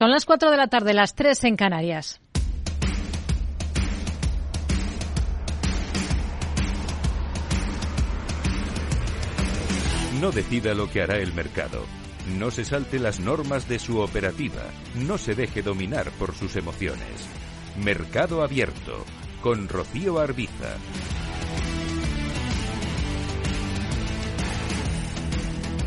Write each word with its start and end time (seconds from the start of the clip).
Son 0.00 0.12
las 0.12 0.26
4 0.26 0.52
de 0.52 0.56
la 0.56 0.68
tarde, 0.68 0.94
las 0.94 1.16
3 1.16 1.42
en 1.42 1.56
Canarias. 1.56 2.20
No 10.20 10.30
decida 10.30 10.74
lo 10.74 10.88
que 10.88 11.02
hará 11.02 11.16
el 11.16 11.34
mercado. 11.34 11.84
No 12.38 12.52
se 12.52 12.64
salte 12.64 13.00
las 13.00 13.18
normas 13.18 13.68
de 13.68 13.80
su 13.80 13.98
operativa. 13.98 14.62
No 14.94 15.18
se 15.18 15.34
deje 15.34 15.62
dominar 15.62 16.12
por 16.12 16.32
sus 16.32 16.54
emociones. 16.54 17.28
Mercado 17.76 18.44
Abierto 18.44 19.04
con 19.42 19.68
Rocío 19.68 20.20
Arbiza. 20.20 20.76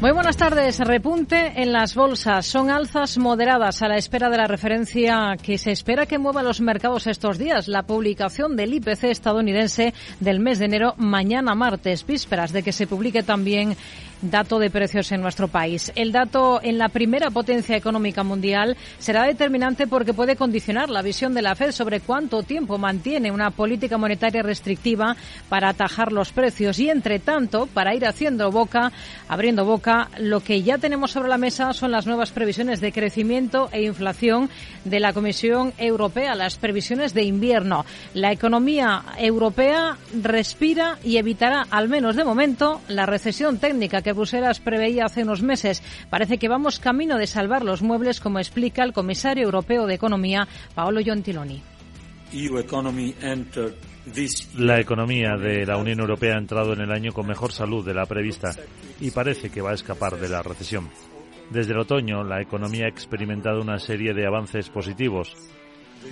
Muy 0.02 0.14
buenas 0.14 0.36
tardes. 0.36 0.80
Repunte 0.80 1.62
en 1.62 1.72
las 1.72 1.94
bolsas. 1.94 2.48
Son 2.48 2.72
alzas 2.72 3.20
moderadas 3.20 3.84
a 3.84 3.88
la 3.88 3.98
espera 3.98 4.32
de 4.32 4.38
la 4.38 4.48
referencia 4.48 5.38
que 5.40 5.60
se 5.60 5.72
espera 5.72 6.08
que 6.08 6.18
mueva 6.18 6.42
los 6.42 6.60
mercados 6.60 7.06
estos 7.06 7.38
días. 7.38 7.68
La 7.68 7.84
publicación 7.84 8.56
del 8.56 8.74
IPC 8.74 9.04
estadounidense 9.04 9.94
del 10.20 10.40
mes 10.40 10.58
de 10.58 10.66
enero 10.66 10.96
mañana 10.98 11.54
martes, 11.54 12.04
vísperas 12.04 12.52
de 12.52 12.64
que 12.64 12.72
se 12.72 12.88
publique 12.88 13.22
también 13.22 13.78
dato 14.22 14.60
de 14.60 14.70
precios 14.70 15.12
en 15.12 15.22
nuestro 15.22 15.48
país. 15.48 15.92
El 15.96 16.12
dato 16.12 16.60
en 16.64 16.78
la 16.78 16.90
primera 16.90 17.30
potencia 17.32 17.76
económica 17.76 18.24
mundial 18.24 18.78
será 19.00 19.24
determinante 19.24 19.88
porque 19.88 20.14
puede 20.14 20.36
condicionar 20.36 20.90
la 20.90 21.02
visión 21.02 21.34
de 21.34 21.42
la 21.42 21.56
Fed 21.56 21.72
sobre 21.72 22.00
cuánto 22.00 22.44
tiempo 22.44 22.78
mantiene 22.78 23.32
una 23.32 23.52
política 23.52 23.98
monetaria 23.98 24.44
restrictiva 24.44 25.16
para 25.50 25.70
atajar 25.70 26.12
los 26.12 26.32
precios 26.32 26.80
y, 26.80 26.90
entre 26.90 27.20
tanto, 27.20 27.68
para 27.68 27.96
ir 27.96 28.06
haciendo 28.06 28.52
boca, 28.52 28.92
abriendo 29.28 29.66
boca, 29.66 30.10
lo 30.20 30.42
que 30.42 30.62
ya 30.64 30.78
tenemos 30.78 31.12
sobre 31.12 31.30
la 31.30 31.38
mesa 31.38 31.74
son 31.74 31.92
las 31.92 32.06
nuevas 32.06 32.32
previsiones 32.32 32.82
de 32.82 32.92
crecimiento 32.92 33.70
e 33.72 33.84
inflación 33.84 34.50
de 34.86 35.00
la 35.00 35.14
Comisión 35.14 35.74
Europea, 35.78 36.36
las 36.36 36.58
previsiones 36.58 37.14
de 37.14 37.24
invierno. 37.24 37.86
La 38.14 38.32
economía 38.32 39.04
europea 39.18 39.98
respira 40.22 40.98
y 41.04 41.18
evitará, 41.18 41.66
al 41.70 41.90
menos 41.90 42.16
de 42.16 42.24
momento, 42.24 42.82
la 42.88 43.06
recesión 43.06 43.58
técnica 43.58 44.02
que 44.02 44.11
Bruselas 44.14 44.60
preveía 44.60 45.06
hace 45.06 45.24
unos 45.24 45.42
meses. 45.42 45.84
Parece 46.10 46.38
que 46.38 46.48
vamos 46.48 46.80
camino 46.80 47.18
de 47.18 47.28
salvar 47.28 47.64
los 47.64 47.82
muebles, 47.82 48.20
como 48.20 48.40
explica 48.40 48.84
el 48.84 48.94
comisario 48.94 49.44
europeo 49.44 49.86
de 49.86 49.96
Economía, 49.96 50.48
Paolo 50.76 51.02
Gentiloni. 51.02 51.62
La 54.58 54.80
economía 54.80 55.36
de 55.38 55.66
la 55.66 55.78
Unión 55.78 56.00
Europea 56.00 56.36
ha 56.36 56.40
entrado 56.40 56.74
en 56.74 56.82
el 56.82 56.92
año 56.92 57.12
con 57.12 57.28
mejor 57.28 57.52
salud 57.52 57.86
de 57.86 57.94
la 57.94 58.06
prevista 58.06 58.52
y 59.00 59.12
parece 59.12 59.50
que 59.50 59.62
va 59.62 59.72
a 59.72 59.76
escapar 59.76 60.18
de 60.18 60.30
la 60.30 60.42
recesión. 60.42 60.90
Desde 61.50 61.74
el 61.74 61.80
otoño, 61.80 62.24
la 62.24 62.42
economía 62.42 62.86
ha 62.86 62.90
experimentado 62.90 63.62
una 63.62 63.78
serie 63.78 64.14
de 64.14 64.26
avances 64.26 64.70
positivos. 64.70 65.36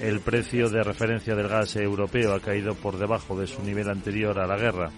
El 0.01 0.19
precio 0.19 0.69
de 0.69 0.83
referencia 0.83 1.33
del 1.35 1.47
gas 1.47 1.77
europeo 1.77 2.33
ha 2.33 2.41
caído 2.41 2.75
por 2.75 2.97
debajo 2.97 3.39
de 3.39 3.47
su 3.47 3.63
nivel 3.63 3.89
anterior 3.89 4.37
a 4.39 4.45
la 4.45 4.57
guerra 4.57 4.91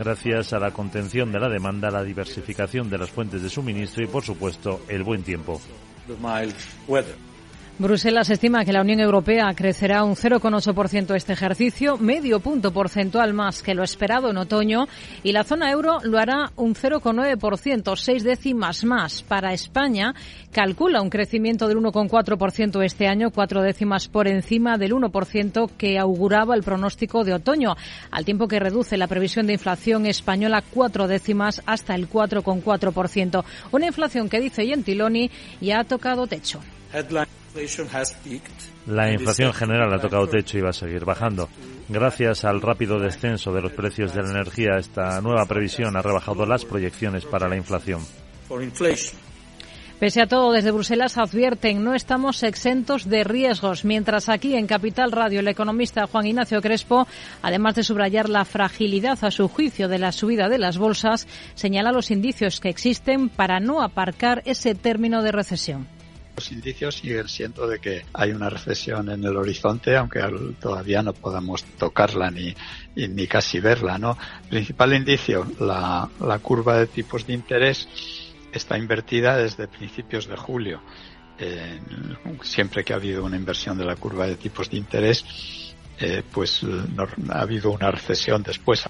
gracias 0.00 0.54
a 0.54 0.58
la 0.58 0.70
contención 0.70 1.30
de 1.30 1.38
la 1.38 1.50
demanda, 1.50 1.90
la 1.90 2.02
diversificación 2.02 2.88
de 2.88 2.96
las 2.96 3.10
fuentes 3.10 3.42
de 3.42 3.50
suministro 3.50 4.02
y, 4.02 4.06
por 4.06 4.24
supuesto, 4.24 4.80
el 4.88 5.02
buen 5.02 5.22
tiempo. 5.22 5.60
Bruselas 7.80 8.28
estima 8.28 8.62
que 8.66 8.74
la 8.74 8.82
Unión 8.82 9.00
Europea 9.00 9.46
crecerá 9.56 10.04
un 10.04 10.14
0,8% 10.14 11.14
este 11.14 11.32
ejercicio, 11.32 11.96
medio 11.96 12.38
punto 12.38 12.74
porcentual 12.74 13.32
más 13.32 13.62
que 13.62 13.72
lo 13.72 13.82
esperado 13.82 14.28
en 14.28 14.36
otoño, 14.36 14.86
y 15.22 15.32
la 15.32 15.44
zona 15.44 15.70
euro 15.70 15.96
lo 16.02 16.18
hará 16.18 16.52
un 16.56 16.74
0,9%, 16.74 17.96
seis 17.96 18.22
décimas 18.22 18.84
más. 18.84 19.22
Para 19.22 19.54
España, 19.54 20.14
calcula 20.52 21.00
un 21.00 21.08
crecimiento 21.08 21.68
del 21.68 21.78
1,4% 21.78 22.84
este 22.84 23.06
año, 23.08 23.30
cuatro 23.30 23.62
décimas 23.62 24.08
por 24.08 24.28
encima 24.28 24.76
del 24.76 24.92
1% 24.92 25.70
que 25.78 25.98
auguraba 25.98 26.54
el 26.54 26.62
pronóstico 26.62 27.24
de 27.24 27.32
otoño, 27.32 27.76
al 28.10 28.26
tiempo 28.26 28.46
que 28.46 28.60
reduce 28.60 28.98
la 28.98 29.06
previsión 29.06 29.46
de 29.46 29.54
inflación 29.54 30.04
española 30.04 30.62
cuatro 30.70 31.08
décimas 31.08 31.62
hasta 31.64 31.94
el 31.94 32.10
4,4%. 32.10 33.42
Una 33.72 33.86
inflación 33.86 34.28
que, 34.28 34.38
dice 34.38 34.66
Gentiloni, 34.66 35.30
ya 35.62 35.80
ha 35.80 35.84
tocado 35.84 36.26
techo. 36.26 36.60
La 38.86 39.12
inflación 39.12 39.52
general 39.52 39.92
ha 39.92 39.98
tocado 39.98 40.26
techo 40.28 40.58
y 40.58 40.60
va 40.60 40.70
a 40.70 40.72
seguir 40.72 41.04
bajando. 41.04 41.48
Gracias 41.88 42.44
al 42.44 42.60
rápido 42.60 42.98
descenso 43.00 43.52
de 43.52 43.62
los 43.62 43.72
precios 43.72 44.14
de 44.14 44.22
la 44.22 44.30
energía, 44.30 44.76
esta 44.78 45.20
nueva 45.20 45.44
previsión 45.46 45.96
ha 45.96 46.02
rebajado 46.02 46.46
las 46.46 46.64
proyecciones 46.64 47.24
para 47.24 47.48
la 47.48 47.56
inflación. 47.56 48.00
Pese 49.98 50.22
a 50.22 50.26
todo, 50.26 50.52
desde 50.52 50.70
Bruselas 50.70 51.18
advierten 51.18 51.84
no 51.84 51.94
estamos 51.94 52.42
exentos 52.42 53.06
de 53.06 53.22
riesgos, 53.22 53.84
mientras 53.84 54.30
aquí 54.30 54.54
en 54.54 54.66
Capital 54.66 55.12
Radio 55.12 55.40
el 55.40 55.48
economista 55.48 56.06
Juan 56.06 56.26
Ignacio 56.26 56.62
Crespo, 56.62 57.06
además 57.42 57.74
de 57.74 57.82
subrayar 57.82 58.30
la 58.30 58.46
fragilidad 58.46 59.18
a 59.22 59.30
su 59.30 59.48
juicio 59.48 59.88
de 59.88 59.98
la 59.98 60.12
subida 60.12 60.48
de 60.48 60.58
las 60.58 60.78
bolsas, 60.78 61.26
señala 61.54 61.92
los 61.92 62.10
indicios 62.10 62.60
que 62.60 62.70
existen 62.70 63.28
para 63.28 63.60
no 63.60 63.82
aparcar 63.82 64.42
ese 64.46 64.74
término 64.74 65.22
de 65.22 65.32
recesión 65.32 65.99
los 66.36 66.52
indicios 66.52 66.96
siguen 66.96 67.28
siendo 67.28 67.66
de 67.66 67.78
que 67.78 68.04
hay 68.12 68.32
una 68.32 68.48
recesión 68.48 69.10
en 69.10 69.24
el 69.24 69.36
horizonte, 69.36 69.96
aunque 69.96 70.20
todavía 70.60 71.02
no 71.02 71.12
podamos 71.12 71.64
tocarla 71.78 72.30
ni, 72.30 72.54
ni 72.94 73.26
casi 73.26 73.60
verla, 73.60 73.98
¿no? 73.98 74.16
Principal 74.48 74.94
indicio, 74.94 75.46
la, 75.60 76.08
curva 76.42 76.78
de 76.78 76.86
tipos 76.86 77.26
de 77.26 77.34
interés 77.34 77.88
está 78.52 78.78
invertida 78.78 79.36
desde 79.36 79.68
principios 79.68 80.26
de 80.26 80.36
julio. 80.36 80.80
siempre 82.42 82.84
que 82.84 82.92
ha 82.92 82.96
habido 82.96 83.24
una 83.24 83.36
inversión 83.36 83.76
de 83.78 83.84
la 83.84 83.96
curva 83.96 84.26
de 84.26 84.36
tipos 84.36 84.70
de 84.70 84.76
interés, 84.76 85.24
eh, 85.98 86.22
pues 86.32 86.62
no, 86.62 87.06
ha 87.30 87.40
habido 87.40 87.70
una 87.70 87.90
recesión 87.90 88.42
después. 88.42 88.84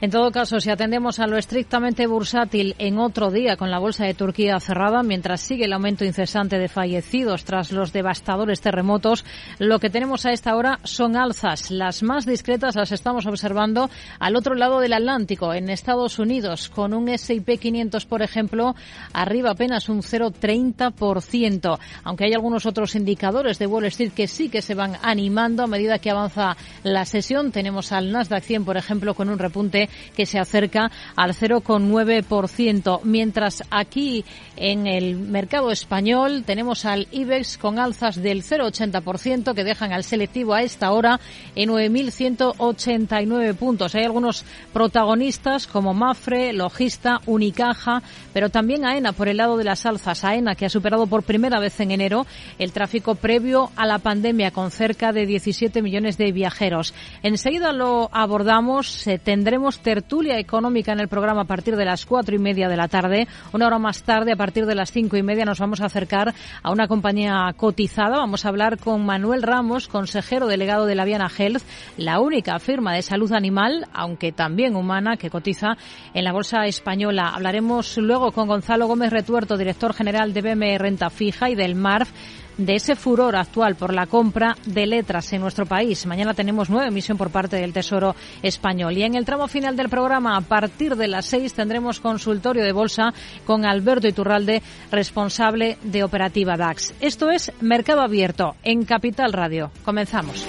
En 0.00 0.12
todo 0.12 0.30
caso, 0.30 0.60
si 0.60 0.70
atendemos 0.70 1.18
a 1.18 1.26
lo 1.26 1.36
estrictamente 1.36 2.06
bursátil 2.06 2.76
en 2.78 3.00
otro 3.00 3.32
día 3.32 3.56
con 3.56 3.72
la 3.72 3.80
bolsa 3.80 4.04
de 4.04 4.14
Turquía 4.14 4.60
cerrada, 4.60 5.02
mientras 5.02 5.40
sigue 5.40 5.64
el 5.64 5.72
aumento 5.72 6.04
incesante 6.04 6.56
de 6.56 6.68
fallecidos 6.68 7.44
tras 7.44 7.72
los 7.72 7.92
devastadores 7.92 8.60
terremotos, 8.60 9.24
lo 9.58 9.80
que 9.80 9.90
tenemos 9.90 10.24
a 10.24 10.30
esta 10.30 10.54
hora 10.54 10.78
son 10.84 11.16
alzas. 11.16 11.72
Las 11.72 12.04
más 12.04 12.26
discretas 12.26 12.76
las 12.76 12.92
estamos 12.92 13.26
observando 13.26 13.90
al 14.20 14.36
otro 14.36 14.54
lado 14.54 14.78
del 14.78 14.92
Atlántico, 14.92 15.52
en 15.52 15.68
Estados 15.68 16.20
Unidos, 16.20 16.68
con 16.68 16.94
un 16.94 17.08
S&P 17.08 17.58
500, 17.58 18.06
por 18.06 18.22
ejemplo, 18.22 18.76
arriba 19.12 19.50
apenas 19.50 19.88
un 19.88 20.02
0,30%, 20.02 21.76
aunque 22.04 22.24
hay 22.24 22.34
algunos 22.34 22.66
otros 22.66 22.94
indicadores 22.94 23.58
de 23.58 23.66
Wall 23.66 23.86
Street 23.86 24.12
que 24.12 24.28
sí 24.28 24.48
que 24.48 24.62
se 24.62 24.76
van 24.76 24.92
animando 25.02 25.64
a 25.64 25.66
medida 25.66 25.98
que 25.98 26.10
avanza 26.12 26.56
la 26.84 27.04
sesión. 27.04 27.50
Tenemos 27.50 27.90
al 27.90 28.12
Nasdaq 28.12 28.44
100, 28.44 28.64
por 28.64 28.76
ejemplo, 28.76 29.14
con 29.14 29.28
un 29.28 29.40
repunte 29.40 29.87
que 30.16 30.26
se 30.26 30.38
acerca 30.38 30.90
al 31.16 31.34
0,9%, 31.34 33.00
mientras 33.04 33.62
aquí 33.70 34.24
en 34.56 34.86
el 34.86 35.16
mercado 35.16 35.70
español 35.70 36.44
tenemos 36.44 36.84
al 36.84 37.08
IBEX 37.10 37.58
con 37.58 37.78
alzas 37.78 38.16
del 38.16 38.42
0,80% 38.42 39.54
que 39.54 39.64
dejan 39.64 39.92
al 39.92 40.04
selectivo 40.04 40.54
a 40.54 40.62
esta 40.62 40.92
hora 40.92 41.20
en 41.54 41.70
9.189 41.70 43.54
puntos. 43.54 43.94
Hay 43.94 44.04
algunos 44.04 44.44
protagonistas 44.72 45.66
como 45.66 45.94
Mafre, 45.94 46.52
Logista, 46.52 47.20
Unicaja, 47.26 48.02
pero 48.32 48.50
también 48.50 48.84
AENA 48.84 49.12
por 49.12 49.28
el 49.28 49.36
lado 49.36 49.56
de 49.56 49.64
las 49.64 49.86
alzas. 49.86 50.24
AENA 50.24 50.54
que 50.54 50.66
ha 50.66 50.70
superado 50.70 51.06
por 51.06 51.22
primera 51.22 51.60
vez 51.60 51.78
en 51.80 51.90
enero 51.90 52.26
el 52.58 52.72
tráfico 52.72 53.14
previo 53.14 53.70
a 53.76 53.86
la 53.86 53.98
pandemia 53.98 54.50
con 54.50 54.70
cerca 54.70 55.12
de 55.12 55.26
17 55.26 55.82
millones 55.82 56.18
de 56.18 56.32
viajeros. 56.32 56.94
Enseguida 57.22 57.72
lo 57.72 58.08
abordamos. 58.12 59.06
Eh, 59.06 59.18
tendremos 59.18 59.77
tertulia 59.82 60.38
económica 60.38 60.92
en 60.92 61.00
el 61.00 61.08
programa 61.08 61.42
a 61.42 61.46
partir 61.46 61.76
de 61.76 61.84
las 61.84 62.06
cuatro 62.06 62.34
y 62.34 62.38
media 62.38 62.68
de 62.68 62.76
la 62.76 62.88
tarde. 62.88 63.26
Una 63.52 63.66
hora 63.66 63.78
más 63.78 64.02
tarde, 64.02 64.32
a 64.32 64.36
partir 64.36 64.66
de 64.66 64.74
las 64.74 64.92
cinco 64.92 65.16
y 65.16 65.22
media, 65.22 65.44
nos 65.44 65.58
vamos 65.58 65.80
a 65.80 65.86
acercar 65.86 66.34
a 66.62 66.70
una 66.70 66.88
compañía 66.88 67.52
cotizada. 67.56 68.18
Vamos 68.18 68.44
a 68.44 68.48
hablar 68.48 68.78
con 68.78 69.04
Manuel 69.04 69.42
Ramos, 69.42 69.88
consejero 69.88 70.46
delegado 70.46 70.86
de 70.86 70.94
la 70.94 71.04
Viana 71.04 71.30
Health, 71.36 71.62
la 71.96 72.20
única 72.20 72.58
firma 72.58 72.94
de 72.94 73.02
salud 73.02 73.32
animal, 73.32 73.86
aunque 73.92 74.32
también 74.32 74.76
humana, 74.76 75.16
que 75.16 75.30
cotiza 75.30 75.76
en 76.14 76.24
la 76.24 76.32
bolsa 76.32 76.66
española. 76.66 77.32
Hablaremos 77.34 77.96
luego 77.98 78.32
con 78.32 78.48
Gonzalo 78.48 78.86
Gómez 78.86 79.10
Retuerto, 79.10 79.56
director 79.56 79.94
general 79.94 80.32
de 80.32 80.42
BME 80.42 80.78
Renta 80.78 81.10
Fija 81.10 81.50
y 81.50 81.54
del 81.54 81.74
MARF 81.74 82.10
de 82.58 82.74
ese 82.74 82.96
furor 82.96 83.36
actual 83.36 83.76
por 83.76 83.94
la 83.94 84.06
compra 84.06 84.56
de 84.66 84.86
letras 84.86 85.32
en 85.32 85.40
nuestro 85.40 85.64
país. 85.64 86.04
Mañana 86.04 86.34
tenemos 86.34 86.68
nueva 86.68 86.88
emisión 86.88 87.16
por 87.16 87.30
parte 87.30 87.56
del 87.56 87.72
Tesoro 87.72 88.14
Español. 88.42 88.96
Y 88.98 89.04
en 89.04 89.14
el 89.14 89.24
tramo 89.24 89.48
final 89.48 89.76
del 89.76 89.88
programa, 89.88 90.36
a 90.36 90.42
partir 90.42 90.96
de 90.96 91.08
las 91.08 91.26
seis, 91.26 91.54
tendremos 91.54 92.00
consultorio 92.00 92.64
de 92.64 92.72
bolsa 92.72 93.14
con 93.46 93.64
Alberto 93.64 94.08
Iturralde, 94.08 94.62
responsable 94.90 95.78
de 95.82 96.04
Operativa 96.04 96.56
DAX. 96.56 96.92
Esto 97.00 97.30
es 97.30 97.52
Mercado 97.60 98.02
Abierto 98.02 98.56
en 98.62 98.84
Capital 98.84 99.32
Radio. 99.32 99.70
Comenzamos. 99.84 100.46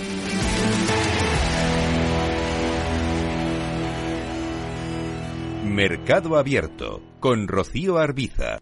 Mercado 5.64 6.38
Abierto 6.38 7.02
con 7.20 7.48
Rocío 7.48 8.00
Arbiza. 8.00 8.58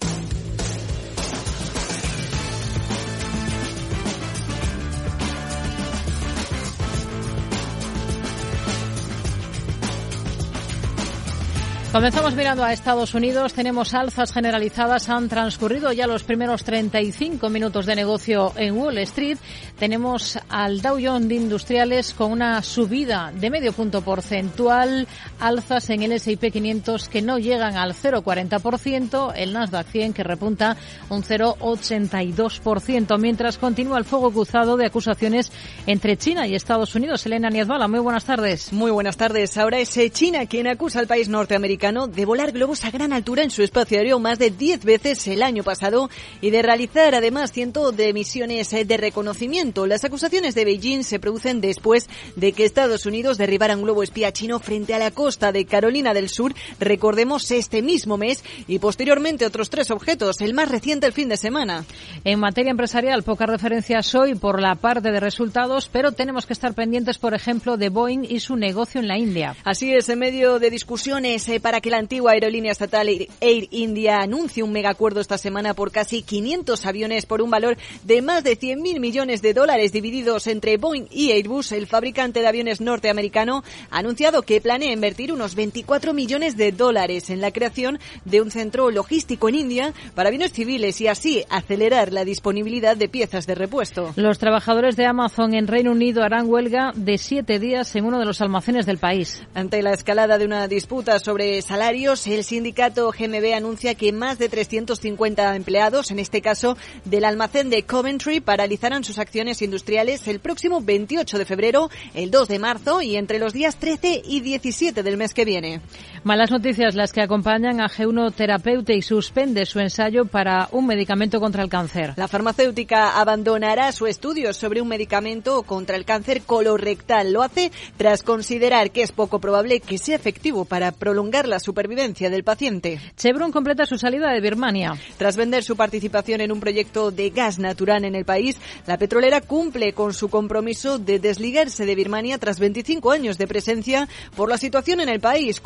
Comenzamos 11.97 12.35
mirando 12.35 12.63
a 12.63 12.73
Estados 12.73 13.15
Unidos. 13.15 13.55
Tenemos 13.55 13.95
alzas 13.95 14.31
generalizadas. 14.31 15.09
Han 15.09 15.29
transcurrido 15.29 15.91
ya 15.91 16.05
los 16.05 16.21
primeros 16.21 16.63
35 16.63 17.49
minutos 17.49 17.87
de 17.87 17.95
negocio 17.95 18.53
en 18.55 18.77
Wall 18.77 18.99
Street. 18.99 19.39
Tenemos 19.79 20.37
al 20.47 20.79
Dow 20.83 20.99
Jones 21.01 21.27
de 21.27 21.33
Industriales 21.33 22.13
con 22.13 22.31
una 22.33 22.61
subida 22.61 23.31
de 23.33 23.49
medio 23.49 23.73
punto 23.73 24.03
porcentual. 24.03 25.07
Alzas 25.39 25.89
en 25.89 26.03
el 26.03 26.11
S&P 26.11 26.51
500 26.51 27.09
que 27.09 27.23
no 27.23 27.39
llegan 27.39 27.77
al 27.77 27.95
0,40%. 27.95 29.33
El 29.35 29.53
Nasdaq 29.53 29.87
100 29.87 30.13
que 30.13 30.23
repunta 30.23 30.77
un 31.09 31.23
0,82%. 31.23 33.17
Mientras 33.17 33.57
continúa 33.57 33.97
el 33.97 34.05
fuego 34.05 34.29
cruzado 34.29 34.77
de 34.77 34.85
acusaciones 34.85 35.51
entre 35.87 36.15
China 36.15 36.45
y 36.45 36.53
Estados 36.53 36.93
Unidos. 36.93 37.25
Elena 37.25 37.49
Niezbala, 37.49 37.87
muy 37.87 38.01
buenas 38.01 38.25
tardes. 38.25 38.71
Muy 38.71 38.91
buenas 38.91 39.17
tardes. 39.17 39.57
Ahora 39.57 39.79
es 39.79 39.97
eh, 39.97 40.11
China 40.11 40.45
quien 40.45 40.67
acusa 40.67 40.99
al 40.99 41.07
país 41.07 41.27
norteamericano 41.27 41.86
de 41.87 42.25
volar 42.25 42.51
globos 42.51 42.83
a 42.83 42.91
gran 42.91 43.13
altura 43.13 43.43
en 43.43 43.49
su 43.49 43.63
espacio 43.63 43.97
aéreo 43.97 44.19
más 44.19 44.37
de 44.37 44.51
10 44.51 44.83
veces 44.83 45.25
el 45.27 45.41
año 45.41 45.63
pasado 45.63 46.09
y 46.41 46.49
de 46.49 46.61
realizar 46.61 47.15
además 47.15 47.53
cientos 47.53 47.95
de 47.95 48.11
misiones 48.11 48.71
de 48.71 48.97
reconocimiento. 48.97 49.87
Las 49.87 50.03
acusaciones 50.03 50.53
de 50.53 50.65
Beijing 50.65 51.03
se 51.05 51.17
producen 51.17 51.61
después 51.61 52.09
de 52.35 52.51
que 52.51 52.65
Estados 52.65 53.05
Unidos 53.05 53.37
derribara 53.37 53.77
un 53.77 53.83
globo 53.83 54.03
espía 54.03 54.33
chino 54.33 54.59
frente 54.59 54.95
a 54.95 54.99
la 54.99 55.11
costa 55.11 55.53
de 55.53 55.63
Carolina 55.63 56.13
del 56.13 56.27
Sur, 56.27 56.53
recordemos 56.77 57.49
este 57.51 57.81
mismo 57.81 58.17
mes, 58.17 58.43
y 58.67 58.79
posteriormente 58.79 59.45
otros 59.45 59.69
tres 59.69 59.89
objetos, 59.89 60.41
el 60.41 60.53
más 60.53 60.67
reciente 60.67 61.07
el 61.07 61.13
fin 61.13 61.29
de 61.29 61.37
semana. 61.37 61.85
En 62.25 62.41
materia 62.41 62.71
empresarial, 62.71 63.23
pocas 63.23 63.49
referencias 63.49 64.13
hoy 64.13 64.35
por 64.35 64.61
la 64.61 64.75
parte 64.75 65.13
de 65.13 65.21
resultados, 65.21 65.87
pero 65.89 66.11
tenemos 66.11 66.45
que 66.45 66.51
estar 66.51 66.73
pendientes, 66.73 67.17
por 67.17 67.33
ejemplo, 67.33 67.77
de 67.77 67.87
Boeing 67.87 68.25
y 68.27 68.41
su 68.41 68.57
negocio 68.57 68.99
en 68.99 69.07
la 69.07 69.17
India. 69.17 69.55
Así 69.63 69.93
es, 69.93 70.09
en 70.09 70.19
medio 70.19 70.59
de 70.59 70.69
discusiones 70.69 71.47
eh, 71.47 71.59
para 71.67 71.81
que 71.81 71.89
la 71.89 71.97
antigua 71.97 72.31
aerolínea 72.31 72.71
estatal 72.71 73.09
Air 73.41 73.67
India 73.71 74.21
anuncie 74.21 74.63
un 74.63 74.71
megacuerdo 74.71 75.19
esta 75.19 75.37
semana 75.37 75.73
por 75.73 75.91
casi 75.91 76.21
500 76.21 76.85
aviones 76.85 77.25
por 77.25 77.41
un 77.41 77.51
valor 77.51 77.75
de 78.03 78.21
más 78.21 78.45
de 78.45 78.57
100.000 78.57 79.01
millones 79.01 79.41
de 79.41 79.53
dólares 79.53 79.91
divididos 79.91 80.47
entre 80.47 80.77
Boeing 80.77 81.07
y 81.11 81.31
Airbus, 81.31 81.73
el 81.73 81.85
fabricante 81.85 82.39
de 82.39 82.47
aviones 82.47 82.79
norteamericano 82.79 83.65
ha 83.91 83.97
anunciado 83.97 84.43
que 84.43 84.61
planea 84.61 84.93
invertir 84.93 85.33
unos 85.33 85.55
24 85.55 86.13
millones 86.13 86.55
de 86.55 86.71
dólares 86.71 87.29
en 87.29 87.41
la 87.41 87.51
creación 87.51 87.99
de 88.23 88.39
un 88.39 88.49
centro 88.49 88.89
logístico 88.89 89.49
en 89.49 89.55
India 89.55 89.93
para 90.15 90.29
aviones 90.29 90.53
civiles 90.53 91.01
y 91.01 91.07
así 91.09 91.43
acelerar 91.49 92.13
la 92.13 92.23
disponibilidad 92.23 92.95
de 92.95 93.09
piezas 93.09 93.45
de 93.45 93.55
repuesto. 93.55 94.13
Los 94.15 94.39
trabajadores 94.39 94.95
de 94.95 95.05
Amazon 95.05 95.53
en 95.53 95.67
Reino 95.67 95.91
Unido 95.91 96.23
harán 96.23 96.49
huelga 96.49 96.93
de 96.95 97.17
siete 97.17 97.59
días 97.59 97.93
en 97.97 98.05
uno 98.05 98.19
de 98.19 98.25
los 98.25 98.39
almacenes 98.39 98.85
del 98.85 98.99
país. 98.99 99.43
Ante 99.53 99.81
la 99.81 99.91
escalada 99.91 100.37
de 100.37 100.45
una 100.45 100.69
disputa 100.69 101.19
sobre 101.19 101.56
salarios, 101.61 102.25
el 102.27 102.43
sindicato 102.43 103.11
GMB 103.11 103.53
anuncia 103.55 103.95
que 103.95 104.11
más 104.11 104.37
de 104.37 104.49
350 104.49 105.55
empleados, 105.55 106.11
en 106.11 106.19
este 106.19 106.41
caso 106.41 106.77
del 107.05 107.25
almacén 107.25 107.69
de 107.69 107.83
Coventry, 107.83 108.39
paralizarán 108.39 109.03
sus 109.03 109.19
acciones 109.19 109.61
industriales 109.61 110.27
el 110.27 110.39
próximo 110.39 110.81
28 110.81 111.37
de 111.37 111.45
febrero, 111.45 111.89
el 112.13 112.31
2 112.31 112.47
de 112.47 112.59
marzo 112.59 113.01
y 113.01 113.15
entre 113.15 113.39
los 113.39 113.53
días 113.53 113.77
13 113.77 114.21
y 114.25 114.41
17 114.41 115.03
del 115.03 115.17
mes 115.17 115.33
que 115.33 115.45
viene. 115.45 115.81
Malas 116.23 116.51
noticias 116.51 116.95
las 116.95 117.13
que 117.13 117.21
acompañan 117.21 117.79
a 117.79 117.87
G1 117.87 118.33
Terapeuta 118.33 118.91
y 118.93 119.01
suspende 119.01 119.65
su 119.65 119.79
ensayo 119.79 120.25
para 120.25 120.67
un 120.71 120.87
medicamento 120.87 121.39
contra 121.39 121.63
el 121.63 121.69
cáncer. 121.69 122.13
La 122.17 122.27
farmacéutica 122.27 123.19
abandonará 123.19 123.91
su 123.91 124.07
estudio 124.07 124.53
sobre 124.53 124.81
un 124.81 124.87
medicamento 124.87 125.61
contra 125.63 125.95
el 125.95 126.05
cáncer 126.05 126.41
colorectal. 126.41 127.31
Lo 127.31 127.43
hace 127.43 127.71
tras 127.97 128.23
considerar 128.23 128.91
que 128.91 129.03
es 129.03 129.11
poco 129.11 129.39
probable 129.39 129.79
que 129.79 129.97
sea 129.99 130.15
efectivo 130.15 130.65
para 130.65 130.91
prolongar 130.91 131.47
la 131.47 131.59
supervivencia 131.59 132.29
del 132.29 132.43
paciente. 132.43 132.99
Chevron 133.15 133.51
completa 133.51 133.85
su 133.85 133.97
salida 133.97 134.31
de 134.31 134.41
Birmania. 134.41 134.95
Tras 135.17 135.37
vender 135.37 135.63
su 135.63 135.75
participación 135.75 136.41
en 136.41 136.51
un 136.51 136.59
proyecto 136.59 137.11
de 137.11 137.29
gas 137.29 137.59
natural 137.59 138.05
en 138.05 138.15
el 138.15 138.25
país, 138.25 138.57
la 138.87 138.97
petrolera 138.97 139.41
cumple 139.41 139.93
con 139.93 140.13
su 140.13 140.29
compromiso 140.29 140.97
de 140.97 141.19
desligarse 141.19 141.85
de 141.85 141.95
Birmania 141.95 142.37
tras 142.39 142.59
25 142.59 143.11
años 143.11 143.37
de 143.37 143.47
presencia 143.47 144.07
por 144.35 144.49
la 144.49 144.57
situación 144.57 144.99
en 144.99 145.09
el 145.09 145.19
país, 145.19 145.61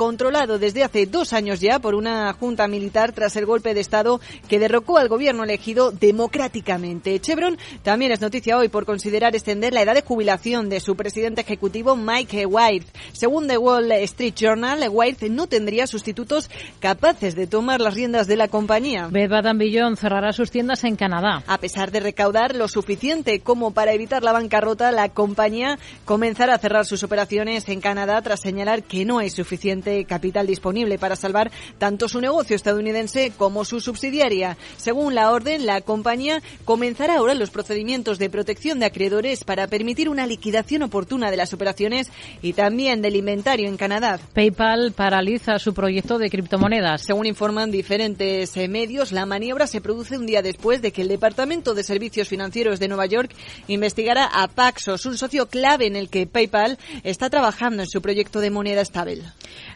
desde 0.47 0.83
hace 0.83 1.05
dos 1.05 1.33
años 1.33 1.59
ya 1.59 1.79
por 1.79 1.93
una 1.93 2.33
junta 2.33 2.67
militar 2.67 3.11
tras 3.11 3.35
el 3.35 3.45
golpe 3.45 3.73
de 3.73 3.81
Estado 3.81 4.19
que 4.47 4.59
derrocó 4.59 4.97
al 4.97 5.07
gobierno 5.07 5.43
elegido 5.43 5.91
democráticamente. 5.91 7.19
Chevron 7.19 7.57
también 7.83 8.11
es 8.11 8.21
noticia 8.21 8.57
hoy 8.57 8.69
por 8.69 8.85
considerar 8.85 9.35
extender 9.35 9.73
la 9.73 9.81
edad 9.81 9.93
de 9.93 10.01
jubilación 10.01 10.69
de 10.69 10.79
su 10.79 10.95
presidente 10.95 11.41
ejecutivo 11.41 11.95
Mike 11.95 12.45
Wyeth. 12.47 12.87
Según 13.13 13.47
The 13.47 13.57
Wall 13.57 13.91
Street 13.91 14.33
Journal, 14.35 14.89
Wyeth 14.89 15.21
no 15.29 15.47
tendría 15.47 15.85
sustitutos 15.85 16.49
capaces 16.79 17.35
de 17.35 17.45
tomar 17.47 17.81
las 17.81 17.93
riendas 17.93 18.27
de 18.27 18.37
la 18.37 18.47
compañía. 18.47 19.07
Bed 19.11 19.29
Bath 19.29 19.55
Beyond 19.55 19.97
cerrará 19.97 20.33
sus 20.33 20.49
tiendas 20.49 20.83
en 20.83 20.95
Canadá. 20.95 21.43
A 21.45 21.57
pesar 21.59 21.91
de 21.91 21.99
recaudar 21.99 22.55
lo 22.55 22.67
suficiente 22.67 23.41
como 23.41 23.71
para 23.71 23.93
evitar 23.93 24.23
la 24.23 24.31
bancarrota, 24.31 24.91
la 24.91 25.09
compañía 25.09 25.77
comenzará 26.05 26.55
a 26.55 26.57
cerrar 26.57 26.85
sus 26.85 27.03
operaciones 27.03 27.67
en 27.69 27.81
Canadá 27.81 28.21
tras 28.21 28.41
señalar 28.41 28.83
que 28.83 29.05
no 29.05 29.19
hay 29.19 29.29
suficiente 29.29 30.03
capital 30.05 30.30
disponible 30.31 30.97
para 30.97 31.15
salvar 31.15 31.51
tanto 31.77 32.07
su 32.07 32.21
negocio 32.21 32.55
estadounidense 32.55 33.31
como 33.37 33.65
su 33.65 33.79
subsidiaria. 33.79 34.57
Según 34.77 35.15
la 35.15 35.31
orden, 35.31 35.65
la 35.65 35.81
compañía 35.81 36.41
comenzará 36.65 37.17
ahora 37.17 37.33
los 37.33 37.49
procedimientos 37.49 38.19
de 38.19 38.29
protección 38.29 38.79
de 38.79 38.85
acreedores 38.85 39.43
para 39.43 39.67
permitir 39.67 40.09
una 40.09 40.25
liquidación 40.25 40.83
oportuna 40.83 41.31
de 41.31 41.37
las 41.37 41.53
operaciones 41.53 42.09
y 42.41 42.53
también 42.53 43.01
del 43.01 43.15
inventario 43.15 43.67
en 43.67 43.77
Canadá. 43.77 44.19
PayPal 44.33 44.93
paraliza 44.93 45.59
su 45.59 45.73
proyecto 45.73 46.17
de 46.17 46.29
criptomonedas. 46.29 47.01
Según 47.01 47.25
informan 47.25 47.71
diferentes 47.71 48.55
eh, 48.57 48.67
medios, 48.67 49.11
la 49.11 49.25
maniobra 49.25 49.67
se 49.67 49.81
produce 49.81 50.17
un 50.17 50.25
día 50.25 50.41
después 50.41 50.81
de 50.81 50.91
que 50.91 51.01
el 51.01 51.07
Departamento 51.07 51.73
de 51.73 51.83
Servicios 51.83 52.27
Financieros 52.27 52.79
de 52.79 52.87
Nueva 52.87 53.05
York 53.05 53.31
investigara 53.67 54.25
a 54.25 54.47
Paxos, 54.47 55.05
un 55.05 55.17
socio 55.17 55.47
clave 55.47 55.87
en 55.87 55.95
el 55.95 56.09
que 56.09 56.27
PayPal 56.27 56.77
está 57.03 57.29
trabajando 57.29 57.83
en 57.83 57.89
su 57.89 58.01
proyecto 58.01 58.39
de 58.39 58.51
moneda 58.51 58.81
estable. 58.81 59.23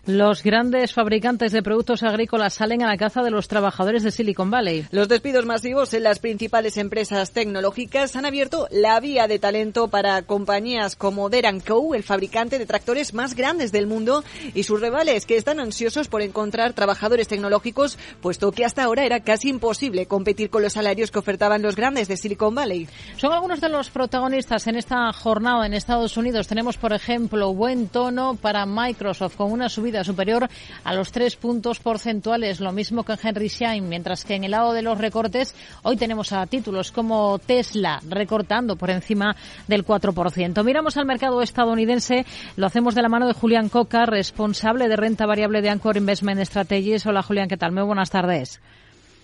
Los 0.07 0.43
grandes 0.43 0.93
fabricantes 0.93 1.51
de 1.51 1.63
productos 1.63 2.03
agrícolas 2.03 2.53
salen 2.53 2.83
a 2.83 2.87
la 2.87 2.95
caza 2.95 3.23
de 3.23 3.31
los 3.31 3.47
trabajadores 3.47 4.03
de 4.03 4.11
Silicon 4.11 4.51
Valley. 4.51 4.85
Los 4.91 5.07
despidos 5.07 5.47
masivos 5.47 5.95
en 5.95 6.03
las 6.03 6.19
principales 6.19 6.77
empresas 6.77 7.31
tecnológicas 7.31 8.15
han 8.15 8.27
abierto 8.27 8.67
la 8.69 8.99
vía 8.99 9.27
de 9.27 9.39
talento 9.39 9.87
para 9.87 10.21
compañías 10.21 10.95
como 10.95 11.31
Deran 11.31 11.59
Co., 11.59 11.95
el 11.95 12.03
fabricante 12.03 12.59
de 12.59 12.67
tractores 12.67 13.15
más 13.15 13.33
grandes 13.33 13.71
del 13.71 13.87
mundo, 13.87 14.23
y 14.53 14.61
sus 14.61 14.79
rivales 14.79 15.25
que 15.25 15.37
están 15.37 15.59
ansiosos 15.59 16.07
por 16.07 16.21
encontrar 16.21 16.73
trabajadores 16.73 17.27
tecnológicos, 17.27 17.97
puesto 18.21 18.51
que 18.51 18.63
hasta 18.63 18.83
ahora 18.83 19.05
era 19.05 19.21
casi 19.21 19.49
imposible 19.49 20.05
competir 20.05 20.51
con 20.51 20.61
los 20.61 20.73
salarios 20.73 21.09
que 21.09 21.17
ofertaban 21.17 21.63
los 21.63 21.75
grandes 21.75 22.07
de 22.07 22.17
Silicon 22.17 22.53
Valley. 22.53 22.87
Son 23.17 23.33
algunos 23.33 23.59
de 23.59 23.69
los 23.69 23.89
protagonistas 23.89 24.67
en 24.67 24.75
esta 24.75 25.11
jornada 25.13 25.65
en 25.65 25.73
Estados 25.73 26.15
Unidos. 26.15 26.47
Tenemos, 26.47 26.77
por 26.77 26.93
ejemplo, 26.93 27.55
buen 27.55 27.87
tono 27.87 28.35
para 28.35 28.67
Microsoft 28.67 29.35
con 29.35 29.51
una 29.51 29.67
subida 29.67 29.94
superior 30.03 30.47
a 30.83 30.93
los 30.93 31.11
tres 31.11 31.35
puntos 31.35 31.79
porcentuales, 31.79 32.59
lo 32.59 32.71
mismo 32.71 33.03
que 33.03 33.13
en 33.13 33.19
Henry 33.21 33.49
Schein, 33.49 33.87
mientras 33.87 34.25
que 34.25 34.35
en 34.35 34.43
el 34.43 34.51
lado 34.51 34.73
de 34.73 34.81
los 34.81 34.97
recortes 34.97 35.55
hoy 35.83 35.97
tenemos 35.97 36.33
a 36.33 36.45
títulos 36.45 36.91
como 36.91 37.39
Tesla 37.39 38.01
recortando 38.07 38.75
por 38.75 38.89
encima 38.89 39.35
del 39.67 39.85
4%. 39.85 40.63
Miramos 40.63 40.97
al 40.97 41.05
mercado 41.05 41.41
estadounidense, 41.41 42.25
lo 42.55 42.67
hacemos 42.67 42.95
de 42.95 43.01
la 43.01 43.09
mano 43.09 43.27
de 43.27 43.33
Julián 43.33 43.69
Coca, 43.69 44.05
responsable 44.05 44.87
de 44.87 44.95
renta 44.95 45.25
variable 45.25 45.61
de 45.61 45.69
Anchor 45.69 45.97
Investment 45.97 46.41
Strategies. 46.41 47.05
Hola 47.05 47.23
Julián, 47.23 47.47
¿qué 47.47 47.57
tal? 47.57 47.71
Muy 47.71 47.83
buenas 47.83 48.09
tardes. 48.09 48.61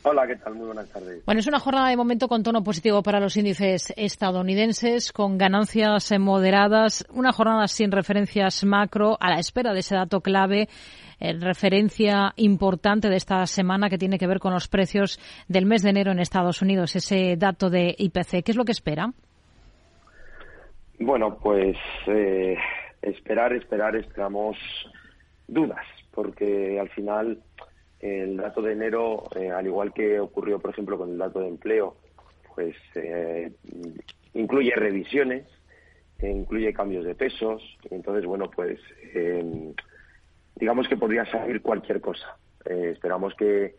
Hola, 0.03 0.25
¿qué 0.25 0.35
tal? 0.35 0.55
Muy 0.55 0.65
buenas 0.65 0.89
tardes. 0.89 1.23
Bueno, 1.25 1.39
es 1.39 1.47
una 1.47 1.59
jornada 1.59 1.89
de 1.89 1.95
momento 1.95 2.27
con 2.27 2.41
tono 2.41 2.63
positivo 2.63 3.03
para 3.03 3.19
los 3.19 3.37
índices 3.37 3.93
estadounidenses, 3.95 5.11
con 5.11 5.37
ganancias 5.37 6.11
moderadas, 6.19 7.05
una 7.13 7.31
jornada 7.31 7.67
sin 7.67 7.91
referencias 7.91 8.63
macro, 8.63 9.15
a 9.19 9.29
la 9.29 9.39
espera 9.39 9.73
de 9.73 9.81
ese 9.81 9.93
dato 9.93 10.21
clave, 10.21 10.69
eh, 11.19 11.33
referencia 11.39 12.33
importante 12.37 13.09
de 13.09 13.15
esta 13.15 13.45
semana 13.45 13.89
que 13.89 13.99
tiene 13.99 14.17
que 14.17 14.25
ver 14.25 14.39
con 14.39 14.53
los 14.53 14.67
precios 14.67 15.19
del 15.47 15.67
mes 15.67 15.83
de 15.83 15.91
enero 15.91 16.11
en 16.11 16.19
Estados 16.19 16.63
Unidos, 16.63 16.95
ese 16.95 17.35
dato 17.37 17.69
de 17.69 17.93
IPC. 17.95 18.43
¿Qué 18.43 18.51
es 18.51 18.57
lo 18.57 18.65
que 18.65 18.71
espera? 18.71 19.13
Bueno, 20.99 21.37
pues 21.37 21.77
eh, 22.07 22.57
esperar, 23.03 23.53
esperar, 23.53 23.95
esperamos 23.95 24.57
dudas, 25.47 25.85
porque 26.11 26.79
al 26.79 26.89
final 26.89 27.37
el 28.01 28.37
dato 28.37 28.61
de 28.61 28.73
enero, 28.73 29.23
eh, 29.35 29.51
al 29.51 29.67
igual 29.67 29.93
que 29.93 30.19
ocurrió, 30.19 30.59
por 30.59 30.71
ejemplo, 30.71 30.97
con 30.97 31.11
el 31.11 31.17
dato 31.17 31.39
de 31.39 31.47
empleo, 31.47 31.97
pues 32.55 32.75
eh, 32.95 33.51
incluye 34.33 34.73
revisiones, 34.75 35.45
eh, 36.19 36.29
incluye 36.29 36.73
cambios 36.73 37.05
de 37.05 37.15
pesos, 37.15 37.61
entonces, 37.91 38.25
bueno, 38.25 38.49
pues 38.49 38.79
digamos 40.55 40.87
que 40.87 40.97
podría 40.97 41.25
salir 41.25 41.61
cualquier 41.61 42.01
cosa. 42.01 42.37
esperamos 42.65 43.33
que, 43.35 43.75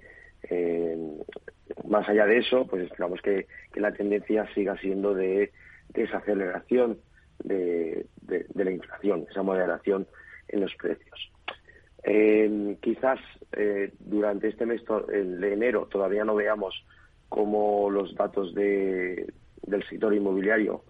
más 1.88 2.08
allá 2.08 2.26
de 2.26 2.38
eso, 2.38 2.66
pues 2.66 2.84
esperamos 2.84 3.20
que, 3.22 3.46
la 3.74 3.92
tendencia 3.92 4.46
siga 4.54 4.76
siendo 4.78 5.14
de 5.14 5.52
desaceleración 5.88 6.98
de, 7.42 8.06
de 8.20 8.64
la 8.64 8.70
inflación, 8.70 9.26
esa 9.28 9.42
moderación 9.42 10.06
en 10.48 10.60
los 10.60 10.74
precios. 10.76 11.31
Eh, 12.04 12.76
quizás 12.80 13.20
eh, 13.52 13.92
durante 14.00 14.48
este 14.48 14.66
mes 14.66 14.82
de 15.08 15.52
enero 15.52 15.86
todavía 15.90 16.24
no 16.24 16.34
veamos 16.34 16.74
cómo 17.28 17.90
los 17.90 18.14
datos 18.16 18.54
de, 18.54 19.32
del 19.62 19.88
sector 19.88 20.12
inmobiliario 20.12 20.82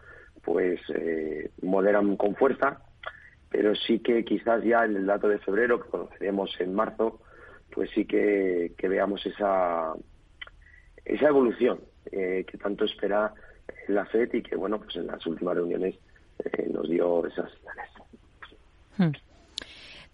pues 0.42 0.80
eh, 0.94 1.50
moderan 1.62 2.16
con 2.16 2.34
fuerza, 2.34 2.80
pero 3.48 3.74
sí 3.74 4.00
que 4.00 4.24
quizás 4.24 4.64
ya 4.64 4.84
en 4.84 4.96
el 4.96 5.06
dato 5.06 5.28
de 5.28 5.38
febrero, 5.38 5.80
que 5.80 5.88
conoceremos 5.88 6.50
en 6.58 6.74
marzo, 6.74 7.20
pues 7.70 7.90
sí 7.94 8.04
que, 8.04 8.74
veamos 8.82 9.24
esa, 9.24 9.92
esa 11.04 11.28
evolución 11.28 11.80
eh, 12.10 12.44
que 12.50 12.58
tanto 12.58 12.84
espera 12.84 13.32
la 13.88 14.04
FED 14.06 14.34
y 14.34 14.42
que, 14.42 14.56
bueno, 14.56 14.80
pues 14.80 14.96
en 14.96 15.06
las 15.06 15.24
últimas 15.26 15.54
reuniones 15.54 15.94
eh, 16.44 16.68
nos 16.70 16.88
dio 16.88 17.26
esas 17.26 17.50
señales. 17.52 17.90
Hmm. 18.98 19.31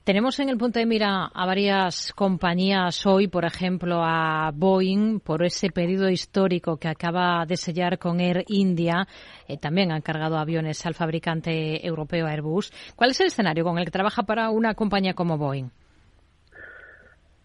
Tenemos 0.08 0.40
en 0.40 0.48
el 0.48 0.56
punto 0.56 0.78
de 0.78 0.86
mira 0.86 1.26
a 1.26 1.44
varias 1.44 2.14
compañías 2.14 3.04
hoy, 3.04 3.28
por 3.28 3.44
ejemplo, 3.44 4.00
a 4.02 4.50
Boeing, 4.54 5.20
por 5.20 5.44
ese 5.44 5.68
pedido 5.68 6.08
histórico 6.08 6.78
que 6.78 6.88
acaba 6.88 7.44
de 7.44 7.58
sellar 7.58 7.98
con 7.98 8.18
Air 8.18 8.42
India. 8.48 9.06
Eh, 9.46 9.58
también 9.58 9.92
han 9.92 10.00
cargado 10.00 10.38
aviones 10.38 10.86
al 10.86 10.94
fabricante 10.94 11.86
europeo 11.86 12.26
Airbus. 12.26 12.72
¿Cuál 12.96 13.10
es 13.10 13.20
el 13.20 13.26
escenario 13.26 13.64
con 13.64 13.76
el 13.76 13.84
que 13.84 13.90
trabaja 13.90 14.22
para 14.22 14.48
una 14.48 14.72
compañía 14.72 15.12
como 15.12 15.36
Boeing? 15.36 15.68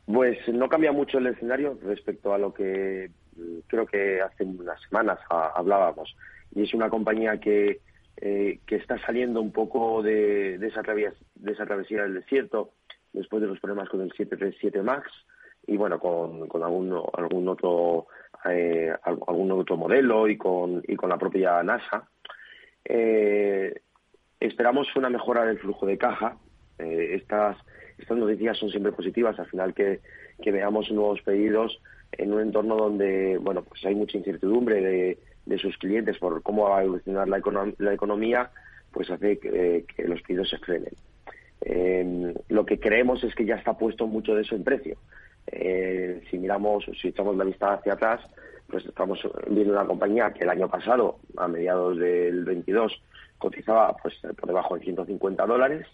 Pues 0.05 0.37
no 0.47 0.69
cambia 0.69 0.93
mucho 0.93 1.17
el 1.17 1.27
escenario 1.27 1.77
respecto 1.83 2.33
a 2.33 2.37
lo 2.37 2.53
que 2.53 3.11
mm, 3.35 3.59
creo 3.67 3.85
que 3.85 4.21
hace 4.21 4.45
unas 4.45 4.81
semanas 4.87 5.19
hablábamos. 5.29 6.15
Y 6.55 6.63
es 6.63 6.73
una 6.73 6.89
compañía 6.89 7.37
que 7.41 7.81
eh, 8.17 8.59
que 8.65 8.75
está 8.75 8.99
saliendo 8.99 9.41
un 9.41 9.51
poco 9.51 10.03
de, 10.03 10.55
esa 10.55 10.83
travesía, 10.83 12.03
del 12.03 12.13
desierto 12.13 12.71
después 13.11 13.41
de 13.41 13.47
los 13.47 13.59
problemas 13.59 13.89
con 13.89 14.01
el 14.01 14.11
737 14.11 14.81
MAX 14.81 15.09
y 15.65 15.77
bueno 15.77 15.99
con, 15.99 16.47
algún, 16.63 17.01
algún 17.13 17.47
otro 17.47 18.07
eh, 18.49 18.93
algún 19.03 19.51
otro 19.51 19.77
modelo 19.77 20.27
y 20.27 20.37
con 20.37 20.83
y 20.87 20.95
con 20.95 21.09
la 21.09 21.17
propia 21.17 21.63
NASA. 21.63 22.07
Eh, 22.85 23.81
esperamos 24.39 24.95
una 24.95 25.09
mejora 25.09 25.45
del 25.45 25.59
flujo 25.59 25.85
de 25.85 25.97
caja. 25.97 26.37
Estas 26.77 27.57
estas 27.97 28.17
noticias 28.17 28.57
son 28.57 28.69
siempre 28.69 28.91
positivas. 28.91 29.39
Al 29.39 29.47
final 29.47 29.73
que, 29.73 30.01
que 30.41 30.51
veamos 30.51 30.91
nuevos 30.91 31.21
pedidos 31.21 31.81
en 32.11 32.33
un 32.33 32.41
entorno 32.41 32.75
donde 32.75 33.37
bueno 33.37 33.63
pues 33.63 33.83
hay 33.85 33.95
mucha 33.95 34.17
incertidumbre 34.17 34.81
de 34.81 35.17
de 35.45 35.57
sus 35.57 35.77
clientes 35.77 36.17
por 36.17 36.41
cómo 36.41 36.69
va 36.69 36.79
a 36.79 36.83
evolucionar 36.83 37.27
la, 37.27 37.41
la 37.77 37.93
economía, 37.93 38.51
pues 38.91 39.09
hace 39.09 39.39
que, 39.39 39.85
los 40.05 40.21
pedidos 40.21 40.49
se 40.49 40.57
frenen. 40.59 40.93
Eh, 41.61 42.33
lo 42.49 42.65
que 42.65 42.79
creemos 42.79 43.23
es 43.23 43.33
que 43.35 43.45
ya 43.45 43.55
está 43.55 43.77
puesto 43.77 44.07
mucho 44.07 44.35
de 44.35 44.41
eso 44.41 44.55
en 44.55 44.63
precio. 44.63 44.97
Eh, 45.47 46.21
si 46.29 46.37
miramos, 46.37 46.85
si 47.01 47.09
echamos 47.09 47.35
la 47.35 47.43
vista 47.43 47.73
hacia 47.73 47.93
atrás, 47.93 48.21
pues 48.67 48.85
estamos 48.85 49.19
viendo 49.49 49.73
una 49.73 49.85
compañía 49.85 50.33
que 50.33 50.43
el 50.43 50.49
año 50.49 50.69
pasado, 50.69 51.19
a 51.37 51.47
mediados 51.47 51.97
del 51.97 52.45
22, 52.45 53.01
cotizaba 53.37 53.95
pues 53.97 54.15
por 54.37 54.47
debajo 54.47 54.75
de 54.75 54.83
150 54.83 55.45
dólares 55.45 55.87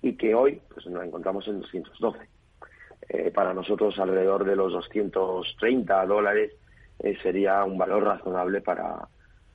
y 0.00 0.14
que 0.14 0.34
hoy 0.34 0.60
pues 0.72 0.86
nos 0.86 1.04
encontramos 1.04 1.46
en 1.48 1.60
212. 1.60 2.18
Eh, 3.10 3.30
para 3.30 3.54
nosotros 3.54 3.98
alrededor 3.98 4.44
de 4.44 4.56
los 4.56 4.72
230 4.72 6.06
dólares 6.06 6.52
eh, 7.00 7.16
sería 7.22 7.64
un 7.64 7.78
valor 7.78 8.04
razonable 8.04 8.60
para, 8.60 9.08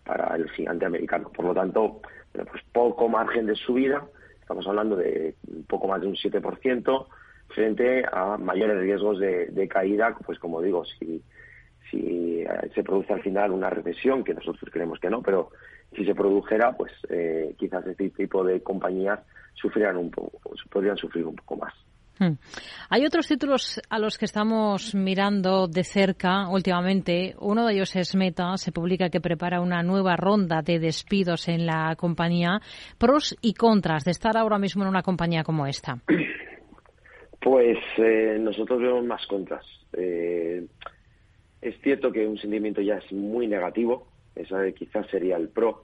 para 0.03 0.35
el 0.35 0.50
gigante 0.51 0.85
americano. 0.85 1.29
Por 1.29 1.45
lo 1.45 1.53
tanto, 1.53 2.01
pues 2.31 2.63
poco 2.71 3.09
margen 3.09 3.45
de 3.45 3.55
subida, 3.55 4.05
estamos 4.39 4.67
hablando 4.67 4.95
de 4.95 5.35
un 5.47 5.63
poco 5.63 5.88
más 5.88 6.01
de 6.01 6.07
un 6.07 6.15
7%, 6.15 7.07
frente 7.50 8.03
a 8.12 8.38
mayores 8.38 8.79
riesgos 8.79 9.19
de, 9.19 9.67
caída, 9.69 10.15
pues 10.25 10.39
como 10.39 10.62
digo, 10.62 10.83
si, 10.85 11.21
si 11.89 12.41
eh, 12.41 12.71
se 12.73 12.83
produce 12.83 13.13
al 13.13 13.21
final 13.21 13.51
una 13.51 13.69
recesión, 13.69 14.23
que 14.23 14.33
nosotros 14.33 14.69
creemos 14.71 15.00
que 15.00 15.09
no, 15.09 15.21
pero 15.21 15.51
si 15.95 16.05
se 16.05 16.15
produjera, 16.15 16.75
pues 16.75 16.91
eh, 17.09 17.55
quizás 17.57 17.85
este 17.85 18.09
tipo 18.09 18.43
de 18.43 18.62
compañías 18.62 19.19
sufrieran 19.53 19.97
un 19.97 20.09
poco, 20.09 20.39
podrían 20.69 20.97
sufrir 20.97 21.25
un 21.25 21.35
poco 21.35 21.57
más. 21.57 21.73
Hmm. 22.20 22.34
Hay 22.89 23.05
otros 23.05 23.27
títulos 23.27 23.82
a 23.89 23.98
los 23.98 24.17
que 24.17 24.25
estamos 24.25 24.93
mirando 24.93 25.67
de 25.67 25.84
cerca 25.84 26.48
últimamente. 26.48 27.36
Uno 27.39 27.65
de 27.65 27.74
ellos 27.74 27.96
es 27.96 28.15
Meta. 28.15 28.55
Se 28.58 28.72
publica 28.72 29.10
que 29.10 29.20
prepara 29.20 29.62
una 29.62 29.82
nueva 29.82 30.15
ronda 30.15 30.62
de 30.62 30.79
despidos 30.79 31.48
en 31.48 31.65
la 31.65 31.96
compañía. 31.96 32.60
Pros 32.98 33.36
y 33.41 33.53
contras 33.53 34.03
de 34.03 34.12
estar 34.12 34.38
ahora 34.38 34.60
mismo 34.60 34.84
en 34.84 34.89
una 34.89 35.01
compañía 35.01 35.43
como 35.43 35.65
esta. 35.65 35.98
Pues 37.41 37.77
eh, 37.98 38.38
nosotros 38.39 38.79
vemos 38.79 39.03
más 39.03 39.27
contras. 39.27 39.65
Eh, 39.91 40.65
es 41.62 41.75
cierto 41.82 42.10
que 42.10 42.25
un 42.25 42.38
sentimiento 42.38 42.82
ya 42.82 42.96
es 42.96 43.12
muy 43.12 43.48
negativo. 43.48 44.08
Esa 44.34 44.72
quizás 44.72 45.08
sería 45.10 45.36
el 45.36 45.50
pro. 45.50 45.84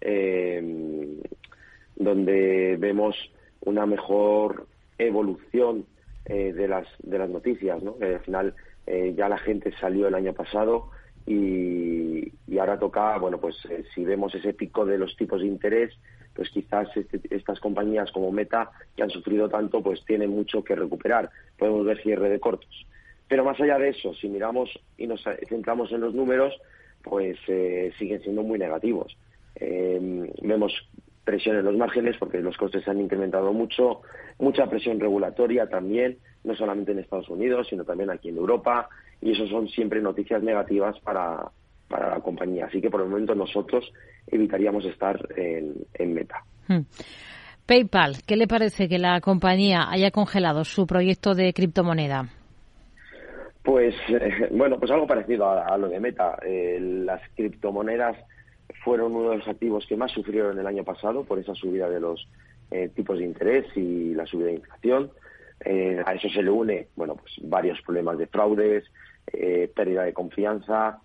Eh, 0.00 1.20
donde 1.96 2.76
vemos 2.76 3.16
una 3.60 3.86
mejor 3.86 4.66
evolución 4.98 5.86
eh, 6.24 6.52
de 6.52 6.68
las 6.68 6.86
de 6.98 7.18
las 7.18 7.30
noticias, 7.30 7.82
¿no? 7.82 7.96
al 8.00 8.20
final 8.20 8.54
eh, 8.86 9.14
ya 9.16 9.28
la 9.28 9.38
gente 9.38 9.72
salió 9.80 10.08
el 10.08 10.14
año 10.14 10.32
pasado 10.32 10.90
y, 11.26 12.32
y 12.46 12.58
ahora 12.58 12.78
toca, 12.78 13.18
bueno, 13.18 13.38
pues 13.38 13.56
eh, 13.70 13.84
si 13.94 14.04
vemos 14.04 14.34
ese 14.34 14.52
pico 14.52 14.84
de 14.84 14.98
los 14.98 15.16
tipos 15.16 15.40
de 15.40 15.46
interés, 15.46 15.94
pues 16.34 16.50
quizás 16.50 16.88
este, 16.96 17.20
estas 17.30 17.60
compañías 17.60 18.10
como 18.12 18.30
Meta 18.30 18.70
que 18.96 19.02
han 19.02 19.10
sufrido 19.10 19.48
tanto, 19.48 19.82
pues 19.82 20.04
tienen 20.04 20.30
mucho 20.30 20.62
que 20.62 20.76
recuperar. 20.76 21.30
Podemos 21.58 21.84
ver 21.84 22.02
cierre 22.02 22.28
de 22.28 22.40
cortos. 22.40 22.86
Pero 23.28 23.44
más 23.44 23.60
allá 23.60 23.78
de 23.78 23.88
eso, 23.88 24.14
si 24.14 24.28
miramos 24.28 24.70
y 24.96 25.06
nos 25.06 25.24
centramos 25.48 25.90
en 25.90 26.00
los 26.00 26.14
números, 26.14 26.54
pues 27.02 27.36
siguen 27.98 28.20
siendo 28.22 28.42
muy 28.42 28.58
negativos. 28.58 29.16
vemos 29.58 30.72
presión 31.26 31.56
en 31.56 31.64
los 31.64 31.76
márgenes 31.76 32.16
porque 32.18 32.38
los 32.38 32.56
costes 32.56 32.84
se 32.84 32.90
han 32.90 33.00
incrementado 33.00 33.52
mucho, 33.52 34.02
mucha 34.38 34.66
presión 34.70 34.98
regulatoria 35.00 35.68
también, 35.68 36.16
no 36.44 36.54
solamente 36.54 36.92
en 36.92 37.00
Estados 37.00 37.28
Unidos, 37.28 37.66
sino 37.68 37.84
también 37.84 38.10
aquí 38.10 38.28
en 38.30 38.36
Europa, 38.38 38.88
y 39.20 39.32
eso 39.32 39.46
son 39.48 39.68
siempre 39.68 40.00
noticias 40.00 40.42
negativas 40.42 40.98
para, 41.00 41.50
para 41.88 42.10
la 42.10 42.20
compañía. 42.20 42.66
Así 42.66 42.80
que 42.80 42.90
por 42.90 43.02
el 43.02 43.08
momento 43.08 43.34
nosotros 43.34 43.92
evitaríamos 44.28 44.84
estar 44.84 45.18
en, 45.36 46.14
meta. 46.14 46.44
Hmm. 46.68 46.82
PayPal, 47.66 48.18
¿qué 48.24 48.36
le 48.36 48.46
parece 48.46 48.88
que 48.88 48.98
la 48.98 49.20
compañía 49.20 49.90
haya 49.90 50.12
congelado 50.12 50.64
su 50.64 50.86
proyecto 50.86 51.34
de 51.34 51.52
criptomoneda? 51.52 52.28
Pues 53.64 53.96
eh, 54.08 54.48
bueno, 54.52 54.78
pues 54.78 54.92
algo 54.92 55.08
parecido 55.08 55.50
a, 55.50 55.76
lo 55.76 55.88
de 55.88 55.98
Meta. 55.98 56.38
Eh, 56.46 56.78
las 56.80 57.20
criptomonedas 57.34 58.16
fueron 58.82 59.14
uno 59.14 59.30
de 59.30 59.38
los 59.38 59.48
activos 59.48 59.86
que 59.86 59.96
más 59.96 60.12
sufrieron 60.12 60.58
el 60.58 60.66
año 60.66 60.84
pasado 60.84 61.24
por 61.24 61.38
esa 61.38 61.54
subida 61.54 61.88
de 61.88 62.00
los 62.00 62.28
eh, 62.70 62.90
tipos 62.94 63.18
de 63.18 63.24
interés 63.24 63.64
y 63.76 64.14
la 64.14 64.26
subida 64.26 64.46
de 64.46 64.54
inflación. 64.54 65.10
Eh, 65.64 66.02
a 66.04 66.14
eso 66.14 66.28
se 66.28 66.42
le 66.42 66.50
une, 66.50 66.88
bueno, 66.96 67.16
pues 67.16 67.32
varios 67.42 67.80
problemas 67.82 68.18
de 68.18 68.26
fraudes, 68.26 68.84
eh, 69.32 69.70
pérdida 69.74 70.02
de 70.02 70.12
confianza, 70.12 71.00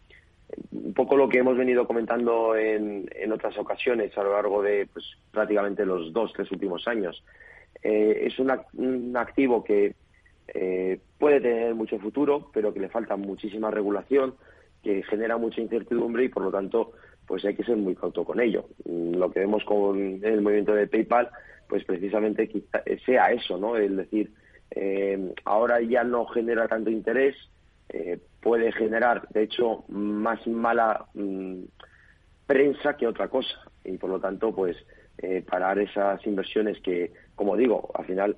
un 0.71 0.93
poco 0.93 1.15
lo 1.15 1.29
que 1.29 1.37
hemos 1.37 1.57
venido 1.57 1.87
comentando 1.87 2.55
en, 2.57 3.09
en 3.15 3.31
otras 3.31 3.57
ocasiones 3.57 4.17
a 4.17 4.23
lo 4.23 4.33
largo 4.33 4.61
de 4.61 4.87
pues, 4.91 5.05
prácticamente 5.31 5.85
los 5.85 6.11
dos, 6.11 6.33
tres 6.33 6.51
últimos 6.51 6.87
años. 6.87 7.23
es 7.81 8.37
un 8.37 9.15
activo 9.15 9.63
que 9.63 9.95
puede 11.17 11.39
tener 11.39 11.73
mucho 11.73 11.97
futuro, 11.99 12.49
pero 12.53 12.73
que 12.73 12.81
le 12.81 12.89
falta 12.89 13.15
muchísima 13.15 13.71
regulación, 13.71 14.35
que 14.83 15.03
genera 15.03 15.37
mucha 15.37 15.61
incertidumbre 15.61 16.25
y 16.25 16.29
por 16.29 16.43
lo 16.43 16.51
tanto 16.51 16.91
pues 17.27 17.45
hay 17.45 17.55
que 17.55 17.63
ser 17.63 17.77
muy 17.77 17.95
cauto 17.95 18.23
con 18.23 18.39
ello. 18.39 18.65
Mm, 18.85 19.15
lo 19.15 19.31
que 19.31 19.39
vemos 19.41 19.63
con 19.63 20.19
el 20.23 20.41
movimiento 20.41 20.73
de 20.73 20.87
PayPal, 20.87 21.29
pues 21.67 21.83
precisamente 21.85 22.49
sea 23.05 23.31
eso, 23.31 23.57
¿no? 23.57 23.77
Es 23.77 23.95
decir, 23.95 24.31
eh, 24.71 25.33
ahora 25.45 25.81
ya 25.81 26.03
no 26.03 26.25
genera 26.25 26.67
tanto 26.67 26.89
interés, 26.89 27.35
eh, 27.89 28.19
puede 28.41 28.71
generar, 28.71 29.27
de 29.29 29.43
hecho, 29.43 29.85
más 29.89 30.45
mala 30.47 31.05
mm, 31.13 31.63
prensa 32.45 32.97
que 32.97 33.07
otra 33.07 33.27
cosa. 33.27 33.59
Y 33.83 33.97
por 33.97 34.09
lo 34.09 34.19
tanto, 34.19 34.53
pues 34.53 34.77
eh, 35.17 35.43
parar 35.47 35.79
esas 35.79 36.25
inversiones 36.25 36.79
que, 36.81 37.11
como 37.35 37.55
digo, 37.55 37.91
al 37.93 38.05
final 38.05 38.37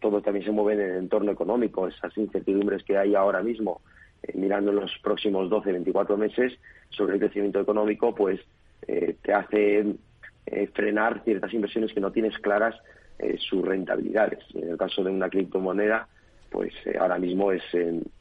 todo 0.00 0.22
también 0.22 0.46
se 0.46 0.50
mueve 0.50 0.82
en 0.82 0.90
el 0.90 0.96
entorno 0.96 1.30
económico, 1.32 1.86
esas 1.86 2.16
incertidumbres 2.16 2.82
que 2.84 2.96
hay 2.96 3.14
ahora 3.14 3.42
mismo 3.42 3.82
eh, 3.82 3.93
mirando 4.34 4.72
los 4.72 4.90
próximos 5.02 5.50
12, 5.50 5.72
24 5.72 6.16
meses 6.16 6.52
sobre 6.90 7.14
el 7.14 7.20
crecimiento 7.20 7.60
económico, 7.60 8.14
pues 8.14 8.40
eh, 8.86 9.16
te 9.22 9.32
hace 9.32 9.96
eh, 10.46 10.66
frenar 10.74 11.22
ciertas 11.24 11.52
inversiones 11.52 11.92
que 11.92 12.00
no 12.00 12.12
tienes 12.12 12.38
claras 12.38 12.74
sus 13.38 13.64
rentabilidades. 13.64 14.40
En 14.54 14.70
el 14.70 14.76
caso 14.76 15.02
de 15.04 15.10
una 15.10 15.30
criptomoneda, 15.30 16.08
pues 16.50 16.74
ahora 17.00 17.16
mismo 17.16 17.52
es 17.52 17.62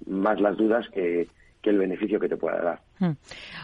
más 0.06 0.40
las 0.40 0.56
dudas 0.56 0.88
que, 0.94 1.28
el 1.64 1.78
beneficio 1.78 2.20
que 2.20 2.30
te 2.30 2.38
pueda 2.38 2.62
dar. 2.62 2.82
Hmm. 3.00 3.18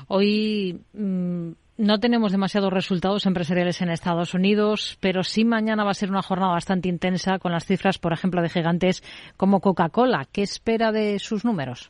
Hoy 0.07 0.81
mm, 0.91 1.51
no 1.79 1.97
tenemos 2.01 2.33
demasiados 2.33 2.73
resultados 2.73 3.25
empresariales 3.25 3.81
en 3.81 3.89
Estados 3.89 4.33
Unidos, 4.33 4.97
pero 4.99 5.23
sí 5.23 5.45
mañana 5.45 5.85
va 5.85 5.91
a 5.91 5.93
ser 5.93 6.09
una 6.09 6.21
jornada 6.21 6.51
bastante 6.51 6.89
intensa 6.89 7.39
con 7.39 7.53
las 7.53 7.65
cifras, 7.65 7.97
por 7.99 8.11
ejemplo, 8.11 8.41
de 8.41 8.49
gigantes 8.49 9.01
como 9.37 9.61
Coca-Cola. 9.61 10.27
¿Qué 10.29 10.41
espera 10.41 10.91
de 10.91 11.19
sus 11.19 11.45
números? 11.45 11.89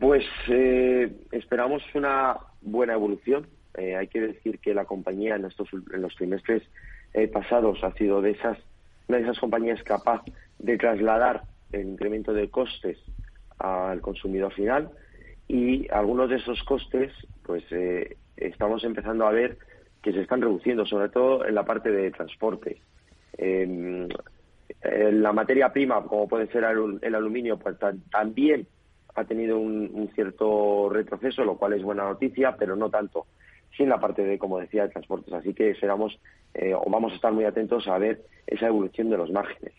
Pues 0.00 0.24
eh, 0.48 1.10
esperamos 1.32 1.82
una 1.94 2.36
buena 2.60 2.92
evolución. 2.92 3.46
Eh, 3.74 3.96
hay 3.96 4.08
que 4.08 4.20
decir 4.20 4.58
que 4.58 4.74
la 4.74 4.84
compañía 4.84 5.36
en 5.36 5.46
estos 5.46 5.68
en 5.72 6.02
los 6.02 6.14
trimestres 6.14 6.62
eh, 7.14 7.26
pasados 7.26 7.82
ha 7.82 7.92
sido 7.94 8.20
de 8.20 8.32
esas 8.32 8.58
una 9.08 9.16
de 9.16 9.24
esas 9.24 9.38
compañías 9.38 9.82
capaz 9.84 10.22
de 10.58 10.76
trasladar 10.76 11.44
el 11.72 11.88
incremento 11.88 12.34
de 12.34 12.50
costes 12.50 12.98
al 13.58 14.02
consumidor 14.02 14.52
final 14.52 14.90
y 15.46 15.90
algunos 15.90 16.28
de 16.28 16.36
esos 16.36 16.62
costes 16.64 17.10
pues 17.44 17.64
eh, 17.70 18.18
estamos 18.36 18.84
empezando 18.84 19.26
a 19.26 19.30
ver 19.30 19.56
que 20.02 20.12
se 20.12 20.20
están 20.20 20.42
reduciendo, 20.42 20.84
sobre 20.84 21.08
todo 21.08 21.46
en 21.46 21.54
la 21.54 21.64
parte 21.64 21.90
de 21.90 22.10
transporte. 22.10 22.82
Em, 23.38 24.06
la 24.82 25.32
materia 25.32 25.72
prima, 25.72 26.02
como 26.04 26.28
puede 26.28 26.46
ser 26.48 26.64
el, 26.64 27.14
aluminio, 27.14 27.58
pues 27.58 27.76
también 28.10 28.66
ha 29.18 29.24
tenido 29.24 29.58
un, 29.58 30.10
cierto 30.14 30.88
retroceso, 30.90 31.44
lo 31.44 31.56
cual 31.56 31.74
es 31.74 31.82
buena 31.82 32.04
noticia, 32.04 32.56
pero 32.56 32.76
no 32.76 32.90
tanto 32.90 33.26
sin 33.76 33.88
la 33.88 34.00
parte 34.00 34.22
de, 34.24 34.38
como 34.38 34.58
decía, 34.58 34.84
de 34.84 34.88
transportes. 34.88 35.32
Así 35.32 35.54
que 35.54 35.70
esperamos 35.70 36.18
eh, 36.54 36.74
o 36.74 36.88
vamos 36.90 37.12
a 37.12 37.16
estar 37.16 37.32
muy 37.32 37.44
atentos 37.44 37.86
a 37.88 37.98
ver 37.98 38.22
esa 38.46 38.66
evolución 38.66 39.10
de 39.10 39.18
los 39.18 39.30
márgenes. 39.30 39.74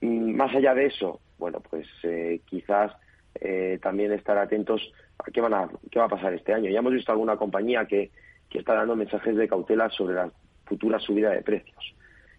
Mm, 0.00 0.34
más 0.34 0.54
allá 0.54 0.74
de 0.74 0.86
eso, 0.86 1.20
bueno, 1.38 1.60
pues 1.60 1.86
eh, 2.02 2.40
quizás 2.44 2.92
eh, 3.40 3.78
también 3.82 4.12
estar 4.12 4.36
atentos 4.38 4.92
a 5.18 5.30
qué, 5.30 5.40
van 5.40 5.54
a 5.54 5.68
qué 5.90 5.98
va 5.98 6.06
a 6.06 6.10
pasar 6.10 6.34
este 6.34 6.52
año. 6.52 6.70
Ya 6.70 6.80
hemos 6.80 6.92
visto 6.92 7.12
alguna 7.12 7.36
compañía 7.36 7.86
que, 7.86 8.10
que 8.50 8.58
está 8.58 8.74
dando 8.74 8.96
mensajes 8.96 9.36
de 9.36 9.48
cautela 9.48 9.88
sobre 9.90 10.14
la 10.14 10.30
futura 10.64 10.98
subida 10.98 11.30
de 11.30 11.42
precios. 11.42 11.94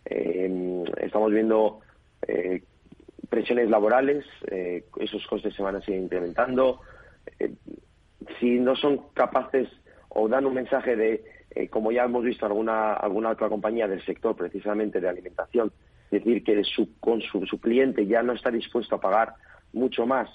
Estamos 0.06 1.32
viendo 1.32 1.80
presiones 3.34 3.68
laborales, 3.68 4.24
esos 5.00 5.26
costes 5.26 5.56
se 5.56 5.64
van 5.64 5.78
a 5.78 5.82
seguir 5.82 6.02
incrementando. 6.02 6.82
si 8.40 8.60
no 8.60 8.76
son 8.76 9.10
capaces 9.16 9.68
o 10.10 10.28
dan 10.28 10.46
un 10.46 10.54
mensaje 10.54 10.96
de, 10.96 11.24
como 11.72 11.92
ya 11.92 12.04
hemos 12.04 12.24
visto 12.24 12.46
alguna, 12.46 12.94
alguna 12.94 13.32
otra 13.32 13.50
compañía 13.50 13.88
del 13.88 14.06
sector 14.06 14.36
precisamente 14.36 15.02
de 15.02 15.10
alimentación, 15.10 15.72
decir 16.12 16.44
que 16.44 16.64
su, 16.64 17.00
con 17.00 17.22
su, 17.22 17.44
su 17.48 17.60
cliente 17.60 18.06
ya 18.06 18.22
no 18.22 18.34
está 18.34 18.52
dispuesto 18.52 18.96
a 18.96 19.02
pagar 19.02 19.34
mucho 19.74 20.06
más 20.06 20.30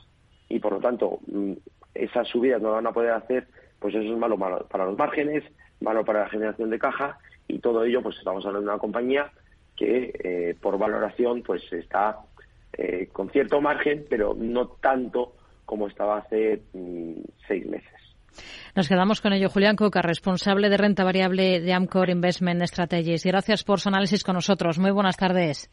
y 0.49 0.59
por 0.59 0.73
lo 0.73 0.81
tanto 0.81 1.21
mm, 1.29 1.53
esas 1.95 2.27
subidas 2.27 2.61
no 2.61 2.73
van 2.73 2.87
a 2.89 2.93
poder 2.93 3.13
hacer, 3.13 3.47
pues 3.79 3.95
eso 3.95 4.13
es 4.13 4.19
malo, 4.19 4.37
malo 4.37 4.67
para 4.69 4.87
los 4.87 4.99
márgenes, 4.99 5.45
malo 5.81 6.05
para 6.05 6.25
la 6.25 6.29
generación 6.29 6.71
de 6.71 6.81
caja 6.81 7.19
y 7.47 7.61
todo 7.61 7.85
ello 7.85 8.03
pues 8.03 8.17
estamos 8.19 8.45
hablando 8.45 8.67
de 8.67 8.75
una 8.75 8.81
compañía 8.81 9.31
que 9.77 10.13
eh, 10.25 10.57
por 10.61 10.79
valoración 10.79 11.43
pues 11.43 11.63
está 11.73 12.19
eh, 12.79 13.09
con 13.13 13.29
cierto 13.31 13.61
margen 13.61 14.07
pero 14.09 14.35
no 14.35 14.69
tanto 14.69 15.35
como 15.65 15.89
estaba 15.89 16.19
hace 16.19 16.63
mm, 16.73 17.21
seis 17.47 17.67
meses. 17.67 17.93
Nos 18.75 18.89
quedamos 18.89 19.21
con 19.21 19.33
ello. 19.33 19.49
Julián 19.49 19.77
Coca, 19.77 20.01
responsable 20.01 20.69
de 20.69 20.77
renta 20.77 21.05
variable 21.05 21.61
de 21.61 21.73
Amcor 21.73 22.09
Investment 22.11 22.63
Strategies. 22.63 23.25
Gracias 23.25 23.65
por 23.65 23.81
su 23.81 23.89
análisis 23.89 24.23
con 24.23 24.35
nosotros. 24.35 24.79
Muy 24.79 24.93
buenas 24.93 25.17
tardes. 25.17 25.71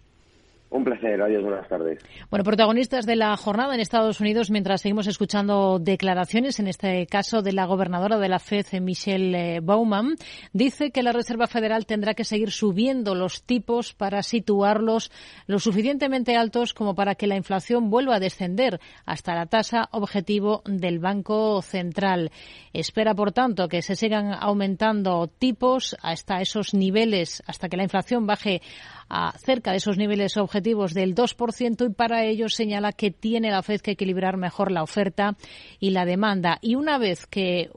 Un 0.70 0.84
placer, 0.84 1.22
adiós, 1.22 1.44
buenas 1.44 1.68
tardes. 1.68 2.00
Bueno, 2.30 2.44
protagonistas 2.44 3.06
de 3.06 3.16
la 3.16 3.38
jornada 3.38 3.76
en 3.76 3.80
Estados 3.80 4.20
Unidos 4.20 4.50
mientras 4.50 4.82
seguimos 4.82 5.08
escuchando 5.08 5.80
declaraciones, 5.80 6.60
en 6.60 6.68
este 6.68 7.06
caso 7.06 7.42
de 7.42 7.54
la 7.54 7.66
gobernadora 7.66 8.18
de 8.18 8.28
la 8.28 8.40
FED, 8.40 8.82
Michelle 8.82 9.58
eh, 9.58 9.60
Bowman, 9.62 10.16
dice 10.54 10.92
que 10.92 11.04
la 11.04 11.12
Reserva 11.12 11.48
Federal 11.48 11.86
tendrá 11.86 12.16
que 12.16 12.26
seguir 12.26 12.52
subiendo 12.52 13.14
los 13.14 13.44
tipos 13.44 13.94
para 13.94 14.24
situarlos 14.24 15.12
lo 15.46 15.60
suficientemente 15.60 16.36
altos 16.36 16.74
como 16.74 16.96
para 16.96 17.16
que 17.16 17.28
la 17.28 17.36
inflación 17.36 17.90
vuelva 17.90 18.16
a 18.16 18.20
descender 18.20 18.80
hasta 19.06 19.36
la 19.36 19.46
tasa 19.46 19.88
objetivo 19.92 20.64
del 20.66 21.00
Banco 21.00 21.62
Central. 21.62 22.32
Espera, 22.74 23.14
por 23.14 23.32
tanto, 23.32 23.68
que 23.68 23.84
se 23.84 23.96
sigan 23.96 24.34
aumentando 24.34 25.28
tipos 25.28 25.96
hasta 26.02 26.42
esos 26.42 26.74
niveles, 26.74 27.44
hasta 27.46 27.70
que 27.70 27.78
la 27.78 27.84
inflación 27.84 28.26
baje 28.26 28.62
a 29.10 29.38
cerca 29.38 29.72
de 29.72 29.78
esos 29.78 29.98
niveles 29.98 30.38
objetivos 30.38 30.94
del 30.94 31.16
2% 31.16 31.90
y 31.90 31.94
para 31.94 32.26
ello 32.26 32.50
señala 32.50 32.92
que 32.92 33.12
tiene 33.12 33.52
la 33.52 33.62
FED 33.62 33.82
que 33.82 33.92
equilibrar 33.92 34.38
mejor 34.38 34.72
la 34.72 34.84
oferta 34.84 35.36
y 35.80 35.92
la 35.92 36.06
demanda. 36.06 36.58
Y 36.62 36.76
una 36.76 36.98
vez 36.98 37.26
que, 37.28 37.70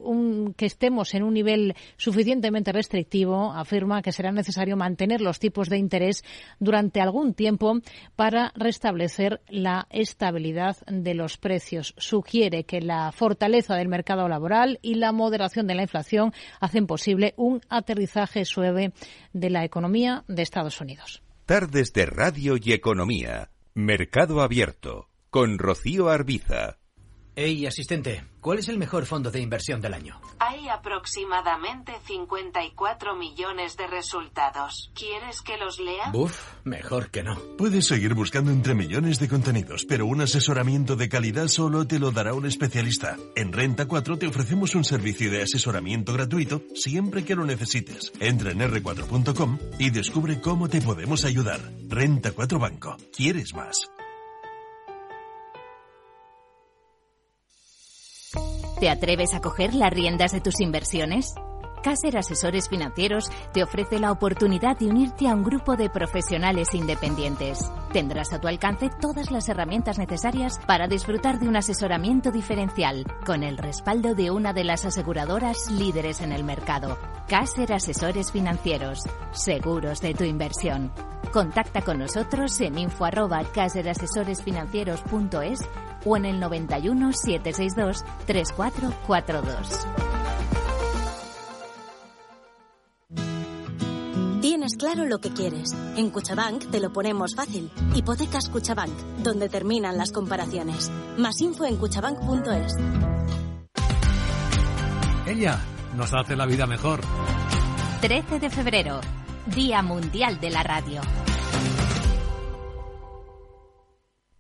que 0.57 0.67
estemos 0.67 1.15
en 1.15 1.23
un 1.23 1.35
nivel 1.35 1.75
suficientemente 1.97 2.73
restrictivo, 2.73 3.53
afirma 3.53 4.03
que 4.03 4.13
será 4.13 4.33
necesario 4.33 4.77
mantener 4.77 5.21
los 5.21 5.39
tipos 5.39 5.69
de 5.69 5.79
interés 5.79 6.25
durante 6.59 7.01
algún 7.01 7.35
tiempo 7.35 7.81
para 8.17 8.53
restablecer 8.55 9.41
la 9.49 9.87
estabilidad 9.91 10.77
de 10.87 11.15
los 11.15 11.37
precios. 11.37 11.95
Sugiere 11.99 12.65
que 12.65 12.81
la 12.81 13.13
fortaleza 13.13 13.77
del 13.77 13.89
mercado 13.89 14.29
laboral 14.29 14.79
y 14.83 14.95
la 14.95 15.13
moderación 15.13 15.67
de 15.67 15.75
la 15.75 15.83
inflación 15.83 16.33
hacen 16.61 16.87
posible 16.87 17.35
un 17.37 17.61
aterrizaje 17.69 18.45
suave 18.45 18.93
de 19.33 19.51
la 19.51 19.65
economía 19.65 20.25
de 20.29 20.43
Estados 20.43 20.81
Unidos. 20.81 21.18
Tardes 21.49 21.95
de 21.95 22.05
Radio 22.05 22.59
y 22.63 22.75
Economía. 22.75 23.53
Mercado 23.73 24.43
Abierto. 24.43 25.09
Con 25.31 25.57
Rocío 25.57 26.11
Arbiza. 26.11 26.78
Hey, 27.41 27.67
asistente, 27.67 28.25
¿cuál 28.41 28.59
es 28.59 28.69
el 28.69 28.79
mejor 28.79 29.07
fondo 29.07 29.31
de 29.31 29.41
inversión 29.41 29.81
del 29.81 29.95
año? 29.95 30.21
Hay 30.41 30.69
aproximadamente 30.69 31.93
54 32.05 33.15
millones 33.15 33.77
de 33.77 33.87
resultados. 33.87 34.91
¿Quieres 34.93 35.41
que 35.43 35.57
los 35.57 35.79
lea? 35.79 36.11
Buf, 36.11 36.37
mejor 36.65 37.13
que 37.13 37.23
no. 37.23 37.39
Puedes 37.57 37.87
seguir 37.87 38.15
buscando 38.15 38.51
entre 38.51 38.75
millones 38.75 39.21
de 39.21 39.29
contenidos, 39.29 39.85
pero 39.85 40.07
un 40.07 40.21
asesoramiento 40.21 40.97
de 40.97 41.09
calidad 41.09 41.47
solo 41.47 41.87
te 41.87 42.01
lo 42.01 42.11
dará 42.11 42.35
un 42.35 42.45
especialista. 42.45 43.17
En 43.37 43.53
Renta 43.53 43.87
4 43.87 44.19
te 44.19 44.27
ofrecemos 44.27 44.75
un 44.75 44.83
servicio 44.83 45.31
de 45.31 45.43
asesoramiento 45.43 46.15
gratuito 46.15 46.65
siempre 46.75 47.25
que 47.25 47.37
lo 47.37 47.45
necesites. 47.45 48.13
Entra 48.19 48.51
en 48.51 48.59
r4.com 48.59 49.59
y 49.79 49.91
descubre 49.91 50.41
cómo 50.41 50.69
te 50.69 50.81
podemos 50.81 51.25
ayudar. 51.25 51.61
Renta 51.87 52.33
4 52.33 52.59
Banco. 52.59 52.97
¿Quieres 53.17 53.55
más? 53.55 53.89
¿Te 58.81 58.91
atreves 58.91 59.35
a 59.35 59.41
coger 59.41 59.75
las 59.75 59.93
riendas 59.93 60.31
de 60.31 60.41
tus 60.41 60.61
inversiones? 60.61 61.35
Caser 61.83 62.17
Asesores 62.17 62.69
Financieros 62.69 63.29
te 63.53 63.65
ofrece 63.65 63.99
la 63.99 64.13
oportunidad 64.13 64.79
de 64.79 64.87
unirte 64.87 65.27
a 65.27 65.35
un 65.35 65.43
grupo 65.43 65.75
de 65.75 65.91
profesionales 65.91 66.73
independientes. 66.75 67.59
Tendrás 67.93 68.33
a 68.33 68.41
tu 68.41 68.47
alcance 68.47 68.89
todas 69.01 69.33
las 69.33 69.49
herramientas 69.49 69.99
necesarias 69.99 70.61
para 70.65 70.87
disfrutar 70.87 71.41
de 71.41 71.49
un 71.49 71.57
asesoramiento 71.57 72.31
diferencial, 72.31 73.05
con 73.27 73.43
el 73.43 73.59
respaldo 73.59 74.15
de 74.15 74.31
una 74.31 74.53
de 74.53 74.63
las 74.63 74.85
aseguradoras 74.85 75.69
líderes 75.73 76.21
en 76.21 76.31
el 76.31 76.45
mercado. 76.45 76.97
Caser 77.27 77.73
Asesores 77.73 78.31
Financieros, 78.31 79.01
seguros 79.33 80.01
de 80.01 80.15
tu 80.15 80.23
inversión. 80.23 80.93
Contacta 81.33 81.83
con 81.83 81.99
nosotros 81.99 82.61
en 82.61 82.79
info 82.79 83.07
arroba 83.07 83.43
caserasesoresfinancieros.es 83.53 85.69
o 86.05 86.17
en 86.17 86.25
el 86.25 86.41
91 86.41 87.13
762 87.13 88.05
3442. 88.27 89.87
Tienes 94.41 94.77
claro 94.77 95.05
lo 95.05 95.19
que 95.19 95.31
quieres. 95.31 95.75
En 95.97 96.11
Cuchabank 96.11 96.71
te 96.71 96.81
lo 96.81 96.93
ponemos 96.93 97.35
fácil. 97.35 97.71
Hipotecas 97.95 98.49
Cuchabank, 98.49 98.93
donde 99.23 99.49
terminan 99.49 99.99
las 99.99 100.13
comparaciones. 100.13 100.91
Más 101.17 101.41
info 101.41 101.65
en 101.65 101.77
cuchabank.es. 101.77 102.75
Ella 105.27 105.61
nos 105.97 106.15
hace 106.15 106.37
la 106.37 106.47
vida 106.47 106.67
mejor. 106.67 107.01
13 108.01 108.39
de 108.39 108.51
febrero, 108.51 109.01
Día 109.47 109.83
Mundial 109.83 110.41
de 110.41 110.51
la 110.51 110.63
Radio. 110.63 111.01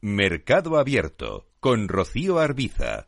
Mercado 0.01 0.79
Abierto 0.79 1.48
con 1.61 1.89
Rocío 1.89 2.39
Arbiza. 2.39 3.07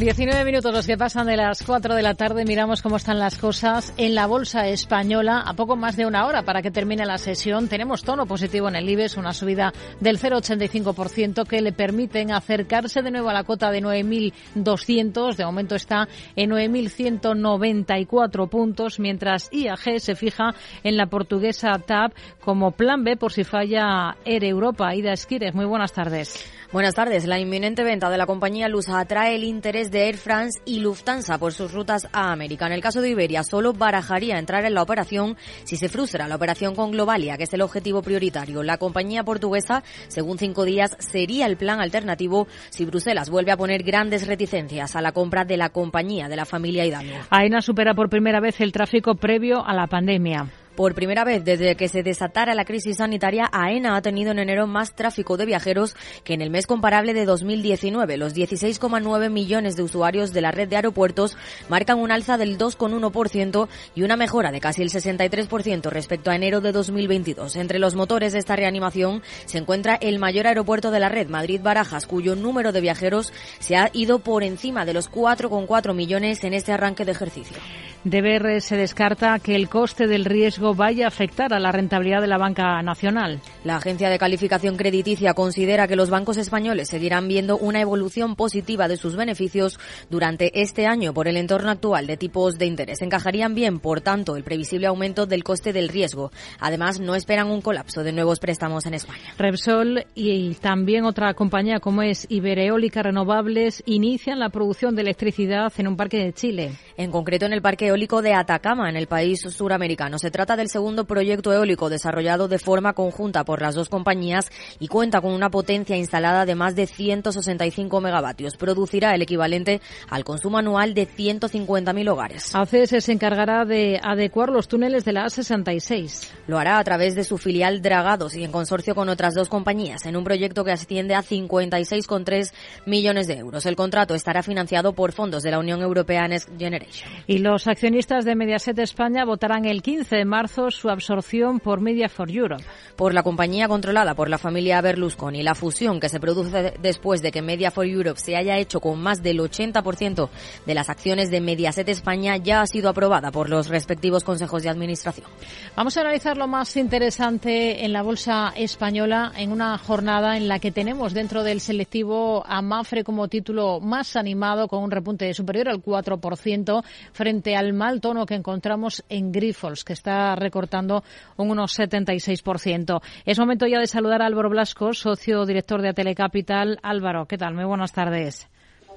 19 0.00 0.44
minutos 0.46 0.72
los 0.72 0.86
que 0.86 0.96
pasan 0.96 1.26
de 1.26 1.36
las 1.36 1.62
4 1.62 1.94
de 1.94 2.00
la 2.00 2.14
tarde. 2.14 2.46
Miramos 2.46 2.80
cómo 2.80 2.96
están 2.96 3.18
las 3.18 3.36
cosas 3.36 3.92
en 3.98 4.14
la 4.14 4.26
bolsa 4.26 4.66
española. 4.66 5.44
A 5.46 5.52
poco 5.52 5.76
más 5.76 5.94
de 5.94 6.06
una 6.06 6.24
hora 6.24 6.42
para 6.42 6.62
que 6.62 6.70
termine 6.70 7.04
la 7.04 7.18
sesión. 7.18 7.68
Tenemos 7.68 8.02
tono 8.02 8.24
positivo 8.24 8.66
en 8.68 8.76
el 8.76 8.88
IBEX, 8.88 9.18
una 9.18 9.34
subida 9.34 9.74
del 10.00 10.18
0,85% 10.18 11.46
que 11.46 11.60
le 11.60 11.72
permiten 11.72 12.32
acercarse 12.32 13.02
de 13.02 13.10
nuevo 13.10 13.28
a 13.28 13.34
la 13.34 13.44
cota 13.44 13.70
de 13.70 13.82
9.200. 13.82 15.36
De 15.36 15.44
momento 15.44 15.74
está 15.74 16.08
en 16.34 16.50
9.194 16.50 18.48
puntos, 18.48 19.00
mientras 19.00 19.50
IAG 19.52 20.00
se 20.00 20.14
fija 20.14 20.54
en 20.82 20.96
la 20.96 21.08
portuguesa 21.08 21.78
TAP 21.78 22.14
como 22.40 22.70
plan 22.70 23.04
B 23.04 23.18
por 23.18 23.34
si 23.34 23.44
falla 23.44 24.16
Air. 24.24 24.44
Ida 24.44 25.12
Esquires, 25.12 25.54
muy 25.54 25.66
buenas 25.66 25.92
tardes. 25.92 26.59
Buenas 26.72 26.94
tardes. 26.94 27.26
La 27.26 27.40
inminente 27.40 27.82
venta 27.82 28.08
de 28.10 28.16
la 28.16 28.26
compañía 28.26 28.68
lusa 28.68 29.00
atrae 29.00 29.34
el 29.34 29.42
interés 29.42 29.90
de 29.90 30.06
Air 30.06 30.16
France 30.16 30.60
y 30.64 30.78
Lufthansa 30.78 31.36
por 31.36 31.52
sus 31.52 31.72
rutas 31.72 32.06
a 32.12 32.30
América. 32.30 32.66
En 32.66 32.72
el 32.72 32.80
caso 32.80 33.00
de 33.00 33.08
Iberia, 33.08 33.42
solo 33.42 33.72
barajaría 33.72 34.38
entrar 34.38 34.64
en 34.64 34.74
la 34.74 34.82
operación 34.82 35.36
si 35.64 35.76
se 35.76 35.88
frustra 35.88 36.28
la 36.28 36.36
operación 36.36 36.76
con 36.76 36.92
Globalia, 36.92 37.36
que 37.36 37.42
es 37.42 37.52
el 37.54 37.62
objetivo 37.62 38.02
prioritario. 38.02 38.62
La 38.62 38.78
compañía 38.78 39.24
portuguesa, 39.24 39.82
según 40.06 40.38
cinco 40.38 40.64
días, 40.64 40.96
sería 41.00 41.46
el 41.46 41.56
plan 41.56 41.80
alternativo 41.80 42.46
si 42.68 42.84
Bruselas 42.84 43.30
vuelve 43.30 43.50
a 43.50 43.56
poner 43.56 43.82
grandes 43.82 44.28
reticencias 44.28 44.94
a 44.94 45.02
la 45.02 45.10
compra 45.10 45.44
de 45.44 45.56
la 45.56 45.70
compañía 45.70 46.28
de 46.28 46.36
la 46.36 46.44
familia 46.44 46.86
Hidalgo. 46.86 47.16
AENA 47.30 47.62
supera 47.62 47.94
por 47.94 48.08
primera 48.08 48.38
vez 48.38 48.60
el 48.60 48.70
tráfico 48.70 49.16
previo 49.16 49.66
a 49.66 49.74
la 49.74 49.88
pandemia. 49.88 50.46
Por 50.80 50.94
primera 50.94 51.24
vez 51.24 51.44
desde 51.44 51.76
que 51.76 51.90
se 51.90 52.02
desatara 52.02 52.54
la 52.54 52.64
crisis 52.64 52.96
sanitaria, 52.96 53.50
AENA 53.52 53.96
ha 53.96 54.00
tenido 54.00 54.30
en 54.30 54.38
enero 54.38 54.66
más 54.66 54.94
tráfico 54.94 55.36
de 55.36 55.44
viajeros 55.44 55.94
que 56.24 56.32
en 56.32 56.40
el 56.40 56.48
mes 56.48 56.66
comparable 56.66 57.12
de 57.12 57.26
2019. 57.26 58.16
Los 58.16 58.34
16,9 58.34 59.28
millones 59.28 59.76
de 59.76 59.82
usuarios 59.82 60.32
de 60.32 60.40
la 60.40 60.52
red 60.52 60.68
de 60.68 60.76
aeropuertos 60.76 61.36
marcan 61.68 61.98
un 61.98 62.10
alza 62.10 62.38
del 62.38 62.56
2,1% 62.56 63.68
y 63.94 64.04
una 64.04 64.16
mejora 64.16 64.52
de 64.52 64.60
casi 64.60 64.80
el 64.80 64.88
63% 64.88 65.90
respecto 65.90 66.30
a 66.30 66.36
enero 66.36 66.62
de 66.62 66.72
2022. 66.72 67.56
Entre 67.56 67.78
los 67.78 67.94
motores 67.94 68.32
de 68.32 68.38
esta 68.38 68.56
reanimación 68.56 69.22
se 69.44 69.58
encuentra 69.58 69.96
el 69.96 70.18
mayor 70.18 70.46
aeropuerto 70.46 70.90
de 70.90 71.00
la 71.00 71.10
red, 71.10 71.28
Madrid-Barajas, 71.28 72.06
cuyo 72.06 72.36
número 72.36 72.72
de 72.72 72.80
viajeros 72.80 73.34
se 73.58 73.76
ha 73.76 73.90
ido 73.92 74.20
por 74.20 74.42
encima 74.44 74.86
de 74.86 74.94
los 74.94 75.12
4,4 75.12 75.92
millones 75.92 76.42
en 76.42 76.54
este 76.54 76.72
arranque 76.72 77.04
de 77.04 77.12
ejercicio. 77.12 77.58
De 78.02 78.22
ver 78.22 78.62
se 78.62 78.78
descarta 78.78 79.38
que 79.40 79.54
el 79.54 79.68
coste 79.68 80.06
del 80.06 80.24
riesgo 80.24 80.74
vaya 80.74 81.04
a 81.04 81.08
afectar 81.08 81.52
a 81.52 81.60
la 81.60 81.70
rentabilidad 81.70 82.22
de 82.22 82.28
la 82.28 82.38
banca 82.38 82.80
nacional. 82.80 83.42
La 83.62 83.76
agencia 83.76 84.08
de 84.08 84.18
calificación 84.18 84.78
crediticia 84.78 85.34
considera 85.34 85.86
que 85.86 85.96
los 85.96 86.08
bancos 86.08 86.38
españoles 86.38 86.88
seguirán 86.88 87.28
viendo 87.28 87.58
una 87.58 87.82
evolución 87.82 88.36
positiva 88.36 88.88
de 88.88 88.96
sus 88.96 89.16
beneficios 89.16 89.78
durante 90.08 90.62
este 90.62 90.86
año 90.86 91.12
por 91.12 91.28
el 91.28 91.36
entorno 91.36 91.68
actual 91.68 92.06
de 92.06 92.16
tipos 92.16 92.56
de 92.56 92.64
interés. 92.64 93.02
Encajarían 93.02 93.54
bien, 93.54 93.80
por 93.80 94.00
tanto, 94.00 94.34
el 94.34 94.44
previsible 94.44 94.86
aumento 94.86 95.26
del 95.26 95.44
coste 95.44 95.74
del 95.74 95.90
riesgo. 95.90 96.32
Además, 96.58 97.00
no 97.00 97.14
esperan 97.14 97.50
un 97.50 97.60
colapso 97.60 98.02
de 98.02 98.12
nuevos 98.12 98.40
préstamos 98.40 98.86
en 98.86 98.94
España. 98.94 99.34
Repsol 99.36 100.06
y 100.14 100.54
también 100.54 101.04
otra 101.04 101.34
compañía 101.34 101.80
como 101.80 102.00
es 102.00 102.26
Ibereólica 102.30 103.02
Renovables 103.02 103.82
inician 103.84 104.38
la 104.38 104.48
producción 104.48 104.96
de 104.96 105.02
electricidad 105.02 105.70
en 105.76 105.86
un 105.86 105.98
parque 105.98 106.16
de 106.16 106.32
Chile. 106.32 106.72
En 106.96 107.10
concreto 107.10 107.44
en 107.44 107.52
el 107.52 107.60
parque 107.60 107.89
eólico 107.90 108.22
de 108.22 108.34
Atacama, 108.34 108.88
en 108.88 108.96
el 108.96 109.06
país 109.06 109.40
suramericano. 109.40 110.18
Se 110.18 110.30
trata 110.30 110.56
del 110.56 110.68
segundo 110.68 111.04
proyecto 111.04 111.52
eólico 111.52 111.90
desarrollado 111.90 112.48
de 112.48 112.58
forma 112.58 112.94
conjunta 112.94 113.44
por 113.44 113.60
las 113.60 113.74
dos 113.74 113.88
compañías 113.88 114.50
y 114.78 114.88
cuenta 114.88 115.20
con 115.20 115.32
una 115.32 115.50
potencia 115.50 115.96
instalada 115.96 116.46
de 116.46 116.54
más 116.54 116.74
de 116.74 116.86
165 116.86 118.00
megavatios. 118.00 118.56
Producirá 118.56 119.14
el 119.14 119.22
equivalente 119.22 119.80
al 120.08 120.24
consumo 120.24 120.58
anual 120.58 120.94
de 120.94 121.06
150.000 121.06 122.10
hogares. 122.10 122.54
ACS 122.54 123.04
se 123.04 123.12
encargará 123.12 123.64
de 123.64 124.00
adecuar 124.02 124.50
los 124.50 124.68
túneles 124.68 125.04
de 125.04 125.12
la 125.12 125.26
A66. 125.26 126.28
Lo 126.46 126.58
hará 126.58 126.78
a 126.78 126.84
través 126.84 127.14
de 127.14 127.24
su 127.24 127.38
filial 127.38 127.82
Dragados 127.82 128.34
y 128.34 128.44
en 128.44 128.52
consorcio 128.52 128.94
con 128.94 129.08
otras 129.08 129.34
dos 129.34 129.48
compañías 129.48 130.06
en 130.06 130.16
un 130.16 130.24
proyecto 130.24 130.64
que 130.64 130.72
asciende 130.72 131.14
a 131.14 131.22
56,3 131.22 132.52
millones 132.86 133.26
de 133.26 133.34
euros. 133.34 133.66
El 133.66 133.76
contrato 133.76 134.14
estará 134.14 134.42
financiado 134.42 134.92
por 134.92 135.12
fondos 135.12 135.42
de 135.42 135.50
la 135.50 135.58
Unión 135.58 135.82
Europea 135.82 136.26
Next 136.28 136.48
Generation. 136.58 137.10
Y 137.26 137.38
los 137.38 137.66
accionistas 137.80 138.26
de 138.26 138.34
Mediaset 138.34 138.78
España 138.78 139.24
votarán 139.24 139.64
el 139.64 139.80
15 139.80 140.14
de 140.14 140.24
marzo 140.26 140.70
su 140.70 140.90
absorción 140.90 141.60
por 141.60 141.80
Media 141.80 142.10
for 142.10 142.30
Europe. 142.30 142.62
Por 142.94 143.14
la 143.14 143.22
compañía 143.22 143.68
controlada 143.68 144.14
por 144.14 144.28
la 144.28 144.36
familia 144.36 144.82
Berlusconi, 144.82 145.42
la 145.42 145.54
fusión 145.54 145.98
que 145.98 146.10
se 146.10 146.20
produce 146.20 146.74
después 146.82 147.22
de 147.22 147.32
que 147.32 147.40
Media 147.40 147.70
for 147.70 147.86
Europe 147.86 148.20
se 148.20 148.36
haya 148.36 148.58
hecho 148.58 148.80
con 148.80 149.00
más 149.00 149.22
del 149.22 149.40
80% 149.40 150.28
de 150.66 150.74
las 150.74 150.90
acciones 150.90 151.30
de 151.30 151.40
Mediaset 151.40 151.88
España 151.88 152.36
ya 152.36 152.60
ha 152.60 152.66
sido 152.66 152.90
aprobada 152.90 153.30
por 153.30 153.48
los 153.48 153.68
respectivos 153.68 154.24
consejos 154.24 154.62
de 154.62 154.68
administración. 154.68 155.26
Vamos 155.74 155.96
a 155.96 156.02
analizar 156.02 156.36
lo 156.36 156.48
más 156.48 156.76
interesante 156.76 157.82
en 157.82 157.94
la 157.94 158.02
bolsa 158.02 158.52
española 158.56 159.32
en 159.38 159.52
una 159.52 159.78
jornada 159.78 160.36
en 160.36 160.48
la 160.48 160.58
que 160.58 160.70
tenemos 160.70 161.14
dentro 161.14 161.44
del 161.44 161.62
selectivo 161.62 162.44
a 162.46 162.60
Mafre 162.60 163.04
como 163.04 163.28
título 163.28 163.80
más 163.80 164.16
animado 164.16 164.68
con 164.68 164.82
un 164.82 164.90
repunte 164.90 165.32
superior 165.32 165.70
al 165.70 165.82
4% 165.82 166.84
frente 167.14 167.56
al 167.56 167.69
mal 167.72 168.00
tono 168.00 168.26
que 168.26 168.34
encontramos 168.34 169.04
en 169.08 169.32
Grifols, 169.32 169.84
que 169.84 169.92
está 169.92 170.34
recortando 170.36 171.04
un 171.36 171.50
unos 171.50 171.78
76%. 171.78 173.00
Es 173.24 173.38
momento 173.38 173.66
ya 173.66 173.80
de 173.80 173.86
saludar 173.86 174.22
a 174.22 174.26
Álvaro 174.26 174.50
Blasco, 174.50 174.92
socio 174.92 175.44
director 175.46 175.82
de 175.82 175.92
Telecapital. 175.92 176.78
Álvaro, 176.82 177.26
¿qué 177.26 177.36
tal? 177.36 177.54
Muy 177.54 177.64
buenas 177.64 177.92
tardes. 177.92 178.48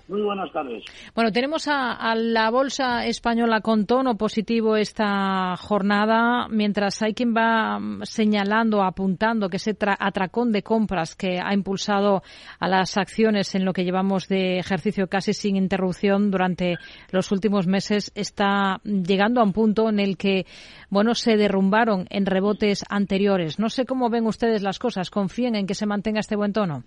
Muy 0.09 0.21
buenas 0.21 0.51
tardes. 0.51 0.83
Bueno, 1.15 1.31
tenemos 1.31 1.69
a, 1.69 2.13
la 2.15 2.49
bolsa 2.51 3.05
española 3.05 3.61
con 3.61 3.85
tono 3.85 4.17
positivo 4.17 4.75
esta 4.75 5.55
jornada, 5.55 6.47
mientras 6.49 7.01
hay 7.01 7.13
quien 7.13 7.33
va 7.33 7.79
señalando, 8.01 8.83
apuntando 8.83 9.47
que 9.47 9.57
ese 9.57 9.77
atracón 9.79 10.51
de 10.51 10.61
compras 10.61 11.15
que 11.15 11.39
ha 11.41 11.53
impulsado 11.53 12.21
a 12.59 12.67
las 12.67 12.97
acciones 12.97 13.55
en 13.55 13.63
lo 13.63 13.71
que 13.71 13.85
llevamos 13.85 14.27
de 14.27 14.59
ejercicio 14.59 15.07
casi 15.07 15.33
sin 15.33 15.55
interrupción 15.55 16.31
durante 16.31 16.75
los 17.11 17.31
últimos 17.31 17.65
meses 17.65 18.11
está 18.13 18.81
llegando 18.83 19.39
a 19.39 19.45
un 19.45 19.53
punto 19.53 19.87
en 19.87 20.01
el 20.01 20.17
que, 20.17 20.45
bueno, 20.89 21.15
se 21.15 21.37
derrumbaron 21.37 22.07
en 22.09 22.25
rebotes 22.25 22.83
anteriores. 22.89 23.57
No 23.57 23.69
sé 23.69 23.85
cómo 23.85 24.09
ven 24.09 24.27
ustedes 24.27 24.63
las 24.63 24.79
cosas. 24.79 25.09
¿Confíen 25.09 25.55
en 25.55 25.65
que 25.65 25.75
se 25.75 25.85
mantenga 25.85 26.19
este 26.19 26.35
buen 26.35 26.51
tono? 26.51 26.83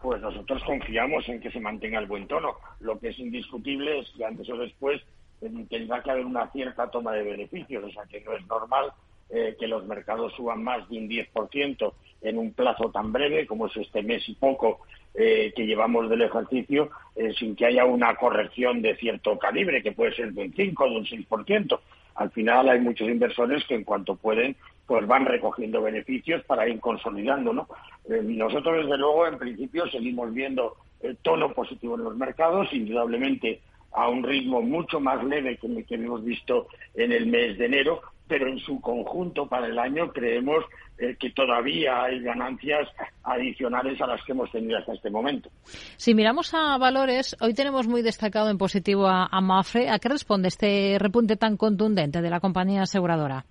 Pues 0.00 0.20
nosotros 0.20 0.62
confiamos 0.64 1.28
en 1.28 1.40
que 1.40 1.50
se 1.50 1.60
mantenga 1.60 1.98
el 1.98 2.06
buen 2.06 2.26
tono. 2.26 2.56
Lo 2.80 2.98
que 2.98 3.08
es 3.08 3.18
indiscutible 3.18 4.00
es 4.00 4.10
que 4.16 4.24
antes 4.24 4.48
o 4.48 4.56
después 4.56 5.02
eh, 5.40 5.50
tendrá 5.68 6.02
que 6.02 6.10
haber 6.10 6.24
una 6.24 6.50
cierta 6.50 6.90
toma 6.90 7.12
de 7.12 7.24
beneficios, 7.24 7.84
o 7.84 7.90
sea 7.90 8.04
que 8.04 8.20
no 8.20 8.32
es 8.32 8.46
normal 8.46 8.92
eh, 9.30 9.56
que 9.58 9.66
los 9.66 9.86
mercados 9.86 10.32
suban 10.34 10.62
más 10.62 10.88
de 10.88 10.98
un 10.98 11.08
10% 11.08 11.92
en 12.22 12.38
un 12.38 12.52
plazo 12.52 12.90
tan 12.90 13.12
breve 13.12 13.46
como 13.46 13.66
es 13.66 13.76
este 13.76 14.02
mes 14.02 14.28
y 14.28 14.34
poco 14.34 14.80
eh, 15.14 15.52
que 15.54 15.66
llevamos 15.66 16.08
del 16.08 16.22
ejercicio, 16.22 16.90
sin 17.36 17.56
que 17.56 17.66
haya 17.66 17.84
una 17.84 18.14
corrección 18.14 18.80
de 18.80 18.96
cierto 18.96 19.36
calibre, 19.38 19.82
que 19.82 19.90
puede 19.90 20.14
ser 20.14 20.32
de 20.32 20.42
un 20.42 20.52
5 20.54 20.84
o 20.84 20.90
de 20.90 20.96
un 20.96 21.04
6%. 21.04 21.80
Al 22.14 22.30
final 22.30 22.68
hay 22.68 22.80
muchos 22.80 23.08
inversores 23.08 23.64
que 23.64 23.74
en 23.74 23.84
cuanto 23.84 24.14
pueden 24.14 24.56
pues 24.88 25.06
van 25.06 25.26
recogiendo 25.26 25.82
beneficios 25.82 26.42
para 26.46 26.66
ir 26.66 26.80
consolidando, 26.80 27.52
¿no? 27.52 27.68
Eh, 28.08 28.22
nosotros, 28.22 28.84
desde 28.84 28.96
luego, 28.96 29.26
en 29.26 29.36
principio 29.36 29.86
seguimos 29.90 30.32
viendo 30.32 30.76
el 31.00 31.18
tono 31.18 31.52
positivo 31.52 31.94
en 31.96 32.04
los 32.04 32.16
mercados, 32.16 32.72
indudablemente 32.72 33.60
a 33.92 34.08
un 34.08 34.22
ritmo 34.22 34.62
mucho 34.62 34.98
más 34.98 35.22
leve 35.22 35.58
que 35.58 35.66
el 35.66 35.84
que 35.84 35.96
hemos 35.96 36.24
visto 36.24 36.68
en 36.94 37.12
el 37.12 37.26
mes 37.26 37.58
de 37.58 37.66
enero, 37.66 38.00
pero 38.26 38.48
en 38.48 38.58
su 38.60 38.80
conjunto 38.80 39.46
para 39.46 39.66
el 39.66 39.78
año 39.78 40.10
creemos 40.10 40.64
eh, 40.96 41.16
que 41.20 41.32
todavía 41.32 42.04
hay 42.04 42.20
ganancias 42.20 42.88
adicionales 43.24 44.00
a 44.00 44.06
las 44.06 44.24
que 44.24 44.32
hemos 44.32 44.50
tenido 44.50 44.78
hasta 44.78 44.94
este 44.94 45.10
momento. 45.10 45.50
Si 45.98 46.14
miramos 46.14 46.54
a 46.54 46.78
valores, 46.78 47.36
hoy 47.42 47.52
tenemos 47.52 47.86
muy 47.86 48.00
destacado 48.00 48.48
en 48.48 48.56
positivo 48.56 49.06
a, 49.06 49.28
a 49.30 49.40
Mafre. 49.42 49.90
¿A 49.90 49.98
qué 49.98 50.08
responde 50.08 50.48
este 50.48 50.96
repunte 50.98 51.36
tan 51.36 51.58
contundente 51.58 52.22
de 52.22 52.30
la 52.30 52.40
compañía 52.40 52.82
aseguradora? 52.82 53.44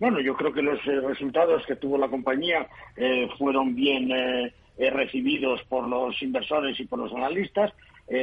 Bueno, 0.00 0.20
yo 0.20 0.34
creo 0.34 0.52
que 0.52 0.62
los 0.62 0.78
eh, 0.86 1.00
resultados 1.00 1.66
que 1.66 1.76
tuvo 1.76 1.98
la 1.98 2.08
compañía 2.08 2.68
eh, 2.96 3.28
fueron 3.36 3.74
bien 3.74 4.10
eh, 4.12 4.52
recibidos 4.90 5.60
por 5.64 5.88
los 5.88 6.20
inversores 6.22 6.78
y 6.78 6.84
por 6.84 7.00
los 7.00 7.12
analistas. 7.12 7.72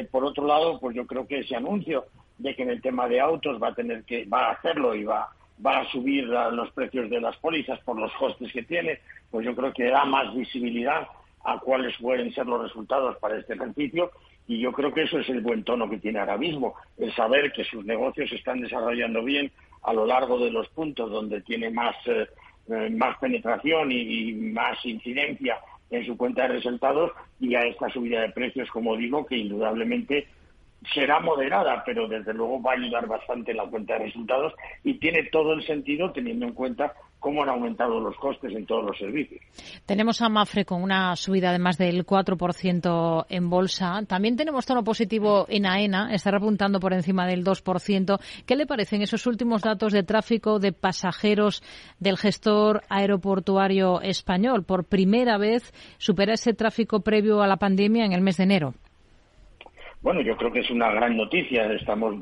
por 0.09 0.23
otro 0.23 0.47
lado, 0.47 0.79
pues 0.79 0.95
yo 0.95 1.05
creo 1.05 1.27
que 1.27 1.39
ese 1.39 1.55
anuncio 1.55 2.05
de 2.37 2.55
que 2.55 2.63
en 2.63 2.69
el 2.69 2.81
tema 2.81 3.07
de 3.07 3.19
autos 3.19 3.61
va 3.61 3.69
a 3.69 3.75
tener 3.75 4.03
que 4.03 4.25
va 4.25 4.47
a 4.47 4.51
hacerlo 4.53 4.95
y 4.95 5.03
va 5.03 5.29
va 5.65 5.79
a 5.79 5.91
subir 5.91 6.25
los 6.25 6.69
precios 6.71 7.09
de 7.09 7.21
las 7.21 7.37
pólizas 7.37 7.79
por 7.85 7.97
los 7.97 8.11
costes 8.13 8.51
que 8.51 8.63
tiene, 8.63 8.99
pues 9.31 9.45
yo 9.45 9.55
creo 9.55 9.71
que 9.71 9.85
da 9.85 10.03
más 10.03 10.35
visibilidad 10.35 11.07
a 11.45 11.59
cuáles 11.59 11.95
pueden 11.97 12.33
ser 12.33 12.45
los 12.45 12.61
resultados 12.61 13.17
para 13.19 13.37
este 13.37 13.53
ejercicio 13.53 14.11
y 14.47 14.59
yo 14.59 14.71
creo 14.71 14.93
que 14.93 15.03
eso 15.03 15.19
es 15.19 15.29
el 15.29 15.41
buen 15.41 15.63
tono 15.63 15.89
que 15.89 15.97
tiene 15.97 16.19
ahora 16.19 16.37
mismo, 16.37 16.75
el 16.97 17.13
saber 17.15 17.51
que 17.53 17.63
sus 17.63 17.85
negocios 17.85 18.29
se 18.29 18.35
están 18.35 18.59
desarrollando 18.59 19.23
bien 19.23 19.51
a 19.85 19.93
lo 19.93 20.05
largo 20.05 20.39
de 20.39 20.51
los 20.51 20.67
puntos 20.69 21.11
donde 21.11 21.41
tiene 21.41 21.69
más, 21.69 21.95
eh, 22.07 22.27
eh, 22.69 22.89
más 22.89 23.17
penetración 23.19 23.91
y, 23.91 24.33
más 24.33 24.83
incidencia 24.85 25.59
en 25.89 26.05
su 26.05 26.17
cuenta 26.17 26.43
de 26.43 26.55
resultados 26.55 27.11
y 27.39 27.55
a 27.55 27.61
esta 27.61 27.89
subida 27.89 28.21
de 28.21 28.29
precios, 28.29 28.69
como 28.71 28.97
digo, 28.97 29.25
que 29.25 29.37
indudablemente 29.37 30.27
será 30.93 31.19
moderada, 31.19 31.83
pero 31.85 32.07
desde 32.07 32.33
luego 32.33 32.61
va 32.61 32.71
a 32.71 32.75
ayudar 32.75 33.07
bastante 33.07 33.53
la 33.53 33.65
cuenta 33.65 33.93
de 33.93 34.05
resultados 34.05 34.53
y 34.83 34.95
tiene 34.95 35.23
todo 35.31 35.53
el 35.53 35.65
sentido 35.65 36.11
teniendo 36.11 36.45
en 36.45 36.53
cuenta 36.53 36.93
cómo 37.19 37.43
han 37.43 37.49
aumentado 37.49 37.99
los 37.99 38.15
costes 38.17 38.53
en 38.53 38.65
todos 38.65 38.85
los 38.85 38.97
servicios. 38.97 39.41
Tenemos 39.85 40.21
a 40.21 40.29
Mafre 40.29 40.65
con 40.65 40.83
una 40.83 41.15
subida 41.15 41.51
de 41.51 41.59
más 41.59 41.77
del 41.77 42.05
4% 42.05 43.25
en 43.29 43.49
bolsa. 43.49 44.01
También 44.07 44.35
tenemos 44.35 44.65
tono 44.65 44.83
positivo 44.83 45.45
en 45.49 45.65
AENA, 45.65 46.13
está 46.13 46.31
repuntando 46.31 46.79
por 46.79 46.93
encima 46.93 47.25
del 47.25 47.43
2%. 47.43 48.19
¿Qué 48.45 48.55
le 48.55 48.67
parecen 48.67 49.01
esos 49.01 49.25
últimos 49.27 49.61
datos 49.61 49.93
de 49.93 50.03
tráfico 50.03 50.59
de 50.59 50.71
pasajeros 50.71 51.63
del 51.99 52.17
gestor 52.17 52.83
aeroportuario 52.89 54.01
español? 54.01 54.63
Por 54.63 54.85
primera 54.85 55.37
vez 55.37 55.73
supera 55.97 56.33
ese 56.33 56.53
tráfico 56.53 56.99
previo 56.99 57.41
a 57.41 57.47
la 57.47 57.57
pandemia 57.57 58.05
en 58.05 58.13
el 58.13 58.21
mes 58.21 58.37
de 58.37 58.43
enero. 58.43 58.73
Bueno, 60.05 60.21
yo 60.21 60.37
creo 60.37 60.51
que 60.51 60.59
es 60.59 60.69
una 60.69 60.91
gran 60.91 61.17
noticia. 61.17 61.63
Estamos, 61.73 62.13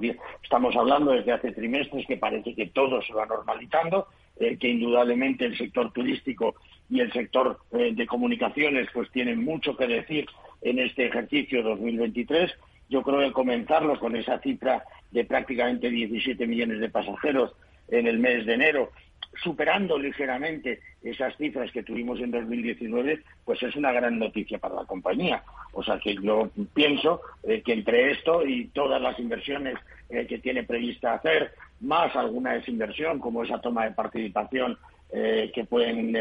estamos 0.41 0.73
hablando 0.73 1.11
desde 1.11 1.33
hace 1.33 1.51
trimestres 1.51 2.07
que 2.07 2.15
parece 2.15 2.55
que 2.55 2.67
todo 2.67 3.01
se 3.01 3.13
va 3.13 3.25
normalizando, 3.25 4.07
eh, 4.39 4.57
que 4.57 4.69
indudablemente 4.69 5.45
el 5.45 5.57
sector 5.57 5.91
turístico 5.91 6.55
y 6.89 6.99
el 6.99 7.11
sector 7.11 7.59
eh, 7.71 7.93
de 7.93 8.07
comunicaciones 8.07 8.87
pues 8.93 9.09
tienen 9.11 9.43
mucho 9.43 9.75
que 9.77 9.87
decir 9.87 10.25
en 10.61 10.79
este 10.79 11.07
ejercicio 11.07 11.63
2023. 11.63 12.51
Yo 12.89 13.01
creo 13.01 13.19
que 13.19 13.31
comenzarlo 13.31 13.99
con 13.99 14.15
esa 14.15 14.39
cifra 14.39 14.83
de 15.11 15.25
prácticamente 15.25 15.89
17 15.89 16.45
millones 16.47 16.79
de 16.79 16.89
pasajeros 16.89 17.53
en 17.89 18.07
el 18.07 18.19
mes 18.19 18.45
de 18.45 18.53
enero 18.53 18.91
superando 19.41 19.97
ligeramente 19.97 20.79
esas 21.01 21.35
cifras 21.37 21.71
que 21.71 21.83
tuvimos 21.83 22.19
en 22.19 22.31
2019, 22.31 23.23
pues 23.45 23.61
es 23.63 23.75
una 23.75 23.91
gran 23.91 24.19
noticia 24.19 24.59
para 24.59 24.75
la 24.75 24.85
compañía. 24.85 25.43
O 25.73 25.83
sea 25.83 25.99
que 25.99 26.15
yo 26.15 26.49
pienso 26.73 27.21
eh, 27.43 27.61
que 27.61 27.73
entre 27.73 28.11
esto 28.11 28.45
y 28.45 28.67
todas 28.67 29.01
las 29.01 29.17
inversiones 29.19 29.75
eh, 30.09 30.27
que 30.27 30.39
tiene 30.39 30.63
prevista 30.63 31.15
hacer, 31.15 31.53
más 31.83 32.15
alguna 32.15 32.53
desinversión 32.53 33.19
como 33.19 33.43
esa 33.43 33.59
toma 33.59 33.85
de 33.85 33.91
participación 33.91 34.77
eh, 35.11 35.51
que 35.53 35.65
pueden 35.65 36.15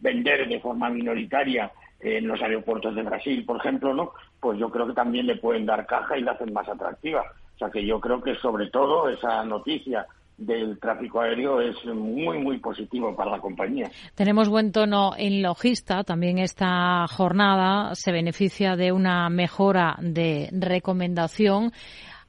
vender 0.00 0.48
de 0.48 0.60
forma 0.60 0.88
minoritaria 0.90 1.72
en 2.00 2.28
los 2.28 2.40
aeropuertos 2.40 2.94
de 2.94 3.02
Brasil, 3.02 3.44
por 3.44 3.56
ejemplo, 3.56 3.94
¿no? 3.94 4.12
Pues 4.38 4.58
yo 4.58 4.70
creo 4.70 4.86
que 4.86 4.92
también 4.92 5.26
le 5.26 5.36
pueden 5.36 5.66
dar 5.66 5.86
caja 5.86 6.16
y 6.16 6.22
la 6.22 6.32
hacen 6.32 6.52
más 6.52 6.68
atractiva. 6.68 7.24
O 7.54 7.58
sea 7.58 7.70
que 7.70 7.84
yo 7.84 8.00
creo 8.00 8.22
que 8.22 8.36
sobre 8.36 8.68
todo 8.68 9.08
esa 9.08 9.42
noticia 9.44 10.06
del 10.36 10.78
tráfico 10.78 11.20
aéreo 11.20 11.60
es 11.62 11.82
muy, 11.86 12.38
muy 12.38 12.58
positivo 12.58 13.16
para 13.16 13.30
la 13.30 13.40
compañía. 13.40 13.90
Tenemos 14.14 14.50
buen 14.50 14.72
tono 14.72 15.12
en 15.16 15.42
logista. 15.42 16.04
También 16.04 16.38
esta 16.38 17.06
jornada 17.08 17.94
se 17.94 18.12
beneficia 18.12 18.76
de 18.76 18.92
una 18.92 19.30
mejora 19.30 19.96
de 20.00 20.50
recomendación 20.52 21.72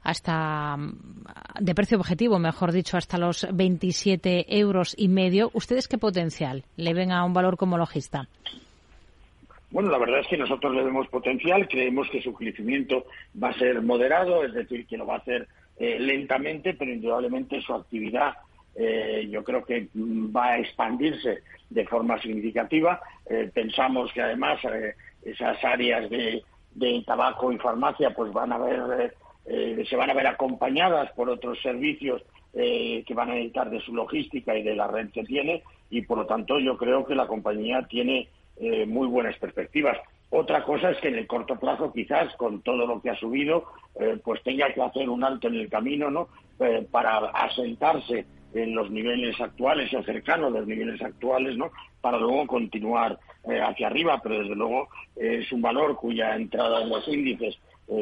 hasta 0.02 0.76
de 1.60 1.74
precio 1.74 1.98
objetivo, 1.98 2.38
mejor 2.38 2.72
dicho, 2.72 2.96
hasta 2.96 3.18
los 3.18 3.46
27 3.52 4.58
euros 4.58 4.94
y 4.96 5.08
medio. 5.08 5.50
¿Ustedes 5.52 5.88
qué 5.88 5.98
potencial 5.98 6.64
le 6.76 6.94
ven 6.94 7.12
a 7.12 7.24
un 7.24 7.34
valor 7.34 7.56
como 7.56 7.78
logista? 7.78 8.28
Bueno, 9.70 9.90
la 9.90 9.98
verdad 9.98 10.20
es 10.20 10.28
que 10.28 10.38
nosotros 10.38 10.74
le 10.74 10.82
vemos 10.82 11.08
potencial, 11.08 11.68
creemos 11.68 12.08
que 12.10 12.22
su 12.22 12.32
crecimiento 12.32 13.04
va 13.42 13.50
a 13.50 13.58
ser 13.58 13.82
moderado, 13.82 14.44
es 14.44 14.54
decir, 14.54 14.86
que 14.86 14.96
lo 14.96 15.06
va 15.06 15.16
a 15.16 15.18
hacer 15.18 15.46
eh, 15.78 15.98
lentamente, 16.00 16.74
pero 16.74 16.90
indudablemente 16.90 17.60
su 17.60 17.74
actividad 17.74 18.34
eh, 18.74 19.28
yo 19.28 19.42
creo 19.42 19.64
que 19.64 19.88
mm, 19.92 20.34
va 20.34 20.46
a 20.46 20.58
expandirse 20.58 21.42
de 21.68 21.86
forma 21.86 22.20
significativa. 22.20 23.00
Eh, 23.28 23.50
pensamos 23.52 24.12
que 24.12 24.22
además 24.22 24.60
esas 25.22 25.62
áreas 25.64 26.08
de, 26.08 26.42
tabaco 27.04 27.52
y 27.52 27.58
farmacia 27.58 28.10
pues 28.10 28.32
van 28.32 28.52
a 28.52 28.58
ver 28.58 29.14
se 29.88 29.96
van 29.96 30.10
a 30.10 30.14
ver 30.14 30.26
acompañadas 30.26 31.10
por 31.12 31.30
otros 31.30 31.58
servicios 31.62 32.22
que 32.52 33.14
van 33.14 33.30
a 33.30 33.34
necesitar 33.34 33.70
de 33.70 33.80
su 33.80 33.94
logística 33.94 34.56
y 34.56 34.62
de 34.62 34.76
la 34.76 34.88
red 34.88 35.10
que 35.10 35.24
tiene 35.24 35.62
y 35.90 36.02
por 36.02 36.18
lo 36.18 36.26
tanto 36.26 36.58
yo 36.58 36.76
creo 36.76 37.06
que 37.06 37.14
la 37.14 37.26
compañía 37.26 37.82
tiene 37.88 38.28
muy 38.86 39.06
buenas 39.06 39.38
perspectivas. 39.38 39.96
Otra 40.30 40.62
cosa 40.62 40.90
es 40.90 40.98
que 40.98 41.08
en 41.08 41.16
el 41.16 41.26
corto 41.26 41.56
plazo, 41.56 41.92
quizás, 41.92 42.34
con 42.36 42.60
todo 42.60 42.86
lo 42.86 43.00
que 43.00 43.10
ha 43.10 43.16
subido, 43.16 43.64
eh, 43.98 44.18
pues 44.22 44.42
tenga 44.42 44.72
que 44.74 44.82
hacer 44.82 45.08
un 45.08 45.24
alto 45.24 45.48
en 45.48 45.54
el 45.54 45.70
camino, 45.70 46.10
¿no? 46.10 46.28
Eh, 46.60 46.86
para 46.90 47.18
asentarse 47.30 48.26
en 48.52 48.74
los 48.74 48.90
niveles 48.90 49.40
actuales 49.40 49.92
o 49.94 50.02
cercanos 50.02 50.48
a 50.48 50.58
los 50.58 50.66
niveles 50.66 51.00
actuales, 51.00 51.56
¿no? 51.56 51.70
Para 52.02 52.18
luego 52.18 52.46
continuar 52.46 53.18
eh, 53.48 53.58
hacia 53.60 53.86
arriba, 53.86 54.20
pero 54.22 54.40
desde 54.40 54.54
luego 54.54 54.88
es 55.16 55.50
un 55.50 55.62
valor 55.62 55.96
cuya 55.96 56.36
entrada 56.36 56.82
en 56.82 56.90
los 56.90 57.08
índices 57.08 57.58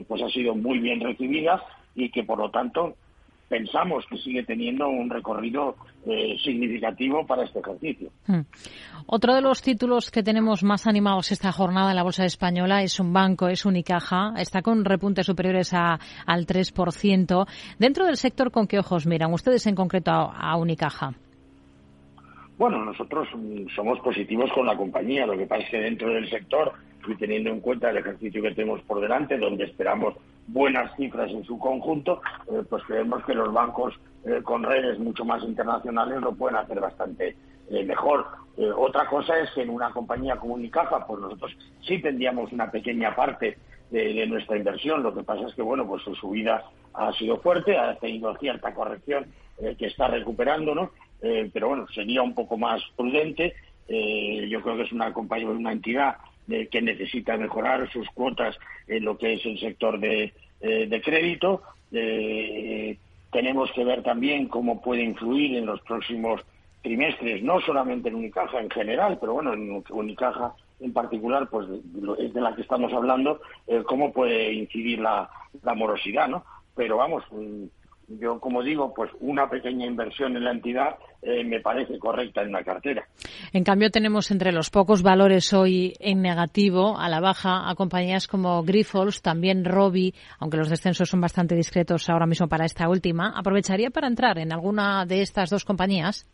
pues 0.09 0.23
ha 0.23 0.29
sido 0.29 0.55
muy 0.55 0.79
bien 0.79 1.01
recibida 1.01 1.63
y 1.95 2.11
que 2.11 2.25
por 2.25 2.39
lo 2.39 2.51
tanto 2.51 2.97
pensamos 3.49 4.05
que 4.07 4.17
sigue 4.19 4.43
teniendo 4.43 4.89
un 4.89 5.09
recorrido 5.09 5.77
eh, 6.05 6.37
significativo 6.43 7.27
para 7.27 7.45
este 7.45 7.61
ejercicio. 7.61 8.11
Hmm. 8.27 8.41
Otro 9.07 9.35
de 9.35 9.41
los 9.41 9.63
títulos 9.63 10.11
que 10.11 10.23
tenemos 10.23 10.63
más 10.65 10.87
animados 10.87 11.31
esta 11.31 11.53
jornada 11.53 11.91
en 11.91 11.97
la 11.97 12.03
Bolsa 12.03 12.25
Española 12.25 12.83
es 12.83 12.99
un 12.99 13.13
banco, 13.13 13.49
es 13.49 13.65
Unicaja. 13.65 14.35
Está 14.37 14.63
con 14.63 14.85
repuntes 14.85 15.27
superiores 15.27 15.73
a, 15.75 15.99
al 16.27 16.47
3%. 16.47 17.47
Dentro 17.79 18.07
del 18.07 18.17
sector, 18.17 18.51
¿con 18.51 18.67
qué 18.67 18.79
ojos 18.79 19.07
miran 19.07 19.33
ustedes 19.33 19.67
en 19.67 19.75
concreto 19.75 20.11
a, 20.11 20.57
Unicaja? 20.57 21.15
Bueno, 22.59 22.85
nosotros 22.85 23.29
mm, 23.37 23.69
somos 23.75 24.01
positivos 24.01 24.51
con 24.53 24.67
la 24.67 24.77
compañía. 24.77 25.27
Lo 25.27 25.37
que 25.37 25.47
pasa 25.47 25.63
es 25.63 25.71
que 25.71 25.79
dentro 25.79 26.09
del 26.09 26.29
sector 26.29 26.73
y 27.09 27.17
teniendo 27.17 27.51
en 27.51 27.61
cuenta 27.61 27.91
el 27.91 27.99
ejercicio 27.99 28.43
que 28.43 28.55
tenemos 28.55 28.81
por 28.83 29.01
delante, 29.01 29.39
donde 29.39 29.65
esperamos 29.65 30.15
buenas 30.47 30.95
cifras 30.97 31.31
en 31.31 31.45
su 31.45 31.59
conjunto, 31.59 32.21
eh, 32.51 32.63
pues 32.69 32.83
creemos 32.85 33.25
que 33.25 33.35
los 33.35 33.53
bancos 33.53 33.95
eh, 34.25 34.41
con 34.43 34.63
redes 34.63 34.99
mucho 34.99 35.25
más 35.25 35.43
internacionales 35.43 36.21
lo 36.21 36.35
pueden 36.35 36.57
hacer 36.57 36.81
bastante 36.81 37.37
eh, 37.71 37.85
mejor. 37.85 38.27
otra 38.77 39.07
cosa 39.07 39.39
es 39.39 39.51
que 39.51 39.63
en 39.63 39.71
una 39.71 39.91
compañía 39.91 40.37
como 40.37 40.55
Unicaja, 40.55 41.07
pues 41.07 41.21
nosotros 41.21 41.57
sí 41.87 42.01
tendríamos 42.01 42.53
una 42.53 42.71
pequeña 42.71 43.15
parte 43.15 43.59
de, 43.91 44.27
nuestra 44.27 44.57
inversión. 44.57 45.03
Lo 45.03 45.15
que 45.15 45.23
pasa 45.23 45.47
es 45.47 45.55
que, 45.55 45.63
bueno, 45.63 45.87
pues 45.87 46.03
su 46.03 46.15
subida 46.15 46.65
ha 46.95 47.13
sido 47.13 47.39
fuerte, 47.39 47.77
ha 47.77 47.95
tenido 47.97 48.35
cierta 48.39 48.73
corrección 48.73 49.27
que 49.59 49.87
está 49.87 50.09
recuperando, 50.09 50.75
¿no? 50.75 50.91
pero 51.53 51.69
bueno, 51.69 51.87
sería 51.89 52.23
un 52.23 52.35
poco 52.35 52.57
más 52.57 52.83
prudente. 52.97 53.55
yo 53.89 54.63
creo 54.63 54.77
que 54.77 54.83
es 54.83 54.93
una 54.93 55.13
compañía, 55.13 55.49
una 55.49 55.73
entidad 55.73 56.17
que 56.47 56.83
necesita 56.83 57.37
mejorar 57.37 57.91
sus 57.91 58.09
cuotas 58.11 58.57
en 58.87 59.05
lo 59.05 59.19
que 59.19 59.35
es 59.35 59.45
el 59.45 59.59
sector 59.59 59.99
de, 59.99 60.33
eh, 60.61 61.03
crédito. 61.05 61.63
Eh, 61.93 62.97
tenemos 63.33 63.71
que 63.73 63.85
ver 63.85 64.03
también 64.03 64.49
cómo 64.49 64.81
puede 64.81 65.03
influir 65.03 65.57
en 65.57 65.67
los 65.67 65.81
próximos 65.83 66.41
trimestres, 66.83 67.43
no 67.43 67.61
solamente 67.61 68.09
en 68.09 68.15
Unicaja 68.15 68.61
en 68.61 68.71
general, 68.71 69.19
pero 69.21 69.35
bueno, 69.35 69.53
en 69.55 69.83
Unicaja 69.91 70.55
en 70.81 70.93
particular, 70.93 71.49
pues 71.49 71.67
es 72.19 72.35
de 72.35 72.41
la 72.41 72.55
que 72.55 72.63
estamos 72.63 72.93
hablando, 72.93 73.41
eh, 73.67 73.83
cómo 73.87 74.13
puede 74.13 74.53
incidir 74.53 75.01
la, 75.01 75.29
la 75.63 75.75
morosidad, 75.75 76.29
¿no? 76.29 76.45
Pero 76.75 76.99
vamos, 76.99 77.25
yo, 78.09 78.39
como 78.39 78.63
digo, 78.63 78.95
pues 78.95 79.11
una 79.21 79.49
pequeña 79.49 79.87
inversión 79.87 80.37
en 80.37 80.45
la 80.45 80.53
entidad 80.53 80.97
eh, 81.23 81.43
me 81.45 81.61
parece 81.61 81.99
correcta 81.99 82.43
en 82.43 82.53
la 82.53 82.63
cartera. 82.63 83.05
En 83.53 83.65
cambio, 83.65 83.91
tenemos 83.91 84.31
entre 84.31 84.53
los 84.53 84.71
pocos 84.71 85.03
valores 85.03 85.53
hoy 85.53 85.95
en 85.99 86.23
negativo, 86.23 86.99
a 86.99 87.09
la 87.09 87.21
baja, 87.21 87.69
a 87.69 87.75
compañías 87.75 88.29
como 88.29 88.63
Grifols, 88.63 89.23
también 89.23 89.65
Robi, 89.65 90.15
aunque 90.39 90.57
los 90.57 90.71
descensos 90.71 91.09
son 91.09 91.21
bastante 91.21 91.57
discretos 91.57 92.09
ahora 92.09 92.27
mismo 92.27 92.49
para 92.49 92.65
esta 92.65 92.89
última. 92.89 93.33
¿Aprovecharía 93.37 93.91
para 93.91 94.07
entrar 94.07 94.39
en 94.39 94.53
alguna 94.53 95.05
de 95.05 95.23
estas 95.23 95.51
dos 95.51 95.65
compañías? 95.65 96.31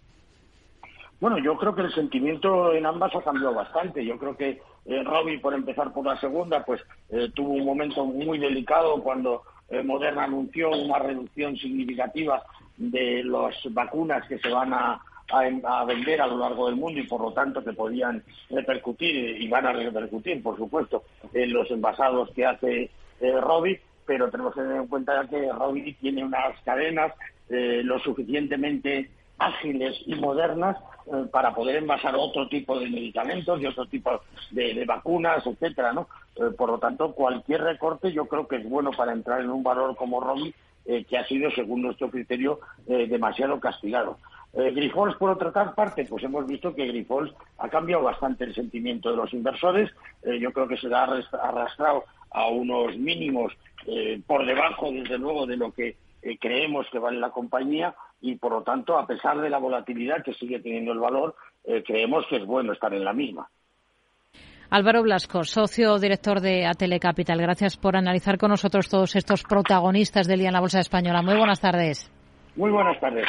Bueno, 1.21 1.39
yo 1.39 1.57
creo 1.57 1.75
que 1.75 1.83
el 1.83 1.95
sentimiento 1.95 2.73
en 2.75 2.85
ambas 2.85 3.15
ha 3.15 3.23
cambiado 3.23 3.55
bastante. 3.55 4.05
Yo 4.05 4.19
creo 4.19 4.37
que 4.37 4.61
eh, 4.85 5.05
Robi, 5.05 5.39
por 5.39 5.55
empezar 5.55 5.93
por 5.93 6.05
la 6.05 6.19
segunda, 6.21 6.65
pues 6.65 6.83
eh, 7.11 7.31
tuvo 7.33 7.53
un 7.53 7.65
momento 7.65 8.05
muy 8.05 8.39
delicado 8.39 9.01
cuando 9.03 9.43
eh, 9.69 9.83
Moderna 9.83 10.25
anunció 10.25 10.71
una 10.71 10.99
reducción 10.99 11.57
significativa 11.57 12.43
de 12.77 13.23
las 13.25 13.55
vacunas 13.71 14.27
que 14.29 14.39
se 14.39 14.49
van 14.49 14.73
a, 14.73 15.01
vender 15.87 16.21
a 16.21 16.27
lo 16.27 16.37
largo 16.37 16.67
del 16.67 16.77
mundo 16.77 17.01
y 17.01 17.07
por 17.07 17.23
lo 17.23 17.33
tanto 17.33 17.65
que 17.65 17.73
podían 17.73 18.23
repercutir 18.51 19.41
y 19.41 19.49
van 19.49 19.65
a 19.65 19.73
repercutir, 19.73 20.43
por 20.43 20.59
supuesto, 20.59 21.05
en 21.33 21.55
los 21.55 21.71
envasados 21.71 22.31
que 22.35 22.45
hace 22.45 22.91
eh, 23.21 23.81
pero 24.05 24.31
tenemos 24.31 24.55
que 24.55 24.61
tener 24.61 24.77
en 24.77 24.87
cuenta 24.89 25.27
que 25.31 25.51
Robi 25.53 25.95
tiene 25.95 26.25
unas 26.25 26.61
cadenas 26.65 27.13
eh, 27.49 27.83
lo 27.85 27.99
suficientemente 28.01 29.11
ágiles 29.47 29.97
y 30.07 30.15
modernas 30.15 30.77
eh, 31.07 31.27
para 31.31 31.55
poder 31.55 31.77
envasar 31.77 32.15
otro 32.17 32.49
tipo 32.49 32.79
de 32.79 32.89
medicamentos 32.89 33.61
y 33.61 33.67
otro 33.67 33.87
tipo 33.87 34.21
de, 34.51 34.85
vacunas, 34.87 35.47
etcétera, 35.47 35.93
¿no? 35.93 36.09
Eh, 36.37 36.51
por 36.57 36.71
lo 36.71 36.79
tanto, 36.79 37.13
cualquier 37.13 37.63
recorte 37.63 38.13
yo 38.13 38.27
creo 38.27 38.47
que 38.47 38.57
es 38.57 38.69
bueno 38.69 38.91
para 38.93 39.13
entrar 39.13 39.41
en 39.41 39.51
un 39.51 39.63
valor 39.63 39.97
como 39.97 40.21
Robi, 40.21 40.55
eh, 40.85 41.05
que 41.05 41.19
ha 41.19 41.27
sido, 41.27 41.51
según 41.51 41.83
nuestro 41.83 42.11
criterio, 42.11 42.61
demasiado 42.87 43.61
castigado. 43.61 44.19
Eh, 44.55 44.71
Grifols, 44.73 45.17
por 45.17 45.31
otra 45.31 45.51
parte, 45.75 46.05
pues 46.05 46.23
hemos 46.25 46.47
visto 46.47 46.75
que 46.75 46.87
Grifols 46.87 47.33
ha 47.59 47.71
cambiado 47.71 48.03
bastante 48.03 48.45
el 48.45 48.55
sentimiento 48.55 49.11
de 49.11 49.17
los 49.17 49.33
inversores. 49.33 49.91
Eh, 50.23 50.39
yo 50.39 50.53
creo 50.53 50.69
que 50.69 50.77
se 50.77 50.93
ha 50.93 51.05
arrastrado 51.05 52.05
a 52.31 52.49
unos 52.49 52.97
mínimos 52.99 53.53
eh, 53.87 54.21
por 54.27 54.45
debajo, 54.45 54.91
desde 54.93 55.17
luego, 55.19 55.47
de 55.47 55.57
lo 55.57 55.73
que 55.73 55.97
eh, 56.23 56.39
creemos 56.39 56.87
que 56.91 56.99
vale 56.99 57.19
la 57.19 57.31
compañía 57.31 57.95
y, 58.21 58.37
por 58.37 58.53
lo 58.53 58.63
tanto, 58.63 58.97
a 58.97 59.07
pesar 59.07 59.41
de 59.41 59.51
la 59.51 59.59
volatilidad 59.59 60.23
que 60.25 60.35
sigue 60.35 60.61
teniendo 60.61 60.93
el 60.93 61.01
valor, 61.01 61.35
creemos 61.85 62.25
que 62.29 62.37
es 62.37 62.47
bueno 62.47 62.73
estar 62.73 62.93
en 62.95 63.05
la 63.05 63.13
misma. 63.13 63.49
Álvaro 64.73 65.03
Blasco, 65.03 65.45
socio 65.45 65.99
director 65.99 66.41
de 66.41 66.65
Atele 66.65 66.99
Capital. 66.99 67.39
Gracias 67.43 67.77
por 67.77 67.95
analizar 67.95 68.39
con 68.39 68.49
nosotros 68.49 68.89
todos 68.89 69.15
estos 69.17 69.43
protagonistas 69.43 70.27
del 70.27 70.39
día 70.39 70.49
en 70.49 70.55
la 70.55 70.61
Bolsa 70.61 70.81
Española. 70.81 71.21
Muy 71.21 71.37
buenas 71.37 71.61
tardes. 71.61 72.11
Muy 72.57 72.71
buenas 72.71 72.99
tardes. 72.99 73.27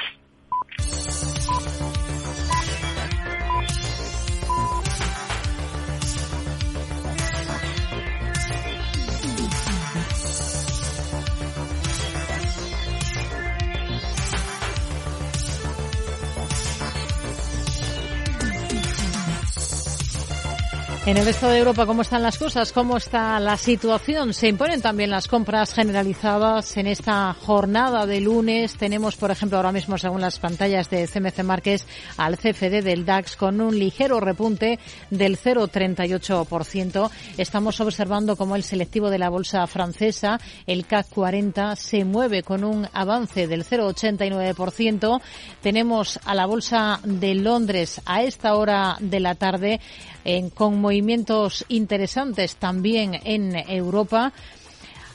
En 21.05 21.17
el 21.17 21.25
resto 21.25 21.49
de 21.49 21.57
Europa, 21.57 21.85
¿cómo 21.85 22.01
están 22.01 22.23
las 22.23 22.37
cosas? 22.37 22.71
¿Cómo 22.71 22.95
está 22.95 23.37
la 23.41 23.57
situación? 23.57 24.33
Se 24.33 24.47
imponen 24.47 24.81
también 24.81 25.09
las 25.09 25.27
compras 25.27 25.73
generalizadas 25.73 26.77
en 26.77 26.87
esta 26.87 27.33
jornada 27.33 28.05
de 28.05 28.21
lunes. 28.21 28.77
Tenemos, 28.77 29.17
por 29.17 29.29
ejemplo, 29.29 29.57
ahora 29.57 29.73
mismo, 29.73 29.97
según 29.97 30.21
las 30.21 30.39
pantallas 30.39 30.89
de 30.89 31.05
CMC 31.05 31.43
Márquez, 31.43 31.85
al 32.15 32.37
CFD 32.37 32.81
del 32.81 33.03
DAX 33.03 33.35
con 33.35 33.59
un 33.59 33.77
ligero 33.77 34.21
repunte 34.21 34.79
del 35.09 35.37
0,38%. 35.37 37.11
Estamos 37.37 37.81
observando 37.81 38.37
cómo 38.37 38.55
el 38.55 38.63
selectivo 38.63 39.09
de 39.09 39.19
la 39.19 39.27
bolsa 39.27 39.67
francesa, 39.67 40.39
el 40.67 40.85
CAC 40.85 41.09
40, 41.09 41.75
se 41.75 42.05
mueve 42.05 42.43
con 42.43 42.63
un 42.63 42.87
avance 42.93 43.47
del 43.47 43.65
0,89%. 43.65 45.19
Tenemos 45.61 46.17
a 46.23 46.33
la 46.33 46.45
bolsa 46.45 47.01
de 47.03 47.35
Londres 47.35 47.99
a 48.05 48.23
esta 48.23 48.55
hora 48.55 48.95
de 49.01 49.19
la 49.19 49.35
tarde 49.35 49.81
en, 50.23 50.49
con 50.49 50.79
movimientos 50.79 51.65
interesantes 51.67 52.55
también 52.55 53.19
en 53.23 53.55
Europa. 53.55 54.33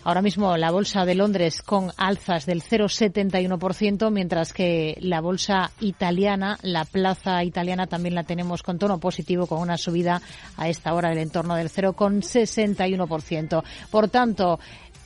Ahora 0.04 0.22
mismo 0.22 0.56
la 0.56 0.70
bolsa 0.70 1.04
de 1.04 1.14
Londres 1.14 1.60
con 1.60 1.90
alzas 1.98 2.46
del 2.46 2.62
0,71%, 2.62 4.10
mientras 4.10 4.54
que 4.54 4.96
la 5.02 5.20
bolsa 5.20 5.70
italiana, 5.80 6.58
la 6.62 6.86
plaza 6.86 7.44
italiana 7.44 7.86
también 7.86 8.14
la 8.14 8.22
tenemos 8.22 8.62
con 8.62 8.78
tono 8.78 8.98
positivo, 8.98 9.46
con 9.46 9.60
una 9.60 9.76
subida 9.76 10.22
a 10.56 10.68
esta 10.68 10.94
hora 10.94 11.10
del 11.10 11.18
entorno 11.18 11.56
del 11.56 11.68
0,61%. 11.68 13.62
Por 13.90 14.08
tanto, 14.08 14.58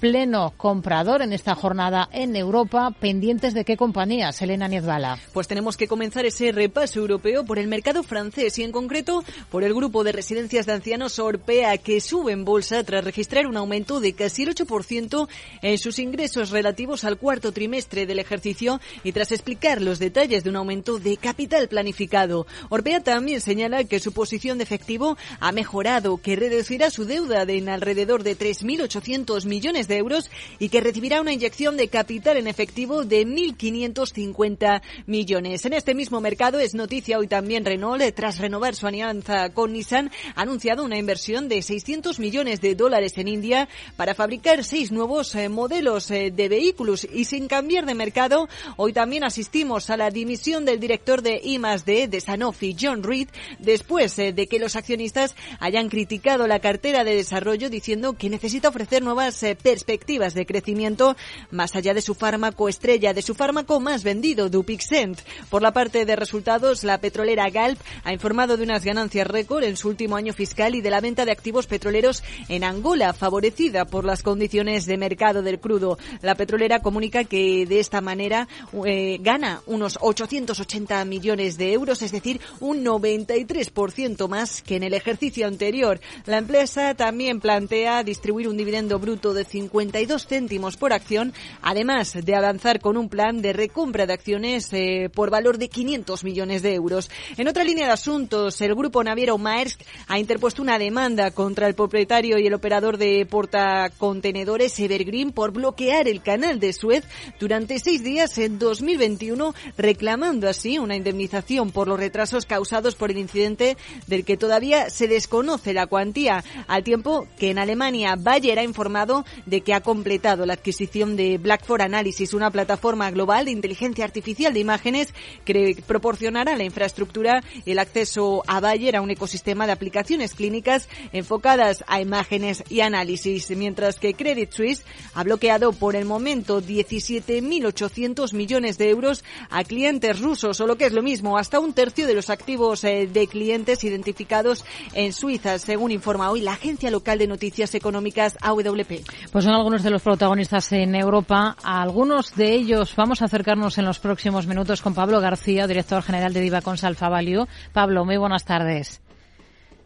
pleno 0.03 0.53
comprador 0.57 1.23
en 1.23 1.33
esta 1.33 1.55
jornada 1.55 2.09
en 2.11 2.35
Europa, 2.35 2.93
pendientes 2.99 3.55
de 3.55 3.65
qué 3.65 3.77
compañías, 3.77 4.43
Elena 4.43 4.67
Niezbala. 4.67 5.17
Pues 5.33 5.47
tenemos 5.47 5.77
que 5.77 5.87
comenzar 5.87 6.27
ese 6.27 6.51
repaso 6.51 6.99
europeo 6.99 7.45
por 7.45 7.61
el 7.61 7.69
mercado 7.69 8.03
francés 8.03 8.59
y 8.59 8.65
en 8.65 8.73
concreto 8.73 9.23
por 9.49 9.63
el 9.63 9.73
grupo 9.73 10.03
de 10.03 10.11
residencias 10.11 10.67
de 10.67 10.73
ancianos 10.73 11.21
Orpea 11.21 11.79
que 11.79 12.01
sube 12.01 12.33
en 12.33 12.45
bolsa 12.45 12.83
tras 12.83 13.05
registrar 13.05 13.47
un 13.47 13.57
aumento 13.57 14.01
de 14.01 14.13
casi 14.15 14.43
el 14.43 14.53
8% 14.57 15.29
en 15.63 15.79
sus 15.79 16.01
ingresos 16.01 16.51
relativos 16.51 17.05
al 17.05 17.17
cuarto 17.17 17.53
trimestre 17.53 18.05
del 18.05 18.19
ejercicio 18.19 18.81
y 19.05 19.13
tras 19.13 19.31
explicar 19.31 19.81
los 19.81 20.01
detalles 20.01 20.43
de 20.43 20.51
un 20.51 20.57
aumento 20.57 20.99
de 20.99 21.17
capital 21.17 21.69
planificado. 21.69 22.49
Orpea 22.71 23.05
también 23.05 23.41
señala 23.41 23.85
que 23.85 24.01
su 24.01 24.11
posición 24.11 24.59
de 24.59 24.65
efectivo 24.65 25.17
ha 25.39 25.53
mejorado, 25.53 26.17
que 26.17 26.35
reducirá 26.35 26.91
su 26.91 27.05
deuda 27.05 27.47
de 27.47 27.59
en 27.59 27.69
alrededor 27.69 28.25
de 28.25 28.37
3.800 28.37 29.45
millones 29.45 29.87
de 29.87 29.92
euros 29.97 30.31
y 30.59 30.69
que 30.69 30.81
recibirá 30.81 31.21
una 31.21 31.33
inyección 31.33 31.77
de 31.77 31.89
capital 31.89 32.37
en 32.37 32.47
efectivo 32.47 33.05
de 33.05 33.27
1.550 33.27 34.83
millones. 35.07 35.65
En 35.65 35.73
este 35.73 35.95
mismo 35.95 36.21
mercado 36.21 36.59
es 36.59 36.75
noticia 36.75 37.19
hoy 37.19 37.29
también 37.29 37.65
Renault, 37.65 38.03
tras 38.15 38.39
renovar 38.39 38.75
su 38.75 38.87
alianza 38.87 39.51
con 39.51 39.73
Nissan, 39.73 40.11
ha 40.35 40.43
anunciado 40.43 40.85
una 40.85 40.99
inversión 40.99 41.49
de 41.49 41.63
600 41.63 42.19
millones 42.19 42.61
de 42.61 42.75
dólares 42.75 43.19
en 43.19 43.29
India 43.29 43.69
para 43.97 44.15
fabricar 44.15 44.65
seis 44.65 44.93
nuevos 44.93 45.35
eh, 45.35 45.49
modelos 45.49 46.11
eh, 46.11 46.33
de 46.35 46.49
vehículos 46.49 47.07
y 47.13 47.25
sin 47.25 47.49
cambiar 47.49 47.87
de 47.87 47.95
mercado, 47.95 48.49
hoy 48.77 48.93
también 48.93 49.25
asistimos 49.25 49.91
a 49.91 49.97
la 49.97 50.11
dimisión 50.11 50.65
del 50.65 50.81
director 50.81 51.23
de 51.23 51.41
I+D 51.43 52.09
de 52.09 52.21
Sanofi, 52.21 52.77
John 52.79 53.03
Reed, 53.03 53.29
después 53.59 54.19
eh, 54.19 54.33
de 54.33 54.47
que 54.47 54.59
los 54.59 54.77
accionistas 54.77 55.35
hayan 55.61 55.89
criticado 55.89 56.47
la 56.47 56.61
cartera 56.61 57.05
de 57.05 57.17
desarrollo 57.17 57.71
diciendo 57.71 58.15
que 58.15 58.31
necesita 58.31 58.69
ofrecer 58.69 59.03
nuevas 59.03 59.45
perspectivas 59.63 59.82
perspectivas 59.83 60.35
de 60.35 60.47
crecimiento 60.47 61.17
más 61.51 61.75
allá 61.75 61.93
de 61.93 62.03
su 62.03 62.15
fármaco 62.15 62.69
estrella, 62.69 63.13
de 63.13 63.21
su 63.21 63.35
fármaco 63.35 63.81
más 63.81 64.05
vendido, 64.05 64.49
Dupixent. 64.49 65.19
Por 65.51 65.61
la 65.61 65.73
parte 65.73 66.05
de 66.05 66.15
resultados, 66.15 66.85
la 66.85 66.99
petrolera 66.99 67.51
Galp 67.51 67.81
ha 68.05 68.13
informado 68.13 68.57
de 68.57 68.63
unas 68.63 68.85
ganancias 68.85 69.27
récord 69.27 69.65
en 69.65 69.77
su 69.77 69.89
último 69.89 70.15
año 70.15 70.33
fiscal 70.35 70.77
y 70.77 70.83
de 70.83 70.91
la 70.91 71.01
venta 71.01 71.25
de 71.25 71.33
activos 71.33 71.67
petroleros 71.67 72.23
en 72.49 72.63
Angola, 72.63 73.13
favorecida 73.13 73.85
por 73.85 74.05
las 74.05 74.23
condiciones 74.23 74.87
de 74.87 74.97
mercado 74.97 75.43
del 75.43 75.59
crudo. 75.59 75.99
La 76.21 76.37
petrolera 76.37 76.81
comunica 76.81 77.25
que 77.25 77.67
de 77.67 77.81
esta 77.81 78.01
manera 78.01 78.47
eh, 78.87 79.19
gana 79.21 79.63
unos 79.67 79.99
880 80.01 81.05
millones 81.07 81.59
de 81.59 81.73
euros, 81.73 82.03
es 82.03 82.13
decir, 82.13 82.41
un 82.61 82.85
93% 82.85 84.29
más 84.29 84.63
que 84.63 84.77
en 84.77 84.85
el 84.85 84.95
ejercicio 84.95 85.49
anterior. 85.49 86.01
La 86.27 86.39
empresa 86.39 86.95
también 86.95 87.41
plantea 87.41 88.05
distribuir 88.05 88.47
un 88.47 88.57
dividendo 88.57 89.01
bruto 89.01 89.35
de 89.35 89.45
50 89.45 89.72
52 89.73 90.27
céntimos 90.27 90.77
por 90.77 90.93
acción, 90.93 91.33
además 91.63 92.13
de 92.13 92.35
avanzar 92.35 92.81
con 92.81 92.99
un 92.99 93.09
plan 93.09 93.41
de 93.41 93.55
recompra 93.55 94.07
de 94.07 94.13
acciones 94.13 94.69
eh, 94.73 95.09
por 95.13 95.31
valor 95.31 95.57
de 95.57 95.69
500 95.69 96.25
millones 96.25 96.61
de 96.61 96.75
euros. 96.75 97.11
En 97.39 97.49
otra 97.49 97.65
línea 97.65 97.87
de 97.87 97.93
asuntos, 97.93 98.61
el 98.61 98.75
grupo 98.75 99.03
naviero 99.03 99.39
Maersk 99.39 99.81
ha 100.09 100.19
interpuesto 100.19 100.61
una 100.61 100.79
demanda 100.79 101.31
contra 101.31 101.67
el 101.69 101.75
propietario 101.75 102.39
y 102.39 102.47
el 102.47 102.55
operador 102.55 102.99
de 102.99 103.27
portacontenedores 103.29 104.79
Evergreen 104.79 105.33
por 105.33 105.53
bloquear 105.53 106.07
el 106.07 106.23
canal 106.23 106.61
de 106.61 106.75
Suez 106.75 107.05
durante 107.41 107.79
seis 107.79 108.05
días 108.05 108.37
en 108.37 108.59
2021, 108.59 109.55
reclamando 109.79 110.49
así 110.49 110.79
una 110.79 110.97
indemnización 110.97 111.71
por 111.71 111.89
los 111.89 111.99
retrasos 111.99 112.45
causados 112.45 112.95
por 112.95 113.11
el 113.11 113.17
incidente 113.17 113.79
del 114.07 114.27
que 114.27 114.37
todavía 114.37 114.91
se 114.91 115.09
desconoce 115.09 115.73
la 115.73 115.87
cuantía, 115.87 116.45
al 116.67 116.85
tiempo 116.85 117.27
que 117.39 117.51
en 117.51 117.59
Alemania 117.59 118.17
Bayer 118.19 118.59
ha 118.59 118.65
informado 118.65 119.25
de 119.53 119.61
que 119.61 119.75
ha 119.75 119.83
completado 119.83 120.47
la 120.47 120.55
adquisición 120.55 121.15
de 121.15 121.37
Blackford 121.37 121.83
Analysis, 121.83 122.33
una 122.33 122.51
plataforma 122.51 123.11
global 123.11 123.45
de 123.45 123.51
inteligencia 123.51 124.03
artificial 124.03 124.55
de 124.55 124.61
imágenes 124.61 125.13
que 125.45 125.77
proporcionará 125.87 126.57
la 126.57 126.65
infraestructura 126.65 127.45
el 127.67 127.79
acceso 127.79 128.43
a 128.47 128.61
Bayer 128.61 128.97
a 128.97 129.03
un 129.03 129.11
ecosistema 129.11 129.67
de 129.67 129.73
aplicaciones 129.73 130.33
clínicas 130.35 130.89
enfocadas 131.13 131.85
a 131.87 132.01
imágenes 132.01 132.65
y 132.71 132.81
análisis, 132.81 133.55
mientras 133.55 134.01
que 134.01 134.15
Credit 134.15 134.51
Suisse 134.51 134.85
ha 135.13 135.23
bloqueado 135.23 135.75
por 135.75 135.97
el 135.97 136.07
momento 136.07 136.63
17.800 136.63 138.33
millones 138.33 138.79
de 138.79 138.89
euros 138.89 139.23
a 139.51 139.65
clientes 139.65 140.19
rusos, 140.19 140.63
o 140.63 140.67
lo 140.67 140.79
que 140.79 140.87
es 140.87 140.95
lo 140.95 141.03
mismo, 141.03 141.37
hasta 141.37 141.61
un 141.61 141.75
tercio 141.75 142.07
de 142.07 142.15
los 142.15 142.31
activos 142.31 142.85
eh, 142.85 143.07
de 143.07 143.27
clientes 143.27 143.85
identificados 143.85 144.65
en 144.95 145.13
Suiza, 145.13 145.59
según 145.59 145.91
informa 145.91 146.31
hoy 146.31 146.41
la 146.41 146.55
agencia 146.55 146.91
local 146.91 147.19
de 147.19 147.27
noticias 147.27 147.75
económicas 147.75 148.39
AWP. 148.41 149.03
Pues 149.31 149.42
son 149.43 149.55
algunos 149.55 149.83
de 149.83 149.91
los 149.91 150.03
protagonistas 150.03 150.73
en 150.73 150.95
Europa. 150.95 151.57
A 151.63 151.83
algunos 151.83 152.35
de 152.37 152.55
ellos 152.55 152.95
vamos 152.97 153.23
a 153.23 153.25
acercarnos 153.25 153.77
en 153.79 153.85
los 153.85 153.99
próximos 153.99 154.47
minutos 154.47 154.83
con 154.83 154.95
Pablo 154.95 155.21
García, 155.21 155.67
director 155.67 156.03
general 156.03 156.33
de 156.33 156.41
Divacons 156.41 156.85
Alfa 156.85 157.09
Value. 157.09 157.47
Pablo, 157.73 158.05
muy 158.05 158.17
buenas 158.17 158.45
tardes. 158.45 159.03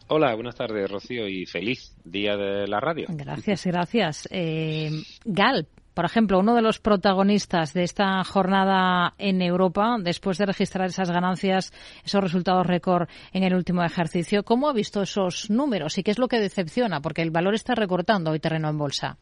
Hola, 0.09 0.33
buenas 0.35 0.55
tardes, 0.55 0.89
Rocío, 0.89 1.27
y 1.27 1.45
feliz 1.45 1.93
día 2.05 2.37
de 2.37 2.67
la 2.67 2.79
radio. 2.79 3.07
Gracias, 3.09 3.65
gracias. 3.65 4.27
Eh, 4.31 4.91
Gal, 5.25 5.67
por 5.93 6.05
ejemplo, 6.05 6.39
uno 6.39 6.53
de 6.53 6.61
los 6.61 6.79
protagonistas 6.79 7.73
de 7.73 7.83
esta 7.83 8.23
jornada 8.23 9.15
en 9.17 9.41
Europa, 9.41 9.97
después 9.99 10.37
de 10.37 10.45
registrar 10.45 10.87
esas 10.87 11.09
ganancias, 11.09 11.73
esos 12.05 12.21
resultados 12.21 12.67
récord 12.67 13.09
en 13.33 13.43
el 13.43 13.55
último 13.55 13.83
ejercicio, 13.83 14.43
¿cómo 14.43 14.69
ha 14.69 14.73
visto 14.73 15.01
esos 15.01 15.49
números 15.49 15.97
y 15.97 16.03
qué 16.03 16.11
es 16.11 16.19
lo 16.19 16.27
que 16.27 16.39
decepciona? 16.39 17.01
Porque 17.01 17.23
el 17.23 17.31
valor 17.31 17.55
está 17.55 17.73
recortando 17.73 18.31
hoy 18.31 18.39
terreno 18.39 18.69
en 18.69 18.77
bolsa. 18.77 19.17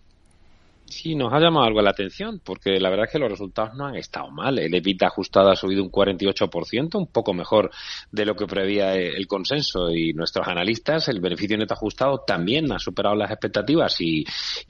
Sí, 0.88 1.16
nos 1.16 1.34
ha 1.34 1.40
llamado 1.40 1.66
algo 1.66 1.82
la 1.82 1.90
atención, 1.90 2.40
porque 2.44 2.80
la 2.80 2.92
verdad 2.92 3.06
es 3.08 3.12
que 3.12 3.18
los 3.18 3.32
resultados 3.32 3.74
no 3.74 3.88
han 3.88 3.96
estado 3.96 4.30
mal. 4.30 4.60
El 4.60 4.74
EBITDA 4.74 5.08
ajustado 5.08 5.50
ha 5.50 5.56
subido 5.56 5.84
un 5.84 5.92
48%, 5.92 6.96
un 6.96 7.08
poco 7.08 7.34
mejor 7.34 7.72
de 8.12 8.26
lo 8.26 8.36
que 8.36 8.46
prevía 8.46 8.94
el 8.94 9.26
consenso 9.26 9.90
y 9.90 10.14
nuestros 10.14 10.48
analistas. 10.48 11.08
El 11.08 11.22
beneficio 11.22 11.58
neto 11.58 11.74
ajustado 11.74 12.24
también 12.26 12.72
ha 12.72 12.78
superado 12.78 13.16
las 13.16 13.32
expectativas 13.32 14.00
y, 14.00 14.26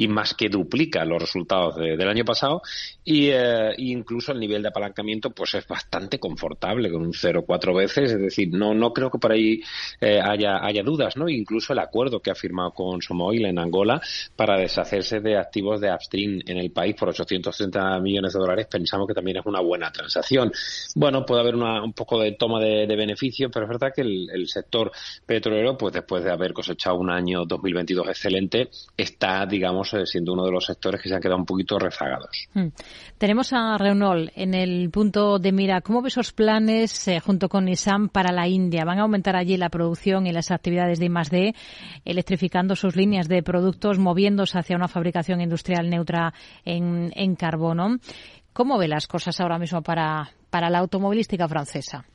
más 0.08 0.34
que 0.34 0.48
duplica 0.48 1.04
los 1.04 1.22
resultados 1.22 1.76
del 1.76 2.08
año 2.08 2.24
pasado. 2.24 2.62
Y 3.04 3.30
eh, 3.32 3.74
incluso 3.78 4.32
el 4.32 4.40
nivel 4.40 4.62
de 4.62 4.70
apalancamiento 4.70 5.32
pues 5.32 5.56
es 5.56 5.68
bastante 5.68 6.18
confortable, 6.18 6.90
con 6.92 7.02
un 7.02 7.12
0,4 7.12 7.76
veces. 7.76 8.12
Es 8.14 8.20
decir, 8.20 8.50
no, 8.54 8.74
no 8.74 8.94
creo 8.94 9.12
que 9.12 9.20
por 9.20 9.34
ahí 9.34 9.62
eh, 10.00 10.22
haya, 10.22 10.66
haya 10.66 10.82
dudas, 10.82 11.18
¿no? 11.18 11.28
Incluso 11.28 11.74
el 11.74 11.80
acuerdo 11.80 12.22
que 12.22 12.32
ha 12.32 12.36
firmado 12.36 12.72
con 12.72 13.02
Somoil 13.02 13.46
en 13.46 13.60
Angola 13.60 14.00
para 14.38 14.58
deshacerse 14.58 15.20
de 15.20 15.38
activos 15.38 15.82
de 15.82 15.90
en 16.14 16.58
el 16.58 16.72
país 16.72 16.96
por 16.96 17.10
830 17.10 18.00
millones 18.00 18.34
de 18.34 18.40
dólares, 18.40 18.68
pensamos 18.70 19.08
que 19.08 19.14
también 19.14 19.38
es 19.38 19.46
una 19.46 19.62
buena 19.62 19.92
transacción. 19.92 20.52
Bueno, 20.96 21.26
puede 21.26 21.42
haber 21.42 21.56
un 21.56 21.94
poco 21.94 22.20
de 22.20 22.34
toma 22.34 22.60
de, 22.60 22.96
beneficios, 22.96 23.52
pero 23.54 23.66
es 23.66 23.70
verdad 23.70 23.92
que 23.94 24.02
el, 24.02 24.48
sector 24.48 24.92
petrolero, 25.26 25.78
pues 25.78 25.94
después 25.94 26.24
de 26.24 26.32
haber 26.32 26.54
cosechado 26.54 26.98
un 26.98 27.10
año 27.10 27.46
2022 27.46 28.08
excelente, 28.08 28.70
está, 28.96 29.46
digamos, 29.46 29.94
eh, 29.94 30.06
siendo 30.06 30.34
uno 30.34 30.46
de 30.46 30.52
los 30.52 30.66
sectores 30.66 31.02
que 31.02 31.10
se 31.10 31.16
han 31.16 31.22
quedado 31.22 31.40
un 31.40 31.46
poquito 31.46 31.78
rezagados. 31.78 32.48
Hmm. 32.54 32.68
Tenemos 33.18 33.52
a 33.54 33.78
Renault 33.78 34.32
en 34.36 34.54
el 34.54 34.90
punto 34.92 35.40
de 35.40 35.52
mira. 35.52 35.82
¿Cómo 35.82 36.02
ves 36.02 36.14
esos 36.14 36.32
planes 36.32 37.08
eh, 37.08 37.20
junto 37.20 37.50
con 37.50 37.66
Nissan 37.66 38.10
para 38.10 38.32
la 38.32 38.48
India? 38.48 38.86
¿Van 38.86 39.00
a 39.00 39.02
aumentar 39.02 39.36
allí 39.36 39.58
la 39.58 39.70
producción 39.70 40.28
y 40.28 40.32
las 40.32 40.52
actividades 40.52 41.00
de 41.00 41.06
I+D, 41.08 41.56
electrificando 42.06 42.76
sus 42.76 42.96
líneas 42.96 43.28
de 43.28 43.44
productos, 43.44 44.00
moviéndose 44.00 44.58
hacia 44.58 44.76
una 44.76 44.88
fabricación 44.88 45.42
industrial 45.42 45.90
neutra 45.96 46.34
en, 46.64 47.36
carbono. 47.36 47.98
¿Cómo 48.54 48.78
ve 48.78 48.88
las 48.88 49.08
cosas 49.08 49.40
ahora 49.40 49.60
mismo 49.60 49.82
para, 49.82 50.30
para 50.50 50.70
la 50.70 50.80
automovilística 50.80 51.48
francesa? 51.48 52.06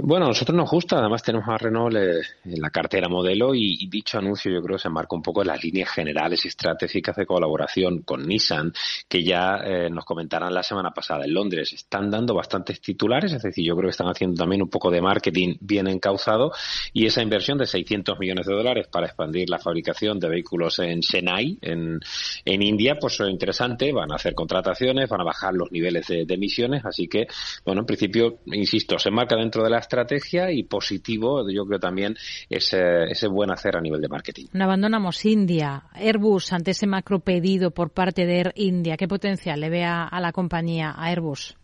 Bueno, 0.00 0.26
a 0.26 0.28
nosotros 0.28 0.56
nos 0.56 0.70
gusta, 0.70 0.98
además 0.98 1.24
tenemos 1.24 1.48
a 1.48 1.58
Renault 1.58 1.96
en 1.96 2.60
la 2.60 2.70
cartera 2.70 3.08
modelo 3.08 3.52
y, 3.52 3.88
dicho 3.88 4.18
anuncio 4.18 4.52
yo 4.52 4.62
creo 4.62 4.76
que 4.76 4.82
se 4.82 4.88
marca 4.88 5.16
un 5.16 5.22
poco 5.22 5.42
las 5.42 5.62
líneas 5.62 5.90
generales 5.90 6.44
y 6.44 6.48
estratégicas 6.48 7.16
de 7.16 7.26
colaboración 7.26 8.02
con 8.02 8.24
Nissan, 8.24 8.72
que 9.08 9.24
ya 9.24 9.56
eh, 9.64 9.90
nos 9.90 10.04
comentaron 10.04 10.54
la 10.54 10.62
semana 10.62 10.92
pasada 10.92 11.24
en 11.24 11.34
Londres. 11.34 11.72
Están 11.72 12.10
dando 12.10 12.32
bastantes 12.32 12.80
titulares, 12.80 13.32
es 13.32 13.42
decir, 13.42 13.66
yo 13.66 13.74
creo 13.74 13.88
que 13.88 13.90
están 13.90 14.06
haciendo 14.06 14.36
también 14.36 14.62
un 14.62 14.70
poco 14.70 14.88
de 14.88 15.02
marketing 15.02 15.56
bien 15.60 15.88
encauzado 15.88 16.52
y 16.92 17.06
esa 17.06 17.20
inversión 17.20 17.58
de 17.58 17.66
600 17.66 18.20
millones 18.20 18.46
de 18.46 18.54
dólares 18.54 18.86
para 18.86 19.06
expandir 19.06 19.50
la 19.50 19.58
fabricación 19.58 20.20
de 20.20 20.28
vehículos 20.28 20.78
en 20.78 21.00
Chennai, 21.00 21.58
en, 21.60 21.98
en 22.44 22.62
India, 22.62 22.98
pues 23.00 23.18
es 23.18 23.28
interesante, 23.28 23.92
van 23.92 24.12
a 24.12 24.14
hacer 24.14 24.34
contrataciones, 24.34 25.08
van 25.08 25.22
a 25.22 25.24
bajar 25.24 25.54
los 25.54 25.72
niveles 25.72 26.06
de, 26.06 26.24
de 26.24 26.34
emisiones, 26.34 26.84
así 26.84 27.08
que, 27.08 27.26
bueno, 27.64 27.80
en 27.80 27.86
principio, 27.86 28.38
insisto, 28.46 28.96
se 28.96 29.10
marca 29.10 29.34
dentro 29.34 29.57
de 29.62 29.70
la 29.70 29.78
estrategia 29.78 30.50
y 30.50 30.64
positivo, 30.64 31.48
yo 31.50 31.64
creo 31.66 31.78
también 31.78 32.16
ese, 32.48 33.04
ese 33.04 33.28
buen 33.28 33.50
hacer 33.50 33.76
a 33.76 33.80
nivel 33.80 34.00
de 34.00 34.08
marketing. 34.08 34.46
No 34.52 34.64
abandonamos 34.64 35.24
India. 35.24 35.84
Airbus, 35.92 36.52
ante 36.52 36.72
ese 36.72 36.86
macro 36.86 37.20
pedido 37.20 37.70
por 37.70 37.90
parte 37.90 38.26
de 38.26 38.38
Air 38.38 38.52
India, 38.56 38.96
¿qué 38.96 39.08
potencial 39.08 39.60
le 39.60 39.70
ve 39.70 39.84
a 39.84 40.20
la 40.20 40.32
compañía, 40.32 40.90
a 40.90 41.06
Airbus? 41.06 41.56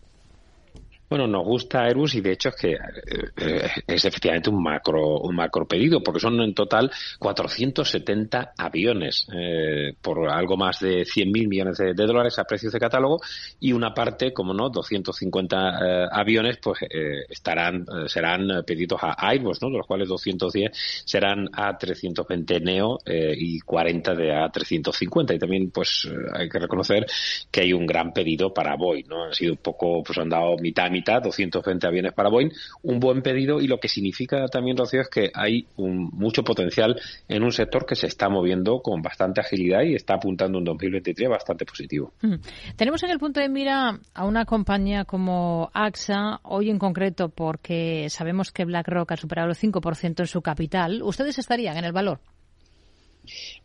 Bueno, 1.08 1.26
nos 1.26 1.44
gusta 1.44 1.84
Airbus 1.84 2.14
y 2.14 2.22
de 2.22 2.32
hecho 2.32 2.48
es 2.48 2.56
que 2.56 2.72
eh, 2.72 3.68
es 3.86 4.04
efectivamente 4.06 4.48
un 4.48 4.62
macro, 4.62 5.20
un 5.20 5.36
macro 5.36 5.66
pedido, 5.66 6.02
porque 6.02 6.18
son 6.18 6.40
en 6.40 6.54
total 6.54 6.90
470 7.18 8.54
aviones 8.56 9.26
eh, 9.34 9.94
por 10.00 10.30
algo 10.30 10.56
más 10.56 10.80
de 10.80 11.02
100.000 11.02 11.48
millones 11.48 11.78
de, 11.78 11.92
dólares 11.94 12.38
a 12.38 12.44
precios 12.44 12.72
de 12.72 12.80
catálogo 12.80 13.20
y 13.60 13.72
una 13.72 13.92
parte, 13.92 14.32
como 14.32 14.54
no, 14.54 14.70
250 14.70 15.56
eh, 15.56 16.08
aviones, 16.10 16.56
pues 16.56 16.80
estarán, 17.28 17.84
serán 18.06 18.64
pedidos 18.66 19.00
a 19.02 19.14
Airbus, 19.28 19.60
¿no? 19.60 19.68
De 19.68 19.78
los 19.78 19.86
cuales 19.86 20.08
210 20.08 20.70
serán 21.04 21.48
A320 21.48 22.62
Neo 22.62 22.98
y 23.06 23.60
40 23.60 24.14
de 24.14 24.32
A350 24.32 25.34
y 25.34 25.38
también, 25.38 25.70
pues, 25.70 26.08
hay 26.32 26.48
que 26.48 26.58
reconocer 26.58 27.06
que 27.50 27.62
hay 27.62 27.72
un 27.72 27.86
gran 27.86 28.12
pedido 28.12 28.54
para 28.54 28.76
Boeing, 28.76 29.08
¿no? 29.08 29.24
Han 29.24 29.34
sido 29.34 29.52
un 29.52 29.58
poco, 29.58 30.02
pues 30.02 30.18
han 30.18 30.28
dado 30.28 30.56
mitad 30.56 30.93
mitad 30.94 31.20
220 31.20 31.86
aviones 31.86 32.12
para 32.12 32.30
Boeing, 32.30 32.50
un 32.82 33.00
buen 33.00 33.20
pedido 33.20 33.60
y 33.60 33.66
lo 33.66 33.78
que 33.78 33.88
significa 33.88 34.46
también, 34.46 34.76
Rocío, 34.76 35.00
es 35.00 35.08
que 35.08 35.30
hay 35.34 35.66
un, 35.76 36.08
mucho 36.12 36.44
potencial 36.44 37.00
en 37.28 37.42
un 37.42 37.50
sector 37.50 37.84
que 37.84 37.96
se 37.96 38.06
está 38.06 38.28
moviendo 38.28 38.80
con 38.80 39.02
bastante 39.02 39.40
agilidad 39.40 39.82
y 39.82 39.94
está 39.94 40.14
apuntando 40.14 40.58
un 40.58 40.64
2023 40.64 41.28
bastante 41.28 41.66
positivo. 41.66 42.12
Mm. 42.22 42.34
Tenemos 42.76 43.02
en 43.02 43.10
el 43.10 43.18
punto 43.18 43.40
de 43.40 43.48
mira 43.48 43.98
a 44.14 44.24
una 44.24 44.44
compañía 44.44 45.04
como 45.04 45.70
AXA, 45.74 46.40
hoy 46.44 46.70
en 46.70 46.78
concreto 46.78 47.28
porque 47.28 48.08
sabemos 48.08 48.52
que 48.52 48.64
BlackRock 48.64 49.12
ha 49.12 49.16
superado 49.16 49.48
el 49.48 49.56
5% 49.56 50.20
en 50.20 50.26
su 50.26 50.40
capital. 50.42 51.02
¿Ustedes 51.02 51.38
estarían 51.38 51.76
en 51.76 51.84
el 51.84 51.92
valor? 51.92 52.20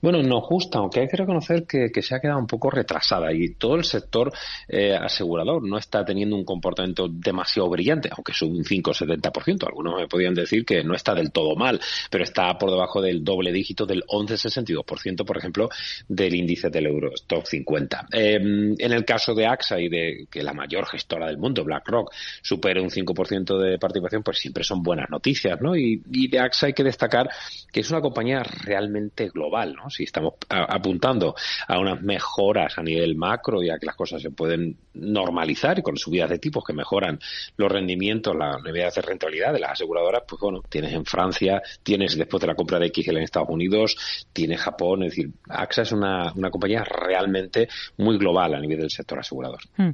Bueno, 0.01 0.21
nos 0.23 0.47
gusta, 0.47 0.79
aunque 0.79 1.01
hay 1.01 1.07
que 1.07 1.17
reconocer 1.17 1.65
que, 1.65 1.89
se 2.01 2.15
ha 2.15 2.19
quedado 2.19 2.39
un 2.39 2.47
poco 2.47 2.69
retrasada 2.69 3.33
y 3.33 3.55
todo 3.55 3.75
el 3.75 3.83
sector 3.83 4.31
eh, 4.67 4.95
asegurador 4.95 5.61
no 5.67 5.77
está 5.77 6.05
teniendo 6.05 6.35
un 6.35 6.45
comportamiento 6.45 7.07
demasiado 7.09 7.69
brillante, 7.69 8.09
aunque 8.11 8.31
es 8.31 8.41
un 8.41 8.63
5 8.63 8.91
o 8.91 8.93
70%. 8.93 9.67
Algunos 9.67 9.99
me 9.99 10.07
podrían 10.07 10.33
decir 10.33 10.65
que 10.65 10.83
no 10.83 10.95
está 10.95 11.13
del 11.13 11.31
todo 11.31 11.55
mal, 11.55 11.79
pero 12.09 12.23
está 12.23 12.57
por 12.57 12.71
debajo 12.71 13.01
del 13.01 13.23
doble 13.23 13.51
dígito 13.51 13.85
del 13.85 14.03
11,62%, 14.03 15.25
por 15.25 15.37
ejemplo, 15.37 15.69
del 16.07 16.35
índice 16.35 16.69
del 16.69 16.87
Euro 16.87 17.11
Stock 17.13 17.45
50. 17.45 18.07
Em, 18.11 18.75
en 18.77 18.93
el 18.93 19.05
caso 19.05 19.35
de 19.35 19.45
AXA 19.45 19.79
y 19.79 19.89
de 19.89 20.27
que 20.29 20.43
la 20.43 20.53
mayor 20.53 20.85
gestora 20.85 21.27
del 21.27 21.37
mundo, 21.37 21.63
BlackRock, 21.63 22.13
supere 22.41 22.81
un 22.81 22.89
5% 22.89 23.57
de 23.57 23.77
participación, 23.77 24.23
pues 24.23 24.39
siempre 24.39 24.63
son 24.63 24.81
buenas 24.81 25.09
noticias, 25.09 25.59
¿no? 25.61 25.75
Y, 25.75 26.01
y 26.11 26.27
de 26.29 26.39
AXA 26.39 26.67
hay 26.67 26.73
que 26.73 26.83
destacar 26.83 27.29
que 27.71 27.81
es 27.81 27.89
una 27.91 28.01
compañía 28.01 28.43
realmente 28.43 29.29
global, 29.29 29.48
¿no? 29.75 29.89
Si 29.89 30.03
estamos 30.03 30.33
apuntando 30.49 31.35
a 31.67 31.79
unas 31.79 32.01
mejoras 32.01 32.77
a 32.77 32.83
nivel 32.83 33.15
macro 33.15 33.61
y 33.63 33.69
a 33.69 33.77
que 33.77 33.85
las 33.85 33.95
cosas 33.95 34.21
se 34.21 34.31
pueden 34.31 34.77
normalizar 34.93 35.79
y 35.79 35.81
con 35.81 35.97
subidas 35.97 36.29
de 36.29 36.39
tipos 36.39 36.63
que 36.63 36.73
mejoran 36.73 37.19
los 37.57 37.71
rendimientos, 37.71 38.35
las 38.35 38.61
niveles 38.63 38.95
de 38.95 39.01
rentabilidad 39.01 39.53
de 39.53 39.59
las 39.59 39.71
aseguradoras, 39.71 40.23
pues 40.27 40.39
bueno, 40.41 40.61
tienes 40.67 40.93
en 40.93 41.05
Francia, 41.05 41.61
tienes 41.83 42.17
después 42.17 42.41
de 42.41 42.47
la 42.47 42.55
compra 42.55 42.79
de 42.79 42.91
XL 42.93 43.17
en 43.17 43.23
Estados 43.23 43.49
Unidos, 43.49 44.25
tienes 44.33 44.59
Japón, 44.59 45.03
es 45.03 45.11
decir, 45.11 45.31
AXA 45.47 45.81
es 45.83 45.91
una, 45.91 46.33
compañía 46.51 46.83
realmente 46.83 47.69
muy 47.97 48.17
global 48.17 48.55
a 48.55 48.59
nivel 48.59 48.79
del 48.79 48.89
sector 48.89 49.19
asegurador. 49.19 49.59
Hmm. 49.77 49.91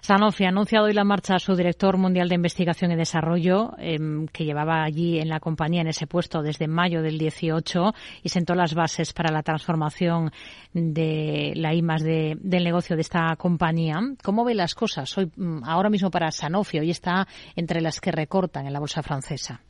Sanofi 0.00 0.44
ha 0.44 0.48
anunciado 0.48 0.86
hoy 0.86 0.92
la 0.92 1.04
marcha 1.04 1.36
a 1.36 1.38
su 1.38 1.56
director 1.56 1.96
mundial 1.96 2.28
de 2.28 2.34
investigación 2.34 2.92
y 2.92 2.96
desarrollo, 2.96 3.72
em, 3.78 4.26
que 4.26 4.44
llevaba 4.44 4.84
allí 4.84 5.18
en 5.18 5.28
la 5.28 5.40
compañía 5.40 5.80
en 5.80 5.88
ese 5.88 6.06
puesto 6.06 6.42
desde 6.42 6.68
mayo 6.68 7.02
del 7.02 7.18
18 7.18 7.94
y 8.22 8.28
sentó 8.28 8.54
las 8.54 8.74
bases 8.74 8.93
para 9.14 9.32
la 9.32 9.42
transformación 9.42 10.30
de 10.72 11.52
la 11.56 11.74
I 11.74 11.82
de, 11.82 12.36
del 12.40 12.64
negocio 12.64 12.96
de 12.96 13.02
esta 13.02 13.34
compañía. 13.36 14.00
¿Cómo 14.22 14.44
ve 14.44 14.54
las 14.54 14.74
cosas 14.74 15.16
hoy, 15.18 15.30
mm, 15.36 15.64
ahora 15.64 15.90
mismo 15.90 16.10
para 16.10 16.30
Sanofi? 16.30 16.78
Hoy 16.78 16.90
está 16.90 17.26
entre 17.56 17.80
las 17.80 18.00
que 18.00 18.12
recortan 18.12 18.66
en 18.66 18.72
la 18.72 18.80
bolsa 18.80 19.02
francesa. 19.02 19.60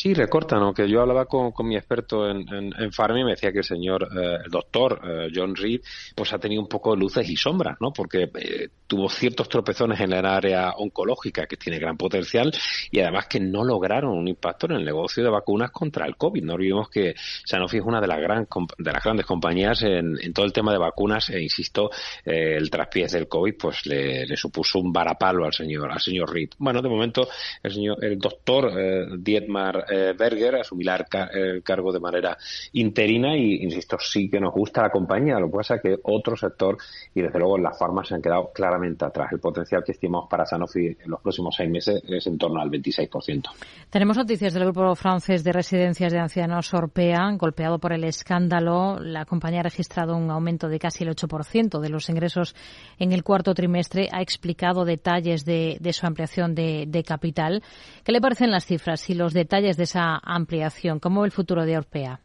Sí, 0.00 0.14
recortan, 0.14 0.62
aunque 0.62 0.88
yo 0.88 1.02
hablaba 1.02 1.26
con, 1.26 1.52
mi 1.68 1.76
experto 1.76 2.26
en, 2.26 2.48
en, 2.54 2.72
y 2.72 3.22
me 3.22 3.32
decía 3.32 3.52
que 3.52 3.58
el 3.58 3.64
señor, 3.64 4.08
eh, 4.10 4.38
el 4.46 4.50
doctor 4.50 4.98
eh, 5.04 5.28
John 5.34 5.54
Reed, 5.54 5.82
pues 6.14 6.32
ha 6.32 6.38
tenido 6.38 6.62
un 6.62 6.68
poco 6.68 6.92
de 6.92 7.00
luces 7.00 7.28
y 7.28 7.36
sombras, 7.36 7.76
¿no? 7.80 7.92
Porque 7.92 8.30
eh, 8.34 8.68
tuvo 8.86 9.10
ciertos 9.10 9.50
tropezones 9.50 10.00
en 10.00 10.14
el 10.14 10.24
área 10.24 10.70
oncológica 10.70 11.44
que 11.46 11.58
tiene 11.58 11.78
gran 11.78 11.98
potencial 11.98 12.50
y 12.90 13.00
además 13.00 13.26
que 13.26 13.40
no 13.40 13.62
lograron 13.62 14.16
un 14.16 14.26
impacto 14.26 14.64
en 14.70 14.76
el 14.76 14.86
negocio 14.86 15.22
de 15.22 15.28
vacunas 15.28 15.70
contra 15.70 16.06
el 16.06 16.16
COVID. 16.16 16.44
No 16.44 16.54
olvidemos 16.54 16.88
que 16.88 17.14
Sanofi 17.44 17.76
es 17.76 17.84
una 17.84 18.00
de 18.00 18.06
las, 18.06 18.20
gran, 18.20 18.48
de 18.78 18.92
las 18.92 19.04
grandes 19.04 19.26
compañías 19.26 19.82
en, 19.82 20.16
en, 20.18 20.32
todo 20.32 20.46
el 20.46 20.54
tema 20.54 20.72
de 20.72 20.78
vacunas 20.78 21.28
e 21.28 21.42
insisto, 21.42 21.90
el 22.24 22.70
traspiés 22.70 23.12
del 23.12 23.28
COVID 23.28 23.54
pues 23.58 23.84
le, 23.84 24.24
le, 24.24 24.36
supuso 24.38 24.78
un 24.78 24.94
varapalo 24.94 25.44
al 25.44 25.52
señor, 25.52 25.92
al 25.92 26.00
señor 26.00 26.32
Reed. 26.32 26.52
Bueno, 26.56 26.80
de 26.80 26.88
momento 26.88 27.28
el 27.62 27.70
señor, 27.70 28.02
el 28.02 28.18
doctor 28.18 28.72
Dietmar 29.18 29.89
eh, 29.90 30.14
Berger 30.16 30.56
asumirá 30.56 31.06
el, 31.32 31.62
cargo 31.62 31.92
de 31.92 32.00
manera 32.00 32.36
interina 32.72 33.36
y, 33.36 33.62
insisto, 33.62 33.98
sí 33.98 34.28
que 34.28 34.40
nos 34.40 34.52
gusta 34.52 34.82
la 34.82 34.90
compañía. 34.90 35.38
Lo 35.38 35.50
que 35.50 35.56
pasa 35.56 35.74
es 35.76 35.82
que 35.82 35.96
otro 36.02 36.36
sector 36.36 36.76
y 37.14 37.22
desde 37.22 37.38
luego 37.38 37.58
las 37.58 37.78
farmas 37.78 38.08
se 38.08 38.14
han 38.14 38.22
quedado 38.22 38.52
claramente 38.52 39.04
atrás. 39.04 39.32
El 39.32 39.40
potencial 39.40 39.82
que 39.84 39.92
estimamos 39.92 40.28
para 40.28 40.46
Sanofi 40.46 40.86
en 40.86 41.10
los 41.10 41.20
próximos 41.20 41.54
seis 41.56 41.70
meses 41.70 42.02
es 42.06 42.26
en 42.26 42.38
torno 42.38 42.60
al 42.60 42.70
26%. 42.70 43.50
Tenemos 43.90 44.16
noticias 44.16 44.54
del 44.54 44.64
grupo 44.64 44.94
francés 44.94 45.44
de 45.44 45.52
residencias 45.52 46.12
de 46.12 46.18
ancianos 46.18 46.72
Orpea, 46.72 47.30
golpeado 47.36 47.78
por 47.78 47.92
el 47.92 48.04
escándalo. 48.04 48.98
La 49.00 49.24
compañía 49.24 49.60
ha 49.60 49.64
registrado 49.64 50.16
un 50.16 50.30
aumento 50.30 50.68
de 50.68 50.78
casi 50.78 51.04
el 51.04 51.10
8% 51.10 51.80
de 51.80 51.88
los 51.88 52.08
ingresos 52.08 52.54
en 52.98 53.12
el 53.12 53.22
cuarto 53.22 53.54
trimestre. 53.54 54.08
Ha 54.12 54.22
explicado 54.22 54.84
detalles 54.84 55.44
de, 55.44 55.78
su 55.92 56.06
ampliación 56.06 56.54
de, 56.54 56.84
de 56.86 57.02
capital. 57.02 57.62
¿Qué 58.04 58.12
le 58.12 58.20
parecen 58.20 58.50
las 58.50 58.66
cifras 58.66 59.08
y 59.10 59.14
los 59.14 59.32
detalles 59.32 59.69
de 59.76 59.84
esa 59.84 60.16
ampliación? 60.22 61.00
¿Cómo 61.00 61.24
el 61.24 61.30
futuro 61.30 61.64
de 61.64 61.76
Orpea? 61.78 62.20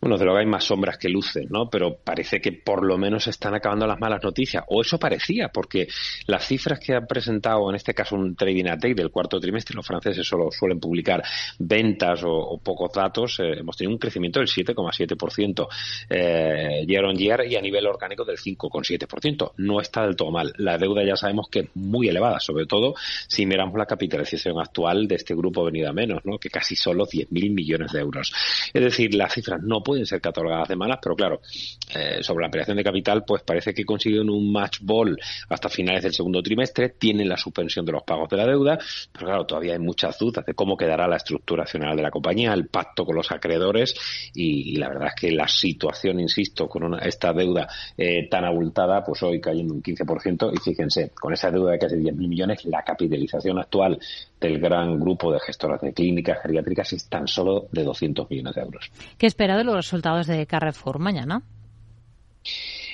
Bueno, 0.00 0.16
de 0.16 0.24
luego 0.24 0.38
hay 0.38 0.46
más 0.46 0.64
sombras 0.64 0.96
que 0.96 1.08
luces, 1.08 1.50
¿no? 1.50 1.68
Pero 1.68 1.96
parece 1.96 2.40
que 2.40 2.52
por 2.52 2.84
lo 2.84 2.96
menos 2.96 3.26
están 3.26 3.54
acabando 3.54 3.86
las 3.86 4.00
malas 4.00 4.22
noticias, 4.22 4.64
o 4.68 4.80
eso 4.80 4.98
parecía, 4.98 5.48
porque 5.48 5.88
las 6.26 6.46
cifras 6.46 6.80
que 6.80 6.94
han 6.94 7.06
presentado, 7.06 7.68
en 7.68 7.76
este 7.76 7.92
caso 7.92 8.16
un 8.16 8.34
trading 8.34 8.64
day 8.78 8.94
del 8.94 9.10
cuarto 9.10 9.38
trimestre, 9.38 9.76
los 9.76 9.86
franceses 9.86 10.26
solo 10.26 10.50
suelen 10.50 10.80
publicar 10.80 11.22
ventas 11.58 12.22
o, 12.24 12.58
pocos 12.62 12.92
datos, 12.92 13.40
eh, 13.40 13.58
hemos 13.58 13.76
tenido 13.76 13.92
un 13.92 13.98
crecimiento 13.98 14.40
del 14.40 14.48
7,7% 14.48 15.68
eh, 16.08 16.84
year 16.86 17.04
on 17.04 17.16
year 17.16 17.46
y 17.46 17.56
a 17.56 17.60
nivel 17.60 17.86
orgánico 17.86 18.24
del 18.24 18.38
5,7%. 18.38 19.52
No 19.58 19.80
está 19.80 20.02
del 20.02 20.16
todo 20.16 20.30
mal. 20.30 20.52
La 20.56 20.78
deuda 20.78 21.04
ya 21.04 21.16
sabemos 21.16 21.48
que 21.50 21.60
es 21.60 21.68
muy 21.74 22.08
elevada, 22.08 22.40
sobre 22.40 22.66
todo 22.66 22.94
si 23.28 23.44
miramos 23.44 23.76
la 23.76 23.86
capitalización 23.86 24.58
actual 24.58 25.06
de 25.06 25.16
este 25.16 25.34
grupo 25.34 25.64
venido 25.64 25.90
a 25.90 25.92
menos, 25.92 26.24
¿no? 26.24 26.38
Que 26.38 26.48
casi 26.48 26.74
solo 26.74 27.06
10.000 27.06 27.54
millones 27.54 27.92
de 27.92 28.00
euros. 28.00 28.32
Es 28.72 28.82
decir, 28.82 29.14
las 29.14 29.34
cifras 29.34 29.60
no 29.62 29.82
pueden 29.82 29.89
ser 30.04 30.20
catalogadas 30.20 30.68
de 30.68 30.76
malas, 30.76 30.98
pero 31.02 31.14
claro, 31.14 31.40
eh, 31.94 32.22
sobre 32.22 32.42
la 32.42 32.46
ampliación 32.46 32.76
de 32.76 32.84
capital, 32.84 33.24
pues 33.24 33.42
parece 33.42 33.74
que 33.74 33.84
consiguen 33.84 34.30
un 34.30 34.52
match 34.52 34.78
ball 34.80 35.18
hasta 35.48 35.68
finales 35.68 36.02
del 36.02 36.12
segundo 36.12 36.42
trimestre, 36.42 36.90
tienen 36.90 37.28
la 37.28 37.36
suspensión 37.36 37.84
de 37.84 37.92
los 37.92 38.02
pagos 38.02 38.28
de 38.28 38.36
la 38.36 38.46
deuda, 38.46 38.78
pero 39.12 39.26
claro, 39.26 39.46
todavía 39.46 39.74
hay 39.74 39.78
muchas 39.78 40.18
dudas 40.18 40.44
de 40.44 40.54
cómo 40.54 40.76
quedará 40.76 41.06
la 41.08 41.16
estructura 41.16 41.64
accional 41.64 41.96
de 41.96 42.02
la 42.02 42.10
compañía, 42.10 42.52
el 42.52 42.66
pacto 42.68 43.04
con 43.04 43.16
los 43.16 43.30
acreedores 43.30 43.94
y, 44.34 44.76
la 44.76 44.88
verdad 44.88 45.08
es 45.08 45.14
que 45.14 45.30
la 45.32 45.48
situación, 45.48 46.20
insisto, 46.20 46.68
con 46.68 46.98
esta 47.02 47.32
deuda 47.32 47.68
eh, 47.96 48.28
tan 48.28 48.44
abultada, 48.44 49.04
pues 49.04 49.22
hoy 49.22 49.40
cayendo 49.40 49.74
un 49.74 49.82
15% 49.82 50.52
y 50.54 50.58
fíjense, 50.58 51.10
con 51.10 51.32
esa 51.32 51.50
deuda 51.50 51.72
de 51.72 51.78
casi 51.78 51.96
10.000 51.96 52.14
millones, 52.14 52.64
la 52.64 52.82
capitalización 52.82 53.58
actual 53.58 53.98
del 54.40 54.58
gran 54.58 54.98
grupo 54.98 55.32
de 55.32 55.40
gestoras 55.40 55.80
de 55.80 55.92
clínicas 55.92 56.38
geriátricas 56.42 56.92
es 56.92 57.08
tan 57.08 57.28
solo 57.28 57.68
de 57.70 57.84
200 57.84 58.30
millones 58.30 58.54
de 58.54 58.62
euros. 58.62 58.90
¿Qué 59.18 59.26
espera 59.26 59.56
de 59.56 59.64
los 59.64 59.79
resultados 59.86 60.26
de 60.26 60.46
Carrefour 60.46 60.98
mañana? 60.98 61.42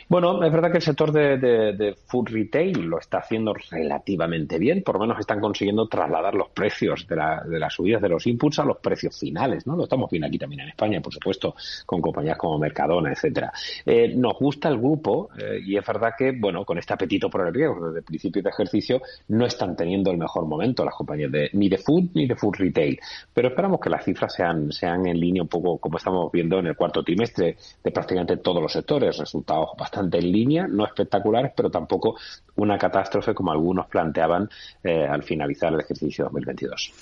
Bueno, 0.09 0.41
es 0.45 0.53
verdad 0.53 0.71
que 0.71 0.77
el 0.77 0.83
sector 0.85 1.11
de, 1.11 1.97
food 2.07 2.29
retail 2.29 2.83
lo 2.83 3.01
está 3.01 3.19
haciendo 3.19 3.53
relativamente 3.53 4.57
bien, 4.57 4.85
por 4.85 4.95
lo 4.95 5.01
menos 5.01 5.19
están 5.19 5.41
consiguiendo 5.41 5.89
trasladar 5.89 6.33
los 6.37 6.51
precios 6.51 7.09
de, 7.09 7.17
las 7.17 7.73
subidas 7.75 8.01
de 8.01 8.09
los 8.09 8.25
inputs 8.29 8.61
a 8.61 8.65
los 8.65 8.77
precios 8.79 9.19
finales, 9.19 9.67
¿no? 9.67 9.75
Lo 9.75 9.83
estamos 9.83 10.09
viendo 10.09 10.29
aquí 10.29 10.39
también 10.39 10.61
en 10.61 10.69
España, 10.69 11.01
por 11.01 11.13
supuesto, 11.13 11.57
con 11.85 12.01
compañías 12.01 12.39
como 12.39 12.57
Mercadona, 12.57 13.11
etcétera. 13.11 13.53
Eh, 13.85 14.15
nos 14.15 14.35
gusta 14.39 14.69
el 14.69 14.79
grupo 14.79 15.31
eh, 15.37 15.59
y 15.67 15.77
es 15.77 15.85
verdad 15.85 16.13
que, 16.17 16.31
bueno, 16.31 16.65
con 16.65 16.79
este 16.79 16.95
apetito 16.95 17.29
por 17.29 17.45
el 17.45 17.53
riesgo 17.53 17.89
desde 17.89 18.03
principio 18.03 18.43
de 18.43 18.51
ejercicio 18.51 19.03
no 19.29 19.45
están 19.45 19.75
teniendo 19.75 20.13
el 20.13 20.19
mejor 20.19 20.47
momento 20.47 20.85
las 20.85 20.95
compañías 20.95 21.33
de 21.33 21.51
ni 21.55 21.69
de 21.69 21.79
food 21.79 22.11
ni 22.15 22.29
de 22.29 22.37
food 22.37 22.55
retail, 22.59 23.01
pero 23.35 23.49
esperamos 23.49 23.81
que 23.81 23.91
las 23.91 24.05
cifras 24.05 24.33
sean 24.33 24.71
sean 24.71 25.05
en 25.09 25.19
línea 25.19 25.43
un 25.43 25.49
poco 25.49 25.79
como 25.79 25.99
estamos 25.99 26.31
viendo 26.31 26.61
en 26.61 26.69
el 26.69 26.77
cuarto 26.77 27.03
trimestre 27.03 27.57
de 27.83 27.91
prácticamente 27.91 28.37
todos 28.37 28.63
los 28.63 28.73
sectores, 28.73 29.17
resultados 29.19 29.71
bastante 29.77 29.96
en 30.01 30.33
línea, 30.33 30.67
no 30.67 30.87
espectaculares, 30.87 31.53
pero 31.57 31.71
tampoco 31.71 32.17
una 32.57 32.79
catástrofe 32.79 33.35
como 33.35 33.53
algunos 33.53 33.87
planteaban 33.87 34.49
eh, 34.83 35.07
al 35.07 35.23
finalizar 35.23 35.73
el 35.73 35.81
ejercicio 35.81 36.25
2022. 36.25 36.93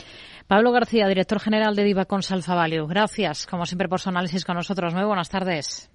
Pablo 0.47 0.73
García, 0.73 1.09
director 1.09 1.41
general 1.41 1.75
de 1.75 1.85
Diva 1.85 2.07
Salfa 2.21 2.55
Value. 2.55 2.87
Gracias, 2.87 3.47
como 3.47 3.65
siempre, 3.65 3.89
por 3.89 4.01
su 4.01 4.11
análisis 4.11 4.45
con 4.45 4.57
nosotros. 4.57 4.95
Muy 4.95 5.05
buenas 5.05 5.31
tardes. 5.31 5.91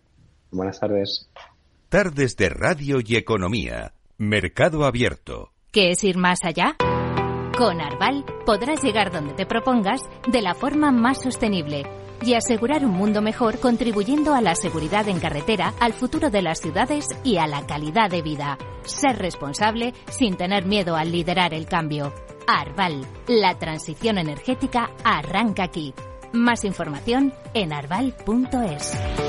Buenas 0.52 0.80
tardes. 0.80 1.30
Tardes 1.90 2.36
de 2.36 2.50
Radio 2.50 3.00
y 3.06 3.16
Economía. 3.16 3.94
Mercado 4.18 4.86
Abierto. 4.86 5.52
¿Qué 5.72 5.92
es 5.92 6.04
ir 6.04 6.18
más 6.18 6.40
allá? 6.44 6.76
Con 7.58 7.82
Arval 7.82 8.26
podrás 8.46 8.84
llegar 8.84 9.12
donde 9.12 9.34
te 9.34 9.46
propongas 9.46 10.02
de 10.32 10.42
la 10.42 10.56
forma 10.56 10.92
más 10.92 11.22
sostenible 11.22 11.84
y 12.22 12.34
asegurar 12.34 12.86
un 12.86 12.92
mundo 12.92 13.22
mejor 13.22 13.60
contribuyendo 13.60 14.34
a 14.34 14.42
la 14.42 14.56
seguridad 14.56 15.08
en 15.08 15.20
carretera, 15.20 15.74
al 15.80 15.94
futuro 15.94 16.30
de 16.30 16.42
las 16.42 16.60
ciudades 16.60 17.08
y 17.24 17.38
a 17.38 17.48
la 17.48 17.66
calidad 17.66 18.10
de 18.10 18.22
vida. 18.22 18.58
Ser 18.84 19.18
responsable 19.18 19.94
sin 20.10 20.36
tener 20.36 20.66
miedo 20.66 20.96
al 20.96 21.12
liderar 21.12 21.54
el 21.54 21.66
cambio. 21.66 22.14
Arval, 22.48 23.06
la 23.28 23.58
transición 23.60 24.18
energética 24.18 24.92
arranca 25.04 25.64
aquí. 25.64 25.94
Más 26.32 26.64
información 26.64 27.34
en 27.54 27.74
arval.es. 27.74 29.29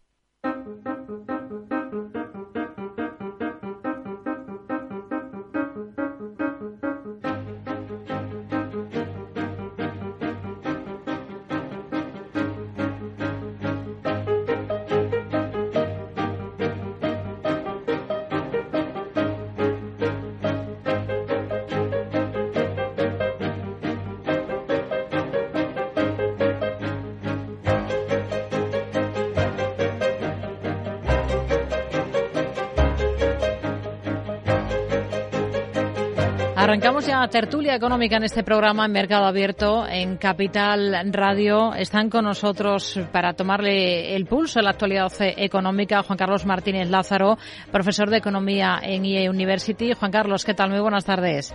Arrancamos 36.61 37.07
ya 37.07 37.27
tertulia 37.27 37.73
económica 37.73 38.17
en 38.17 38.23
este 38.23 38.43
programa 38.43 38.85
en 38.85 38.91
Mercado 38.91 39.25
Abierto 39.25 39.83
en 39.87 40.17
Capital 40.17 40.95
Radio. 41.11 41.73
Están 41.73 42.07
con 42.07 42.25
nosotros 42.25 42.99
para 43.11 43.33
tomarle 43.33 44.15
el 44.15 44.27
pulso 44.27 44.59
a 44.59 44.61
la 44.61 44.69
actualidad 44.69 45.11
económica 45.19 46.03
Juan 46.03 46.19
Carlos 46.19 46.45
Martínez 46.45 46.87
Lázaro, 46.87 47.39
profesor 47.71 48.11
de 48.11 48.17
Economía 48.17 48.79
en 48.83 49.05
IE 49.05 49.27
University. 49.27 49.93
Juan 49.93 50.11
Carlos, 50.11 50.45
¿qué 50.45 50.53
tal? 50.53 50.69
Muy 50.69 50.79
buenas 50.81 51.03
tardes. 51.03 51.51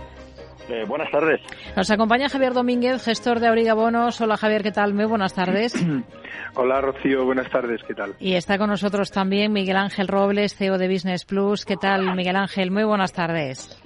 Eh, 0.67 0.83
buenas 0.85 1.09
tardes. 1.09 1.39
Nos 1.77 1.89
acompaña 1.89 2.27
Javier 2.27 2.51
Domínguez, 2.51 3.01
gestor 3.01 3.39
de 3.39 3.47
Auriga 3.47 3.75
Bonos. 3.75 4.19
Hola 4.19 4.35
Javier, 4.35 4.61
¿qué 4.61 4.73
tal? 4.73 4.93
Muy 4.93 5.05
buenas 5.05 5.33
tardes. 5.33 5.73
Hola 6.55 6.81
Rocío, 6.81 7.23
buenas 7.23 7.49
tardes, 7.49 7.79
¿qué 7.87 7.93
tal? 7.93 8.13
Y 8.19 8.33
está 8.33 8.57
con 8.57 8.69
nosotros 8.69 9.09
también 9.09 9.53
Miguel 9.53 9.77
Ángel 9.77 10.09
Robles, 10.09 10.53
CEO 10.57 10.77
de 10.77 10.89
Business 10.89 11.23
Plus. 11.23 11.63
¿Qué 11.63 11.77
tal, 11.77 12.13
Miguel 12.13 12.35
Ángel? 12.35 12.71
Muy 12.71 12.83
buenas 12.83 13.13
tardes. 13.13 13.81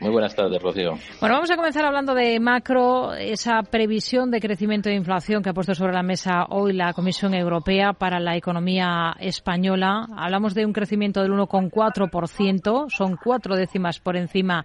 Muy 0.00 0.10
buenas 0.10 0.34
tardes, 0.34 0.60
Rocío. 0.60 0.92
Bueno, 1.20 1.36
vamos 1.36 1.50
a 1.50 1.56
comenzar 1.56 1.84
hablando 1.84 2.14
de 2.14 2.38
macro, 2.40 3.14
esa 3.14 3.62
previsión 3.62 4.30
de 4.30 4.40
crecimiento 4.40 4.88
de 4.88 4.96
inflación 4.96 5.42
que 5.42 5.50
ha 5.50 5.54
puesto 5.54 5.74
sobre 5.74 5.92
la 5.92 6.02
mesa 6.02 6.46
hoy 6.50 6.72
la 6.72 6.92
Comisión 6.92 7.32
Europea 7.32 7.92
para 7.92 8.18
la 8.18 8.36
economía 8.36 9.14
española. 9.20 10.06
Hablamos 10.16 10.54
de 10.54 10.66
un 10.66 10.72
crecimiento 10.72 11.22
del 11.22 11.32
1,4%, 11.32 12.90
son 12.90 13.16
cuatro 13.16 13.56
décimas 13.56 14.00
por 14.00 14.16
encima 14.16 14.64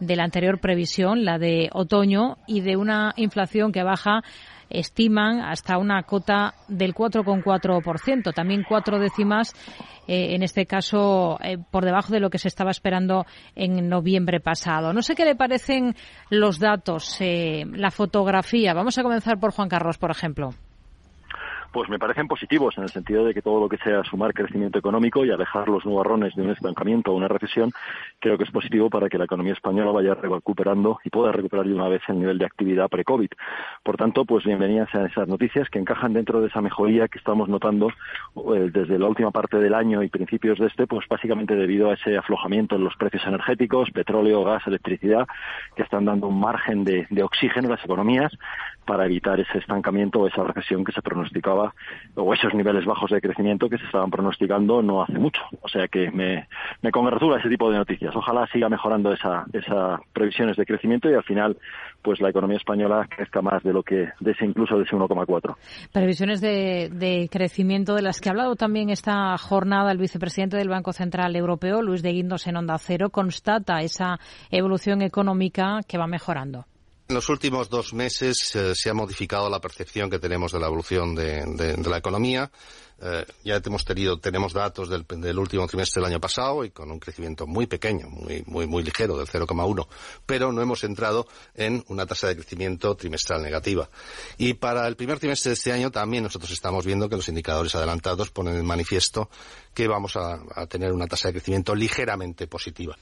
de 0.00 0.16
la 0.16 0.24
anterior 0.24 0.58
previsión, 0.60 1.24
la 1.24 1.38
de 1.38 1.68
otoño, 1.72 2.38
y 2.46 2.62
de 2.62 2.76
una 2.76 3.12
inflación 3.16 3.72
que 3.72 3.82
baja 3.82 4.22
estiman 4.70 5.40
hasta 5.40 5.78
una 5.78 6.02
cota 6.04 6.54
del 6.68 6.94
4,4%, 6.94 8.32
también 8.32 8.64
cuatro 8.66 8.98
décimas 8.98 9.54
eh, 10.06 10.34
en 10.34 10.42
este 10.42 10.66
caso 10.66 11.38
eh, 11.42 11.58
por 11.70 11.84
debajo 11.84 12.12
de 12.12 12.20
lo 12.20 12.30
que 12.30 12.38
se 12.38 12.48
estaba 12.48 12.70
esperando 12.70 13.26
en 13.54 13.88
noviembre 13.88 14.40
pasado. 14.40 14.92
No 14.92 15.02
sé 15.02 15.14
qué 15.14 15.24
le 15.24 15.36
parecen 15.36 15.94
los 16.30 16.58
datos, 16.58 17.20
eh, 17.20 17.64
la 17.72 17.90
fotografía. 17.90 18.74
Vamos 18.74 18.96
a 18.98 19.02
comenzar 19.02 19.38
por 19.38 19.52
Juan 19.52 19.68
Carlos, 19.68 19.98
por 19.98 20.10
ejemplo 20.10 20.50
pues 21.72 21.88
me 21.88 21.98
parecen 21.98 22.26
positivos 22.26 22.76
en 22.76 22.84
el 22.84 22.88
sentido 22.88 23.24
de 23.24 23.34
que 23.34 23.42
todo 23.42 23.60
lo 23.60 23.68
que 23.68 23.76
sea 23.78 24.02
sumar 24.02 24.34
crecimiento 24.34 24.78
económico 24.78 25.24
y 25.24 25.30
alejar 25.30 25.68
los 25.68 25.84
nubarrones 25.84 26.34
de 26.34 26.42
un 26.42 26.50
estancamiento 26.50 27.12
o 27.12 27.14
una 27.14 27.28
recesión, 27.28 27.70
creo 28.20 28.38
que 28.38 28.44
es 28.44 28.50
positivo 28.50 28.90
para 28.90 29.08
que 29.08 29.18
la 29.18 29.24
economía 29.24 29.54
española 29.54 29.90
vaya 29.90 30.14
recuperando 30.14 31.00
y 31.04 31.10
pueda 31.10 31.32
recuperar 31.32 31.66
de 31.66 31.74
una 31.74 31.88
vez 31.88 32.02
el 32.08 32.18
nivel 32.18 32.38
de 32.38 32.44
actividad 32.44 32.88
pre-COVID. 32.88 33.30
Por 33.82 33.96
tanto, 33.96 34.24
pues 34.24 34.44
bienvenidas 34.44 34.94
a 34.94 35.06
esas 35.06 35.26
noticias 35.26 35.68
que 35.70 35.78
encajan 35.78 36.12
dentro 36.12 36.40
de 36.40 36.48
esa 36.48 36.60
mejoría 36.60 37.08
que 37.08 37.18
estamos 37.18 37.48
notando 37.48 37.88
eh, 37.88 38.70
desde 38.72 38.98
la 38.98 39.08
última 39.08 39.30
parte 39.30 39.58
del 39.58 39.74
año 39.74 40.02
y 40.02 40.08
principios 40.08 40.58
de 40.58 40.66
este, 40.66 40.86
pues 40.86 41.06
básicamente 41.08 41.56
debido 41.56 41.90
a 41.90 41.94
ese 41.94 42.16
aflojamiento 42.16 42.76
en 42.76 42.84
los 42.84 42.94
precios 42.96 43.26
energéticos, 43.26 43.90
petróleo, 43.90 44.44
gas, 44.44 44.66
electricidad, 44.66 45.26
que 45.74 45.82
están 45.82 46.04
dando 46.04 46.28
un 46.28 46.38
margen 46.38 46.84
de, 46.84 47.06
de 47.10 47.22
oxígeno 47.22 47.68
a 47.68 47.76
las 47.76 47.84
economías 47.84 48.32
para 48.84 49.06
evitar 49.06 49.38
ese 49.38 49.58
estancamiento 49.58 50.20
o 50.20 50.26
esa 50.26 50.42
recesión 50.42 50.84
que 50.84 50.92
se 50.92 51.00
pronosticaba 51.00 51.74
o 52.16 52.34
esos 52.34 52.52
niveles 52.54 52.84
bajos 52.84 53.10
de 53.10 53.20
crecimiento 53.20 53.68
que 53.68 53.78
se 53.78 53.84
estaban 53.84 54.10
pronosticando 54.10 54.82
no 54.82 55.02
hace 55.02 55.18
mucho. 55.18 55.40
O 55.62 55.68
sea 55.68 55.86
que 55.88 56.10
me, 56.10 56.48
me 56.82 56.90
congratula 56.90 57.38
ese 57.38 57.48
tipo 57.48 57.70
de 57.70 57.78
noticias. 57.78 58.09
Ojalá 58.14 58.46
siga 58.52 58.68
mejorando 58.68 59.12
esas 59.12 59.46
esa 59.52 60.00
previsiones 60.12 60.56
de 60.56 60.66
crecimiento 60.66 61.10
y 61.10 61.14
al 61.14 61.24
final 61.24 61.56
pues 62.02 62.20
la 62.20 62.30
economía 62.30 62.56
española 62.56 63.06
crezca 63.08 63.42
más 63.42 63.62
de 63.62 63.72
lo 63.72 63.82
que 63.82 64.08
de 64.20 64.30
ese 64.32 64.44
incluso 64.44 64.76
de 64.76 64.84
ese 64.84 64.96
1,4. 64.96 65.56
Previsiones 65.92 66.40
de, 66.40 66.88
de 66.92 67.28
crecimiento 67.30 67.94
de 67.94 68.02
las 68.02 68.20
que 68.20 68.28
ha 68.28 68.32
hablado 68.32 68.56
también 68.56 68.90
esta 68.90 69.36
jornada 69.38 69.92
el 69.92 69.98
vicepresidente 69.98 70.56
del 70.56 70.68
Banco 70.68 70.92
Central 70.92 71.36
Europeo, 71.36 71.82
Luis 71.82 72.02
de 72.02 72.12
Guindos 72.12 72.46
en 72.46 72.56
Onda 72.56 72.78
Cero, 72.78 73.10
constata 73.10 73.80
esa 73.80 74.18
evolución 74.50 75.02
económica 75.02 75.80
que 75.86 75.98
va 75.98 76.06
mejorando. 76.06 76.64
En 77.10 77.14
los 77.14 77.28
últimos 77.28 77.68
dos 77.68 77.92
meses 77.92 78.54
eh, 78.54 78.72
se 78.72 78.88
ha 78.88 78.94
modificado 78.94 79.50
la 79.50 79.60
percepción 79.60 80.08
que 80.08 80.20
tenemos 80.20 80.52
de 80.52 80.60
la 80.60 80.68
evolución 80.68 81.16
de, 81.16 81.76
la 81.84 81.98
economía. 81.98 82.48
Eh, 83.02 83.26
ya 83.42 83.56
hemos 83.56 83.84
tenido, 83.84 84.20
tenemos 84.20 84.52
datos 84.52 84.88
del, 84.88 85.36
último 85.36 85.66
trimestre 85.66 86.00
del 86.00 86.12
año 86.12 86.20
pasado 86.20 86.64
y 86.64 86.70
con 86.70 86.88
un 86.88 87.00
crecimiento 87.00 87.48
muy 87.48 87.66
pequeño, 87.66 88.08
muy, 88.08 88.44
muy, 88.46 88.68
muy 88.68 88.84
ligero, 88.84 89.18
del 89.18 89.26
0,1, 89.26 89.88
pero 90.24 90.52
no 90.52 90.62
hemos 90.62 90.84
entrado 90.84 91.26
en 91.56 91.84
una 91.88 92.06
tasa 92.06 92.28
de 92.28 92.36
crecimiento 92.36 92.94
trimestral 92.94 93.42
negativa. 93.42 93.90
Y 94.38 94.54
para 94.54 94.86
el 94.86 94.94
primer 94.94 95.18
trimestre 95.18 95.48
de 95.48 95.54
este 95.54 95.72
año 95.72 95.90
también 95.90 96.22
nosotros 96.22 96.52
estamos 96.52 96.86
viendo 96.86 97.08
que 97.08 97.16
los 97.16 97.28
indicadores 97.28 97.74
adelantados 97.74 98.30
ponen 98.30 98.54
en 98.54 98.64
manifiesto 98.64 99.30
que 99.74 99.88
vamos 99.88 100.14
a 100.14 100.66
tener 100.68 100.92
una 100.92 101.08
tasa 101.08 101.26
de 101.26 101.34
crecimiento 101.34 101.74
ligeramente 101.74 102.46
positiva. 102.46 102.96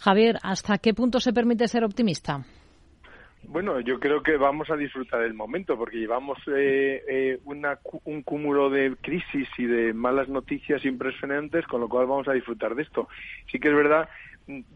Javier, 0.00 0.38
¿hasta 0.44 0.78
qué 0.78 0.94
punto 0.94 1.18
se 1.18 1.32
permite 1.32 1.66
ser 1.66 1.82
optimista? 1.82 2.46
Bueno, 3.44 3.80
yo 3.80 3.98
creo 3.98 4.22
que 4.22 4.36
vamos 4.36 4.70
a 4.70 4.76
disfrutar 4.76 5.22
del 5.22 5.32
momento 5.32 5.78
porque 5.78 5.98
llevamos 5.98 6.38
eh, 6.48 7.02
eh, 7.08 7.38
un 8.04 8.22
cúmulo 8.22 8.68
de 8.68 8.94
crisis 9.00 9.48
y 9.56 9.64
de 9.64 9.94
malas 9.94 10.28
noticias 10.28 10.84
impresionantes, 10.84 11.66
con 11.66 11.80
lo 11.80 11.88
cual 11.88 12.06
vamos 12.06 12.28
a 12.28 12.32
disfrutar 12.32 12.74
de 12.74 12.82
esto. 12.82 13.08
Sí 13.50 13.58
que 13.58 13.68
es 13.68 13.74
verdad, 13.74 14.08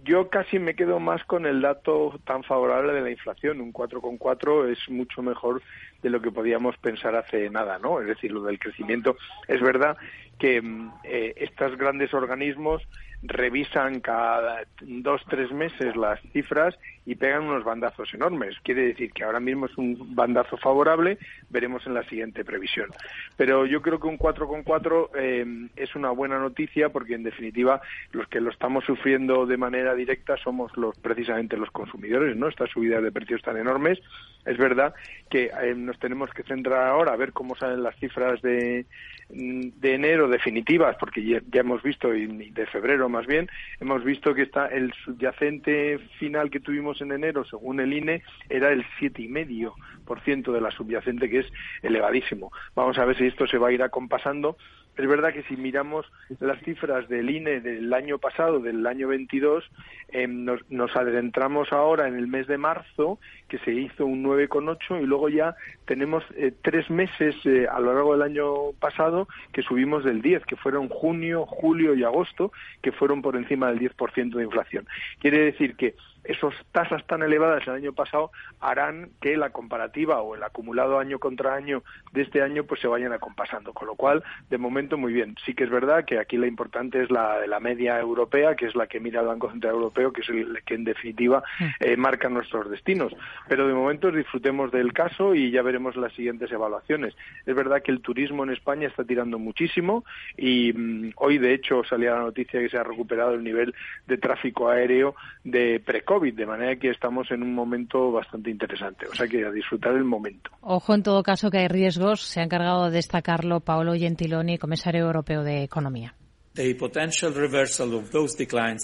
yo 0.04 0.28
casi 0.28 0.58
me 0.58 0.74
quedo 0.74 1.00
más 1.00 1.24
con 1.24 1.46
el 1.46 1.60
dato 1.60 2.18
tan 2.24 2.44
favorable 2.44 2.92
de 2.92 3.00
la 3.00 3.10
inflación. 3.10 3.60
Un 3.60 3.72
4,4 3.72 4.70
es 4.70 4.90
mucho 4.90 5.22
mejor 5.22 5.62
de 6.02 6.10
lo 6.10 6.20
que 6.20 6.30
podíamos 6.30 6.76
pensar 6.78 7.14
hace 7.16 7.48
nada, 7.50 7.78
¿no? 7.78 8.00
Es 8.00 8.06
decir, 8.06 8.32
lo 8.32 8.42
del 8.42 8.58
crecimiento. 8.58 9.16
Es 9.48 9.60
verdad 9.60 9.96
que 10.42 10.60
mm, 10.60 10.90
eh, 11.04 11.34
estos 11.36 11.78
grandes 11.78 12.12
organismos 12.12 12.82
revisan 13.22 14.00
cada 14.00 14.64
dos, 14.80 15.22
tres 15.28 15.52
meses 15.52 15.94
las 15.94 16.20
cifras 16.32 16.76
y 17.06 17.14
pegan 17.14 17.44
unos 17.44 17.62
bandazos 17.62 18.12
enormes. 18.14 18.56
Quiere 18.64 18.86
decir 18.86 19.12
que 19.12 19.22
ahora 19.22 19.38
mismo 19.38 19.66
es 19.66 19.78
un 19.78 20.14
bandazo 20.16 20.56
favorable, 20.56 21.18
veremos 21.48 21.86
en 21.86 21.94
la 21.94 22.02
siguiente 22.08 22.44
previsión. 22.44 22.88
Pero 23.36 23.66
yo 23.66 23.80
creo 23.82 24.00
que 24.00 24.08
un 24.08 24.18
4,4 24.18 25.10
eh, 25.14 25.68
es 25.76 25.94
una 25.94 26.10
buena 26.10 26.40
noticia 26.40 26.88
porque, 26.88 27.14
en 27.14 27.22
definitiva, 27.22 27.80
los 28.10 28.26
que 28.26 28.40
lo 28.40 28.50
estamos 28.50 28.84
sufriendo 28.84 29.46
de 29.46 29.56
manera 29.56 29.94
directa 29.94 30.36
somos 30.38 30.76
los 30.76 30.98
precisamente 30.98 31.56
los 31.56 31.70
consumidores, 31.70 32.36
¿no? 32.36 32.48
Estas 32.48 32.70
subidas 32.70 33.02
de 33.02 33.12
precios 33.12 33.42
tan 33.42 33.56
enormes. 33.56 34.00
Es 34.44 34.58
verdad 34.58 34.94
que 35.30 35.50
eh, 35.62 35.74
nos 35.76 35.98
tenemos 36.00 36.30
que 36.30 36.42
centrar 36.42 36.88
ahora 36.88 37.12
a 37.12 37.16
ver 37.16 37.32
cómo 37.32 37.54
salen 37.54 37.84
las 37.84 37.94
cifras 37.96 38.42
de, 38.42 38.86
de 39.28 39.94
enero 39.94 40.28
definitivas, 40.32 40.96
porque 40.98 41.24
ya, 41.24 41.40
hemos 41.60 41.82
visto, 41.82 42.12
y 42.12 42.26
de 42.50 42.66
febrero 42.66 43.08
más 43.08 43.26
bien, 43.26 43.48
hemos 43.80 44.02
visto 44.02 44.34
que 44.34 44.42
está 44.42 44.66
el 44.66 44.92
subyacente 45.04 45.98
final 46.18 46.50
que 46.50 46.58
tuvimos 46.58 47.00
en 47.00 47.12
enero, 47.12 47.44
según 47.44 47.78
el 47.78 47.92
INE, 47.92 48.22
era 48.48 48.72
el 48.72 48.84
siete 48.98 49.22
y 49.22 49.28
medio 49.28 49.74
por 50.04 50.20
ciento 50.22 50.52
de 50.52 50.60
la 50.60 50.72
subyacente, 50.72 51.30
que 51.30 51.40
es 51.40 51.46
elevadísimo. 51.82 52.50
Vamos 52.74 52.98
a 52.98 53.04
ver 53.04 53.16
si 53.16 53.26
esto 53.26 53.46
se 53.46 53.58
va 53.58 53.68
a 53.68 53.72
ir 53.72 53.82
acompasando 53.82 54.56
es 54.96 55.08
verdad 55.08 55.32
que 55.32 55.42
si 55.44 55.56
miramos 55.56 56.06
las 56.38 56.60
cifras 56.62 57.08
del 57.08 57.30
INE 57.30 57.60
del 57.60 57.92
año 57.94 58.18
pasado, 58.18 58.60
del 58.60 58.86
año 58.86 59.08
22, 59.08 59.64
eh, 60.08 60.26
nos, 60.26 60.96
adentramos 60.96 61.72
ahora 61.72 62.08
en 62.08 62.16
el 62.16 62.26
mes 62.26 62.46
de 62.46 62.58
marzo, 62.58 63.18
que 63.48 63.58
se 63.60 63.72
hizo 63.72 64.04
un 64.04 64.22
9,8, 64.22 65.02
y 65.02 65.06
luego 65.06 65.30
ya 65.30 65.56
tenemos 65.86 66.24
eh, 66.36 66.52
tres 66.60 66.90
meses 66.90 67.34
eh, 67.44 67.66
a 67.70 67.80
lo 67.80 67.94
largo 67.94 68.12
del 68.12 68.22
año 68.22 68.72
pasado 68.78 69.28
que 69.52 69.62
subimos 69.62 70.04
del 70.04 70.20
10, 70.20 70.44
que 70.44 70.56
fueron 70.56 70.88
junio, 70.88 71.46
julio 71.46 71.94
y 71.94 72.04
agosto, 72.04 72.52
que 72.82 72.92
fueron 72.92 73.22
por 73.22 73.36
encima 73.36 73.72
del 73.72 73.80
10% 73.80 74.34
de 74.34 74.44
inflación. 74.44 74.86
Quiere 75.20 75.38
decir 75.38 75.74
que 75.76 75.94
esas 76.24 76.54
tasas 76.70 77.04
tan 77.06 77.22
elevadas 77.22 77.66
el 77.66 77.74
año 77.74 77.92
pasado 77.92 78.30
harán 78.60 79.10
que 79.20 79.36
la 79.36 79.50
comparativa 79.50 80.20
o 80.20 80.34
el 80.34 80.42
acumulado 80.42 80.98
año 80.98 81.18
contra 81.18 81.54
año 81.54 81.82
de 82.12 82.22
este 82.22 82.42
año 82.42 82.64
pues 82.64 82.80
se 82.80 82.88
vayan 82.88 83.12
acompasando. 83.12 83.72
Con 83.72 83.88
lo 83.88 83.94
cual, 83.96 84.22
de 84.48 84.58
momento, 84.58 84.96
muy 84.96 85.12
bien. 85.12 85.36
Sí 85.44 85.54
que 85.54 85.64
es 85.64 85.70
verdad 85.70 86.04
que 86.04 86.18
aquí 86.18 86.36
la 86.36 86.46
importante 86.46 87.02
es 87.02 87.10
la 87.10 87.40
de 87.40 87.48
la 87.48 87.60
media 87.60 87.98
europea, 87.98 88.54
que 88.54 88.66
es 88.66 88.74
la 88.74 88.86
que 88.86 89.00
mira 89.00 89.20
el 89.20 89.26
Banco 89.26 89.50
Central 89.50 89.74
Europeo, 89.74 90.12
que 90.12 90.20
es 90.20 90.28
el 90.28 90.62
que 90.64 90.74
en 90.74 90.84
definitiva 90.84 91.42
mm. 91.58 91.64
eh, 91.80 91.96
marca 91.96 92.28
nuestros 92.28 92.70
destinos. 92.70 93.12
Pero 93.48 93.66
de 93.66 93.74
momento 93.74 94.10
disfrutemos 94.10 94.70
del 94.70 94.92
caso 94.92 95.34
y 95.34 95.50
ya 95.50 95.62
veremos 95.62 95.96
las 95.96 96.12
siguientes 96.12 96.50
evaluaciones. 96.52 97.16
Es 97.46 97.54
verdad 97.54 97.82
que 97.82 97.90
el 97.90 98.00
turismo 98.00 98.44
en 98.44 98.50
España 98.50 98.88
está 98.88 99.04
tirando 99.04 99.38
muchísimo 99.38 100.04
y 100.36 100.72
mm, 100.72 101.12
hoy, 101.16 101.38
de 101.38 101.54
hecho, 101.54 101.82
salía 101.84 102.14
la 102.14 102.20
noticia 102.20 102.60
que 102.60 102.68
se 102.68 102.78
ha 102.78 102.84
recuperado 102.84 103.34
el 103.34 103.42
nivel 103.42 103.74
de 104.06 104.18
tráfico 104.18 104.68
aéreo 104.68 105.14
de 105.44 105.80
precoz 105.84 106.11
COVID, 106.12 106.34
de 106.34 106.46
manera 106.46 106.76
que 106.76 106.90
estamos 106.90 107.30
en 107.30 107.42
un 107.42 107.54
momento 107.54 108.12
bastante 108.12 108.50
interesante. 108.50 109.06
O 109.06 109.14
sea 109.14 109.26
que 109.26 109.46
a 109.46 109.50
disfrutar 109.50 109.94
el 109.94 110.04
momento. 110.04 110.50
Ojo, 110.60 110.94
en 110.94 111.02
todo 111.02 111.22
caso, 111.22 111.50
que 111.50 111.58
hay 111.58 111.68
riesgos. 111.68 112.20
Se 112.20 112.40
ha 112.40 112.44
encargado 112.44 112.84
de 112.84 112.90
destacarlo 112.90 113.60
Paolo 113.60 113.94
Gentiloni, 113.94 114.58
comisario 114.58 115.06
europeo 115.06 115.42
de 115.42 115.62
Economía. 115.62 116.14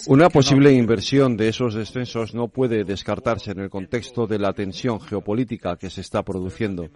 Una 0.06 0.30
posible 0.30 0.72
inversión 0.72 1.36
de 1.36 1.48
esos 1.48 1.74
descensos 1.74 2.34
no 2.34 2.48
puede 2.48 2.84
descartarse 2.84 3.50
en 3.50 3.60
el 3.60 3.68
contexto 3.68 4.26
de 4.26 4.38
la 4.38 4.54
tensión 4.54 4.98
geopolítica 4.98 5.76
que 5.76 5.90
se 5.90 6.00
está 6.00 6.22
produciendo. 6.22 6.88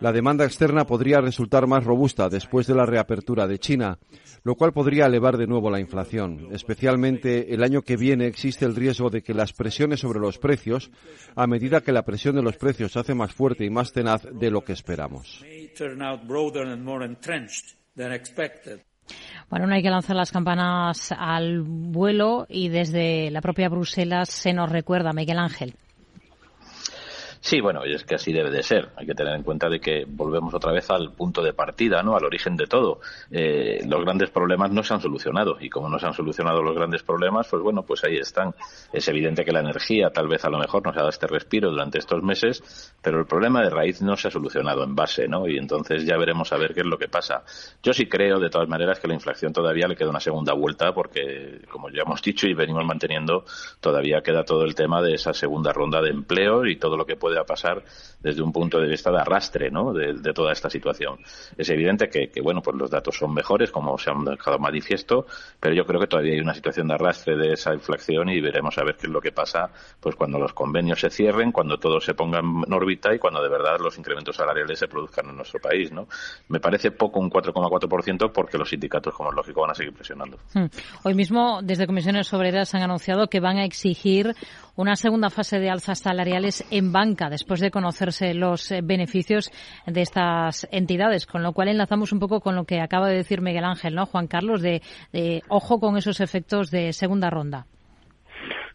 La 0.00 0.12
demanda 0.12 0.44
externa 0.44 0.84
podría 0.84 1.20
resultar 1.20 1.66
más 1.66 1.82
robusta 1.82 2.28
después 2.28 2.68
de 2.68 2.74
la 2.74 2.86
reapertura 2.86 3.48
de 3.48 3.58
China, 3.58 3.98
lo 4.44 4.54
cual 4.54 4.72
podría 4.72 5.06
elevar 5.06 5.36
de 5.36 5.48
nuevo 5.48 5.70
la 5.70 5.80
inflación. 5.80 6.48
Especialmente 6.52 7.52
el 7.52 7.64
año 7.64 7.82
que 7.82 7.96
viene 7.96 8.26
existe 8.26 8.64
el 8.64 8.76
riesgo 8.76 9.10
de 9.10 9.22
que 9.22 9.34
las 9.34 9.52
presiones 9.52 10.00
sobre 10.00 10.20
los 10.20 10.38
precios, 10.38 10.92
a 11.34 11.48
medida 11.48 11.80
que 11.80 11.90
la 11.90 12.04
presión 12.04 12.36
de 12.36 12.42
los 12.42 12.56
precios 12.56 12.92
se 12.92 13.00
hace 13.00 13.14
más 13.14 13.32
fuerte 13.32 13.64
y 13.64 13.70
más 13.70 13.92
tenaz 13.92 14.22
de 14.32 14.50
lo 14.52 14.62
que 14.62 14.72
esperamos. 14.72 15.44
Bueno, 19.50 19.66
no 19.66 19.74
hay 19.74 19.82
que 19.82 19.90
lanzar 19.90 20.14
las 20.14 20.30
campanas 20.30 21.12
al 21.16 21.62
vuelo 21.62 22.46
y 22.48 22.68
desde 22.68 23.30
la 23.30 23.40
propia 23.40 23.68
Bruselas 23.68 24.28
se 24.28 24.52
nos 24.52 24.70
recuerda, 24.70 25.12
Miguel 25.12 25.38
Ángel. 25.38 25.74
Sí, 27.40 27.60
bueno, 27.60 27.84
es 27.84 28.04
que 28.04 28.16
así 28.16 28.32
debe 28.32 28.50
de 28.50 28.62
ser. 28.62 28.90
Hay 28.96 29.06
que 29.06 29.14
tener 29.14 29.34
en 29.34 29.42
cuenta 29.42 29.68
de 29.68 29.80
que 29.80 30.04
volvemos 30.06 30.52
otra 30.54 30.72
vez 30.72 30.90
al 30.90 31.12
punto 31.12 31.42
de 31.42 31.52
partida, 31.52 32.02
¿no? 32.02 32.16
Al 32.16 32.24
origen 32.24 32.56
de 32.56 32.66
todo. 32.66 33.00
Eh, 33.30 33.80
los 33.86 34.02
grandes 34.02 34.30
problemas 34.30 34.70
no 34.72 34.82
se 34.82 34.94
han 34.94 35.00
solucionado 35.00 35.56
y 35.60 35.70
como 35.70 35.88
no 35.88 35.98
se 35.98 36.06
han 36.06 36.14
solucionado 36.14 36.62
los 36.62 36.74
grandes 36.74 37.02
problemas, 37.02 37.46
pues 37.48 37.62
bueno, 37.62 37.82
pues 37.82 38.02
ahí 38.04 38.16
están. 38.16 38.54
Es 38.92 39.06
evidente 39.08 39.44
que 39.44 39.52
la 39.52 39.60
energía 39.60 40.10
tal 40.10 40.28
vez 40.28 40.44
a 40.44 40.50
lo 40.50 40.58
mejor 40.58 40.84
nos 40.84 40.94
ha 40.96 40.98
dado 40.98 41.10
este 41.10 41.26
respiro 41.26 41.70
durante 41.70 41.98
estos 41.98 42.22
meses, 42.22 42.92
pero 43.02 43.20
el 43.20 43.26
problema 43.26 43.62
de 43.62 43.70
raíz 43.70 44.02
no 44.02 44.16
se 44.16 44.28
ha 44.28 44.30
solucionado 44.30 44.82
en 44.82 44.94
base, 44.94 45.28
¿no? 45.28 45.46
Y 45.46 45.58
entonces 45.58 46.04
ya 46.04 46.16
veremos 46.16 46.52
a 46.52 46.56
ver 46.56 46.74
qué 46.74 46.80
es 46.80 46.86
lo 46.86 46.98
que 46.98 47.08
pasa. 47.08 47.44
Yo 47.82 47.92
sí 47.92 48.06
creo, 48.06 48.40
de 48.40 48.50
todas 48.50 48.68
maneras, 48.68 48.98
que 48.98 49.08
la 49.08 49.14
inflación 49.14 49.52
todavía 49.52 49.86
le 49.86 49.96
queda 49.96 50.10
una 50.10 50.20
segunda 50.20 50.54
vuelta 50.54 50.92
porque, 50.92 51.62
como 51.70 51.88
ya 51.90 52.02
hemos 52.02 52.20
dicho 52.20 52.48
y 52.48 52.54
venimos 52.54 52.84
manteniendo, 52.84 53.44
todavía 53.80 54.22
queda 54.22 54.44
todo 54.44 54.64
el 54.64 54.74
tema 54.74 55.00
de 55.02 55.14
esa 55.14 55.32
segunda 55.32 55.72
ronda 55.72 56.02
de 56.02 56.10
empleo 56.10 56.66
y 56.66 56.76
todo 56.76 56.96
lo 56.96 57.06
que 57.06 57.16
puede 57.16 57.27
pueda 57.28 57.44
pasar 57.44 57.82
desde 58.20 58.42
un 58.42 58.52
punto 58.52 58.80
de 58.80 58.88
vista 58.88 59.10
de 59.10 59.18
arrastre, 59.18 59.70
¿no? 59.70 59.92
De, 59.92 60.32
toda 60.32 60.52
esta 60.52 60.70
situación. 60.70 61.18
Es 61.56 61.68
evidente 61.68 62.08
que, 62.08 62.30
que, 62.30 62.40
bueno, 62.40 62.62
pues 62.62 62.76
los 62.76 62.90
datos 62.90 63.16
son 63.16 63.34
mejores, 63.34 63.70
como 63.70 63.98
se 63.98 64.10
han 64.10 64.24
dejado 64.24 64.58
manifiesto, 64.58 65.26
pero 65.60 65.74
yo 65.74 65.84
creo 65.84 66.00
que 66.00 66.06
todavía 66.06 66.34
hay 66.34 66.40
una 66.40 66.54
situación 66.54 66.88
de 66.88 66.94
arrastre 66.94 67.36
de 67.36 67.52
esa 67.52 67.74
inflación 67.74 68.28
y 68.30 68.40
veremos 68.40 68.76
a 68.78 68.84
ver 68.84 68.96
qué 68.96 69.06
es 69.06 69.12
lo 69.12 69.20
que 69.20 69.32
pasa, 69.32 69.70
pues 70.00 70.16
cuando 70.16 70.38
los 70.38 70.52
convenios 70.54 71.00
se 71.00 71.10
cierren, 71.10 71.52
cuando 71.52 71.78
todo 71.78 72.00
se 72.00 72.14
ponga 72.14 72.38
en 72.38 72.72
órbita 72.72 73.14
y 73.14 73.18
cuando 73.18 73.42
de 73.42 73.48
verdad 73.48 73.78
los 73.80 73.98
incrementos 73.98 74.36
salariales 74.36 74.78
se 74.78 74.88
produzcan 74.88 75.28
en 75.28 75.36
nuestro 75.36 75.60
país, 75.60 75.92
¿no? 75.92 76.08
Me 76.48 76.60
parece 76.60 76.90
poco 76.90 77.20
un 77.20 77.30
4,4% 77.30 78.32
porque 78.32 78.56
los 78.56 78.70
sindicatos, 78.70 79.14
como 79.14 79.30
es 79.30 79.36
lógico, 79.36 79.62
van 79.62 79.70
a 79.72 79.74
seguir 79.74 79.92
presionando. 79.92 80.38
Hmm. 80.54 80.66
Hoy 81.04 81.14
mismo, 81.14 81.60
desde 81.62 81.86
Comisiones 81.86 82.32
Obreras 82.32 82.74
han 82.74 82.82
anunciado 82.82 83.28
que 83.28 83.40
van 83.40 83.58
a 83.58 83.64
exigir 83.64 84.34
una 84.76 84.94
segunda 84.94 85.28
fase 85.28 85.58
de 85.58 85.70
alzas 85.70 85.98
salariales 85.98 86.64
en 86.70 86.92
banca 86.92 87.17
después 87.28 87.60
de 87.60 87.72
conocerse 87.72 88.34
los 88.34 88.70
eh, 88.70 88.80
beneficios 88.82 89.50
de 89.86 90.02
estas 90.02 90.68
entidades, 90.70 91.26
con 91.26 91.42
lo 91.42 91.52
cual 91.52 91.68
enlazamos 91.68 92.12
un 92.12 92.20
poco 92.20 92.40
con 92.40 92.54
lo 92.54 92.64
que 92.64 92.80
acaba 92.80 93.08
de 93.08 93.16
decir 93.16 93.40
Miguel 93.40 93.64
Ángel, 93.64 93.94
¿no, 93.94 94.06
Juan 94.06 94.28
Carlos? 94.28 94.62
De, 94.62 94.80
ojo 95.48 95.80
con 95.80 95.96
esos 95.96 96.20
efectos 96.20 96.70
de 96.70 96.92
segunda 96.92 97.30
ronda. 97.30 97.66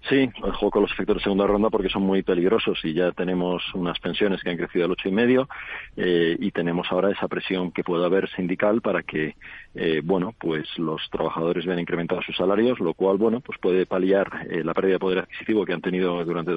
Sí, 0.10 0.30
ojo 0.42 0.70
con 0.70 0.82
los 0.82 0.92
efectos 0.92 1.18
de 1.18 1.24
segunda 1.24 1.48
ronda 1.48 1.70
porque 1.70 1.88
son 1.88 2.04
muy 2.04 2.24
peligrosos 2.24 2.78
y 2.84 2.94
ya 2.94 3.14
tenemos 3.14 3.64
unas 3.74 3.98
pensiones 4.00 4.44
que 4.44 4.50
han 4.50 4.58
crecido 4.58 4.84
al 4.84 4.92
ocho 4.92 5.08
y 5.08 5.14
medio 5.14 5.48
eh, 5.96 6.36
y 6.38 6.52
tenemos 6.52 6.88
ahora 6.92 7.10
esa 7.10 7.30
presión 7.30 7.72
que 7.72 7.86
puede 7.86 8.06
haber 8.06 8.30
sindical 8.32 8.82
para 8.82 9.02
que, 9.04 9.36
eh, 9.76 10.02
bueno, 10.04 10.36
pues 10.38 10.68
los 10.78 11.02
trabajadores 11.10 11.66
vean 11.66 11.80
incrementados 11.80 12.26
sus 12.26 12.36
salarios, 12.36 12.82
lo 12.82 12.94
cual, 12.94 13.18
bueno, 13.18 13.40
pues 13.40 13.58
puede 13.60 13.86
paliar 13.86 14.30
la 14.50 14.74
pérdida 14.74 14.94
de 14.94 15.00
poder 15.00 15.20
adquisitivo 15.20 15.66
que 15.66 15.74
han 15.74 15.82
tenido 15.82 16.24
durante 16.26 16.52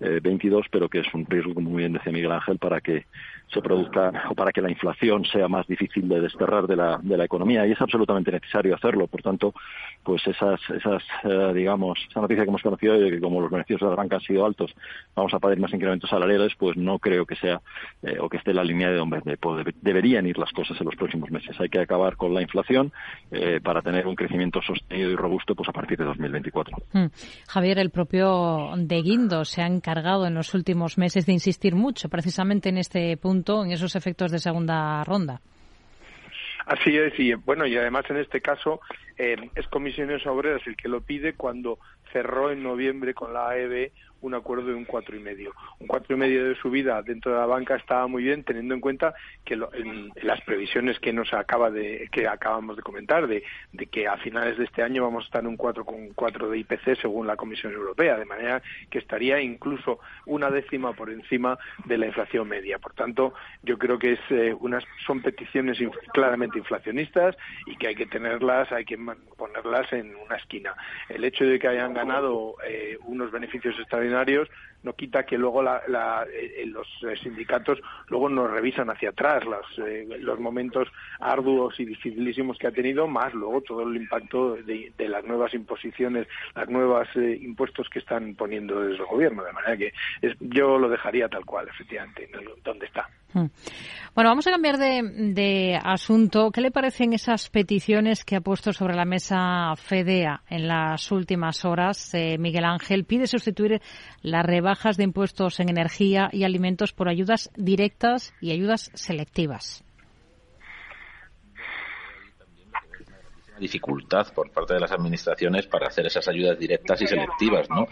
2022, 0.00 0.66
pero 0.70 0.88
que 0.88 1.00
es 1.00 1.14
un 1.14 1.26
riesgo, 1.26 1.54
como 1.54 1.74
bien 1.74 1.92
decía 1.92 2.12
Miguel 2.12 2.32
Ángel, 2.32 2.58
para 2.58 2.80
que 2.80 3.06
se 3.52 3.62
produzca 3.62 4.24
o 4.30 4.34
para 4.34 4.52
que 4.52 4.60
la 4.60 4.70
inflación 4.70 5.24
sea 5.24 5.48
más 5.48 5.66
difícil 5.66 6.08
de 6.08 6.20
desterrar 6.20 6.66
de 6.66 6.76
la, 6.76 6.98
de 7.02 7.16
la 7.16 7.24
economía 7.24 7.66
y 7.66 7.72
es 7.72 7.80
absolutamente 7.80 8.30
necesario 8.30 8.74
hacerlo. 8.74 9.06
Por 9.06 9.22
tanto, 9.22 9.54
pues 10.02 10.26
esas, 10.26 10.60
esas 10.70 11.02
eh, 11.24 11.52
digamos, 11.54 11.98
esa 12.10 12.20
noticia 12.20 12.44
que 12.44 12.50
hemos 12.50 12.62
conocido 12.62 12.98
de 12.98 13.10
que 13.10 13.20
como 13.20 13.40
los 13.40 13.50
beneficios 13.50 13.80
de 13.80 13.88
la 13.88 13.96
banca 13.96 14.16
han 14.16 14.22
sido 14.22 14.44
altos, 14.44 14.74
vamos 15.14 15.32
a 15.32 15.38
pedir 15.38 15.58
más 15.58 15.72
incrementos 15.72 16.10
salariales, 16.10 16.52
pues 16.58 16.76
no 16.76 16.98
creo 16.98 17.24
que 17.24 17.36
sea 17.36 17.60
eh, 18.02 18.18
o 18.20 18.28
que 18.28 18.36
esté 18.36 18.50
en 18.50 18.56
la 18.56 18.64
línea 18.64 18.90
de 18.90 18.96
donde 18.96 19.38
deberían 19.80 20.26
ir 20.26 20.38
las 20.38 20.52
cosas 20.52 20.78
en 20.80 20.86
los 20.86 20.96
próximos 20.96 21.30
meses. 21.30 21.58
Hay 21.60 21.68
que 21.68 21.80
acabar 21.80 22.16
con 22.16 22.34
la 22.34 22.42
inflación 22.42 22.92
eh, 23.30 23.60
para 23.62 23.82
tener 23.82 24.06
un 24.06 24.14
crecimiento 24.14 24.60
sostenido 24.62 25.10
y 25.10 25.16
robusto 25.16 25.54
pues 25.54 25.68
a 25.68 25.72
partir 25.72 25.98
de 25.98 26.04
2024. 26.04 26.76
Hmm. 26.92 27.06
Javier, 27.48 27.78
el 27.78 27.90
propio 27.90 28.72
De 28.76 29.02
Guindo 29.02 29.44
se 29.44 29.62
ha 29.62 29.66
encargado 29.66 30.26
en 30.26 30.34
los 30.34 30.54
últimos 30.54 30.98
meses 30.98 31.26
de 31.26 31.32
insistir 31.32 31.74
mucho 31.74 32.08
precisamente 32.08 32.68
en 32.68 32.78
este 32.78 33.16
punto 33.16 33.37
en 33.46 33.72
esos 33.72 33.96
efectos 33.96 34.30
de 34.30 34.38
segunda 34.38 35.04
ronda. 35.04 35.40
Así 36.66 36.96
es, 36.96 37.18
y 37.18 37.32
bueno, 37.32 37.66
y 37.66 37.76
además 37.76 38.04
en 38.10 38.18
este 38.18 38.42
caso 38.42 38.80
eh, 39.16 39.36
es 39.54 39.66
Comisiones 39.68 40.26
Obreras 40.26 40.60
el 40.66 40.76
que 40.76 40.88
lo 40.88 41.00
pide 41.00 41.32
cuando 41.32 41.78
cerró 42.12 42.50
en 42.50 42.62
noviembre 42.62 43.14
con 43.14 43.32
la 43.32 43.48
AEB 43.48 43.92
un 44.20 44.34
acuerdo 44.34 44.66
de 44.66 44.74
un 44.74 44.84
cuatro 44.84 45.16
y 45.16 45.20
medio. 45.20 45.52
Un 45.78 45.86
cuatro 45.86 46.16
y 46.16 46.18
medio 46.18 46.44
de 46.44 46.56
subida 46.56 47.02
dentro 47.02 47.32
de 47.32 47.38
la 47.38 47.46
banca 47.46 47.76
estaba 47.76 48.06
muy 48.06 48.22
bien, 48.24 48.44
teniendo 48.44 48.74
en 48.74 48.80
cuenta 48.80 49.14
que 49.44 49.54
en, 49.54 50.10
las 50.22 50.40
previsiones 50.42 50.98
que 50.98 51.12
nos 51.12 51.32
acaba 51.32 51.70
de 51.70 52.08
que 52.10 52.26
acabamos 52.26 52.76
de 52.76 52.82
comentar 52.82 53.26
de, 53.26 53.44
que 53.90 54.08
a 54.08 54.16
finales 54.18 54.58
de 54.58 54.64
este 54.64 54.82
año 54.82 55.04
vamos 55.04 55.24
a 55.24 55.26
estar 55.26 55.42
en 55.42 55.48
un 55.48 55.56
cuatro 55.56 55.84
con 55.84 56.08
cuatro 56.14 56.50
de 56.50 56.58
IPC 56.58 57.00
según 57.00 57.26
la 57.26 57.36
Comisión 57.36 57.72
Europea, 57.72 58.16
de 58.16 58.24
manera 58.24 58.62
que 58.90 58.98
estaría 58.98 59.40
incluso 59.40 60.00
una 60.26 60.50
décima 60.50 60.92
por 60.92 61.10
encima 61.10 61.58
de 61.84 61.98
la 61.98 62.06
inflación 62.06 62.48
media. 62.48 62.78
Por 62.78 62.94
tanto, 62.94 63.34
yo 63.62 63.78
creo 63.78 63.98
que 63.98 64.12
es 64.12 64.20
eh, 64.30 64.54
unas 64.58 64.84
son 65.06 65.22
peticiones 65.22 65.78
claramente 66.12 66.58
inflacionistas 66.58 67.36
y 67.66 67.76
que 67.76 67.88
hay 67.88 67.94
que 67.94 68.06
tenerlas, 68.06 68.70
hay 68.72 68.84
que 68.84 68.98
ponerlas 69.36 69.92
en 69.92 70.14
una 70.16 70.36
esquina. 70.36 70.74
El 71.08 71.24
hecho 71.24 71.44
de 71.44 71.58
que 71.58 71.68
hayan 71.68 71.94
ganado 71.98 72.56
eh, 72.64 72.96
unos 73.04 73.30
beneficios 73.30 73.78
extraordinarios 73.78 74.48
no 74.82 74.92
quita 74.92 75.24
que 75.24 75.36
luego 75.36 75.62
eh, 75.62 76.66
los 76.66 76.86
eh, 77.02 77.16
sindicatos 77.22 77.80
luego 78.08 78.28
nos 78.28 78.50
revisan 78.50 78.90
hacia 78.90 79.10
atrás 79.10 79.44
los, 79.44 79.66
eh, 79.86 80.06
los 80.20 80.38
momentos 80.38 80.88
arduos 81.20 81.78
y 81.80 81.84
dificilísimos 81.84 82.58
que 82.58 82.68
ha 82.68 82.72
tenido, 82.72 83.06
más 83.06 83.34
luego 83.34 83.60
todo 83.62 83.82
el 83.82 83.96
impacto 83.96 84.56
de, 84.56 84.92
las 84.98 85.24
nuevas 85.24 85.52
imposiciones, 85.54 86.28
las 86.54 86.68
nuevas 86.68 87.08
impuestos 87.16 87.88
que 87.88 87.98
están 87.98 88.34
poniendo 88.34 88.80
desde 88.80 89.02
el 89.02 89.06
gobierno. 89.06 89.42
De 89.42 89.52
manera 89.52 89.76
que 89.76 89.92
yo 90.40 90.78
lo 90.78 90.88
dejaría 90.88 91.28
tal 91.28 91.44
cual, 91.44 91.68
efectivamente, 91.68 92.28
donde 92.64 92.86
está. 92.86 93.08
Hmm. 93.32 93.46
Bueno, 94.14 94.30
vamos 94.30 94.46
a 94.46 94.50
cambiar 94.50 94.78
de, 94.78 95.78
asunto. 95.82 96.50
¿Qué 96.50 96.60
le 96.60 96.70
parecen 96.70 97.12
esas 97.12 97.50
peticiones 97.50 98.24
que 98.24 98.36
ha 98.36 98.40
puesto 98.40 98.72
sobre 98.72 98.94
la 98.94 99.04
mesa 99.04 99.74
FEDEA 99.76 100.42
en 100.48 100.66
las 100.66 101.10
últimas 101.12 101.64
horas? 101.64 102.12
Miguel 102.38 102.64
Ángel 102.64 103.04
pide 103.04 103.26
sustituir 103.26 103.80
las 104.22 104.44
rebajas 104.68 104.98
de 104.98 105.04
impuestos 105.04 105.60
en 105.60 105.70
energía 105.70 106.28
y 106.30 106.44
alimentos 106.44 106.92
por 106.92 107.08
ayudas 107.08 107.50
directas 107.56 108.34
y 108.42 108.50
ayudas 108.50 108.90
selectivas. 108.92 109.82
dificultad 113.58 114.32
por 114.32 114.50
parte 114.50 114.74
de 114.74 114.80
las 114.80 114.92
administraciones 114.92 115.66
para 115.66 115.88
hacer 115.88 116.06
esas 116.06 116.28
ayudas 116.28 116.58
directas 116.58 117.02
y 117.02 117.06
selectivas, 117.06 117.68
¿no? 117.68 117.86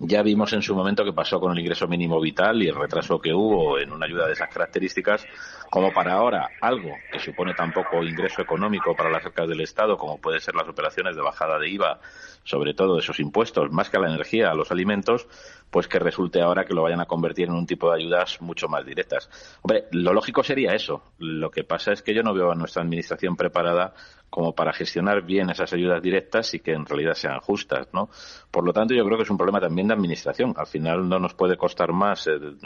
Ya 0.00 0.22
vimos 0.22 0.52
en 0.52 0.62
su 0.62 0.74
momento 0.74 1.04
que 1.04 1.12
pasó 1.12 1.38
con 1.38 1.52
el 1.52 1.58
ingreso 1.60 1.86
mínimo 1.86 2.20
vital 2.20 2.62
y 2.62 2.68
el 2.68 2.74
retraso 2.74 3.20
que 3.20 3.32
hubo 3.32 3.78
en 3.78 3.92
una 3.92 4.06
ayuda 4.06 4.26
de 4.26 4.32
esas 4.32 4.52
características, 4.52 5.24
como 5.70 5.92
para 5.92 6.14
ahora 6.14 6.48
algo 6.60 6.90
que 7.12 7.20
supone 7.20 7.54
tan 7.54 7.72
poco 7.72 8.02
ingreso 8.02 8.42
económico 8.42 8.94
para 8.96 9.10
las 9.10 9.24
arcas 9.24 9.48
del 9.48 9.60
Estado, 9.60 9.96
como 9.96 10.18
puede 10.18 10.40
ser 10.40 10.54
las 10.54 10.68
operaciones 10.68 11.14
de 11.16 11.22
bajada 11.22 11.58
de 11.58 11.68
IVA, 11.68 12.00
sobre 12.42 12.74
todo 12.74 12.98
esos 12.98 13.20
impuestos, 13.20 13.70
más 13.70 13.90
que 13.90 13.96
a 13.96 14.00
la 14.00 14.08
energía, 14.08 14.50
a 14.50 14.54
los 14.54 14.70
alimentos, 14.70 15.28
pues 15.74 15.88
que 15.88 15.98
resulte 15.98 16.40
ahora 16.40 16.64
que 16.64 16.72
lo 16.72 16.82
vayan 16.82 17.00
a 17.00 17.06
convertir 17.06 17.48
en 17.48 17.54
un 17.54 17.66
tipo 17.66 17.90
de 17.90 17.96
ayudas 17.96 18.40
mucho 18.40 18.68
más 18.68 18.86
directas. 18.86 19.28
Hombre, 19.60 19.86
lo 19.90 20.12
lógico 20.12 20.44
sería 20.44 20.72
eso. 20.72 21.02
Lo 21.18 21.50
que 21.50 21.64
pasa 21.64 21.90
es 21.92 22.00
que 22.00 22.14
yo 22.14 22.22
no 22.22 22.32
veo 22.32 22.52
a 22.52 22.54
nuestra 22.54 22.82
administración 22.82 23.34
preparada 23.34 23.92
como 24.34 24.52
para 24.52 24.72
gestionar 24.72 25.22
bien 25.22 25.48
esas 25.48 25.72
ayudas 25.74 26.02
directas 26.02 26.54
y 26.54 26.58
que 26.58 26.72
en 26.72 26.84
realidad 26.84 27.14
sean 27.14 27.38
justas, 27.38 27.86
¿no? 27.92 28.08
Por 28.50 28.64
lo 28.64 28.72
tanto, 28.72 28.92
yo 28.92 29.04
creo 29.04 29.16
que 29.16 29.22
es 29.22 29.30
un 29.30 29.36
problema 29.36 29.60
también 29.60 29.86
de 29.86 29.94
administración. 29.94 30.54
Al 30.56 30.66
final 30.66 31.08
no 31.08 31.20
nos 31.20 31.34
puede 31.34 31.56
costar 31.56 31.92
más 31.92 32.26
el, 32.26 32.58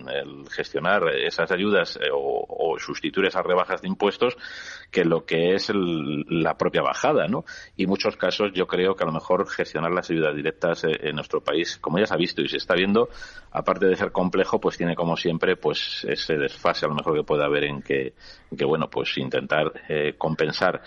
gestionar 0.51 1.03
esas 1.15 1.53
ayudas 1.53 1.97
eh, 1.97 2.09
o, 2.11 2.77
sustituir 2.79 3.27
esas 3.27 3.45
rebajas 3.45 3.83
de 3.83 3.89
impuestos 3.89 4.39
que 4.91 5.05
lo 5.05 5.27
que 5.27 5.55
es 5.55 5.71
la 5.75 6.57
propia 6.57 6.81
bajada, 6.81 7.27
¿no? 7.29 7.45
Y 7.77 7.83
en 7.83 7.91
muchos 7.91 8.17
casos 8.17 8.51
yo 8.55 8.67
creo 8.67 8.95
que 8.95 9.05
a 9.05 9.07
lo 9.07 9.13
mejor 9.13 9.47
gestionar 9.47 9.93
las 9.93 10.09
ayudas 10.09 10.35
directas 10.35 10.85
eh, 10.85 10.99
en 11.03 11.17
nuestro 11.17 11.43
país, 11.43 11.77
como 11.77 11.99
ya 11.99 12.07
se 12.07 12.15
ha 12.15 12.17
visto 12.17 12.41
y 12.41 12.49
se 12.49 12.57
está 12.57 12.73
viendo, 12.75 13.11
aparte 13.51 13.85
de 13.85 13.97
ser 13.97 14.11
complejo, 14.11 14.59
pues 14.59 14.79
tiene 14.79 14.95
como 14.95 15.19
siempre 15.19 15.57
pues 15.57 16.07
ese 16.09 16.39
desfase 16.39 16.87
a 16.87 16.89
lo 16.89 16.95
mejor 16.95 17.15
que 17.15 17.25
puede 17.25 17.45
haber 17.45 17.65
en 17.65 17.83
que, 17.83 18.15
que 18.57 18.65
bueno, 18.65 18.89
pues 18.89 19.19
intentar 19.19 19.71
eh, 19.91 20.15
compensar 20.17 20.81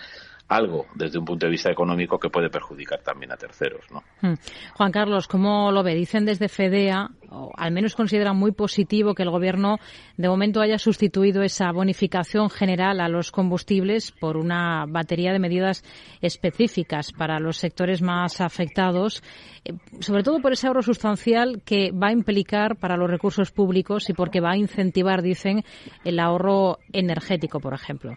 algo 0.52 0.86
desde 0.94 1.18
un 1.18 1.24
punto 1.24 1.46
de 1.46 1.52
vista 1.52 1.70
económico 1.70 2.18
que 2.18 2.30
puede 2.30 2.50
perjudicar 2.50 3.00
también 3.00 3.32
a 3.32 3.36
terceros. 3.36 3.84
¿no? 3.90 4.02
Hmm. 4.20 4.34
Juan 4.74 4.92
Carlos, 4.92 5.28
¿cómo 5.28 5.72
lo 5.72 5.82
ve? 5.82 5.94
Dicen 5.94 6.24
desde 6.24 6.48
FEDEA, 6.48 7.10
o 7.30 7.50
al 7.56 7.72
menos 7.72 7.94
consideran 7.94 8.36
muy 8.36 8.52
positivo 8.52 9.14
que 9.14 9.22
el 9.22 9.30
Gobierno 9.30 9.78
de 10.16 10.28
momento 10.28 10.60
haya 10.60 10.78
sustituido 10.78 11.42
esa 11.42 11.72
bonificación 11.72 12.50
general 12.50 13.00
a 13.00 13.08
los 13.08 13.32
combustibles 13.32 14.12
por 14.12 14.36
una 14.36 14.84
batería 14.86 15.32
de 15.32 15.38
medidas 15.38 15.84
específicas 16.20 17.12
para 17.12 17.40
los 17.40 17.56
sectores 17.56 18.02
más 18.02 18.40
afectados, 18.40 19.22
eh, 19.64 19.72
sobre 20.00 20.22
todo 20.22 20.40
por 20.40 20.52
ese 20.52 20.66
ahorro 20.66 20.82
sustancial 20.82 21.62
que 21.64 21.90
va 21.90 22.08
a 22.08 22.12
implicar 22.12 22.76
para 22.76 22.96
los 22.96 23.10
recursos 23.10 23.50
públicos 23.50 24.10
y 24.10 24.12
porque 24.12 24.40
va 24.40 24.52
a 24.52 24.56
incentivar, 24.56 25.22
dicen, 25.22 25.64
el 26.04 26.18
ahorro 26.18 26.78
energético, 26.92 27.60
por 27.60 27.74
ejemplo. 27.74 28.16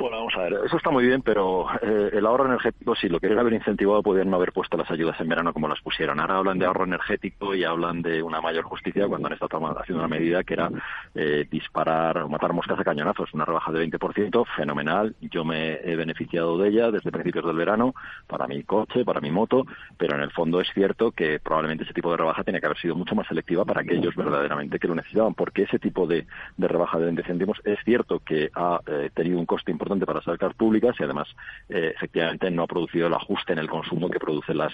Bueno, 0.00 0.16
vamos 0.16 0.34
a 0.36 0.42
ver, 0.42 0.54
eso 0.66 0.76
está 0.76 0.90
muy 0.90 1.06
bien, 1.06 1.22
pero 1.22 1.66
eh, 1.80 2.10
el 2.14 2.26
ahorro 2.26 2.46
energético, 2.46 2.96
si 2.96 3.08
lo 3.08 3.20
querían 3.20 3.38
haber 3.38 3.52
incentivado, 3.52 4.02
podrían 4.02 4.28
no 4.28 4.36
haber 4.36 4.52
puesto 4.52 4.76
las 4.76 4.90
ayudas 4.90 5.20
en 5.20 5.28
verano 5.28 5.52
como 5.52 5.68
las 5.68 5.80
pusieron. 5.80 6.18
Ahora 6.18 6.38
hablan 6.38 6.58
de 6.58 6.66
ahorro 6.66 6.84
energético 6.84 7.54
y 7.54 7.62
hablan 7.62 8.02
de 8.02 8.20
una 8.20 8.40
mayor 8.40 8.64
justicia 8.64 9.06
cuando 9.06 9.28
han 9.28 9.34
estado 9.34 9.78
haciendo 9.78 10.04
una 10.04 10.08
medida 10.08 10.42
que 10.42 10.54
era 10.54 10.68
eh, 11.14 11.46
disparar 11.48 12.18
o 12.18 12.28
matar 12.28 12.52
moscas 12.52 12.78
a 12.80 12.84
cañonazos. 12.84 13.32
Una 13.34 13.44
rebaja 13.44 13.70
de 13.70 13.88
20%, 13.88 14.44
fenomenal. 14.56 15.14
Yo 15.20 15.44
me 15.44 15.74
he 15.74 15.94
beneficiado 15.94 16.58
de 16.58 16.70
ella 16.70 16.90
desde 16.90 17.12
principios 17.12 17.46
del 17.46 17.56
verano 17.56 17.94
para 18.26 18.48
mi 18.48 18.64
coche, 18.64 19.04
para 19.04 19.20
mi 19.20 19.30
moto, 19.30 19.64
pero 19.96 20.16
en 20.16 20.22
el 20.22 20.32
fondo 20.32 20.60
es 20.60 20.68
cierto 20.74 21.12
que 21.12 21.38
probablemente 21.38 21.84
ese 21.84 21.94
tipo 21.94 22.10
de 22.10 22.16
rebaja 22.16 22.42
tenía 22.42 22.60
que 22.60 22.66
haber 22.66 22.78
sido 22.78 22.96
mucho 22.96 23.14
más 23.14 23.28
selectiva 23.28 23.64
para 23.64 23.82
aquellos 23.82 24.16
verdaderamente 24.16 24.80
que 24.80 24.88
lo 24.88 24.96
necesitaban, 24.96 25.34
porque 25.34 25.62
ese 25.62 25.78
tipo 25.78 26.08
de, 26.08 26.26
rebaja 26.58 26.98
de 26.98 27.04
20 27.04 27.22
céntimos 27.22 27.60
es 27.64 27.78
cierto 27.84 28.18
que 28.18 28.50
ha 28.54 28.80
eh, 28.86 29.10
tenido 29.14 29.38
un 29.38 29.46
coste 29.46 29.70
importante 29.70 29.83
importante 29.84 30.06
para 30.06 30.20
las 30.20 30.28
arcas 30.28 30.54
públicas 30.54 30.96
y 30.98 31.04
además 31.04 31.28
eh, 31.68 31.92
efectivamente 31.94 32.50
no 32.50 32.62
ha 32.62 32.66
producido 32.66 33.06
el 33.06 33.14
ajuste 33.14 33.52
en 33.52 33.58
el 33.58 33.68
consumo 33.68 34.08
que 34.08 34.18
producen 34.18 34.56
las 34.56 34.72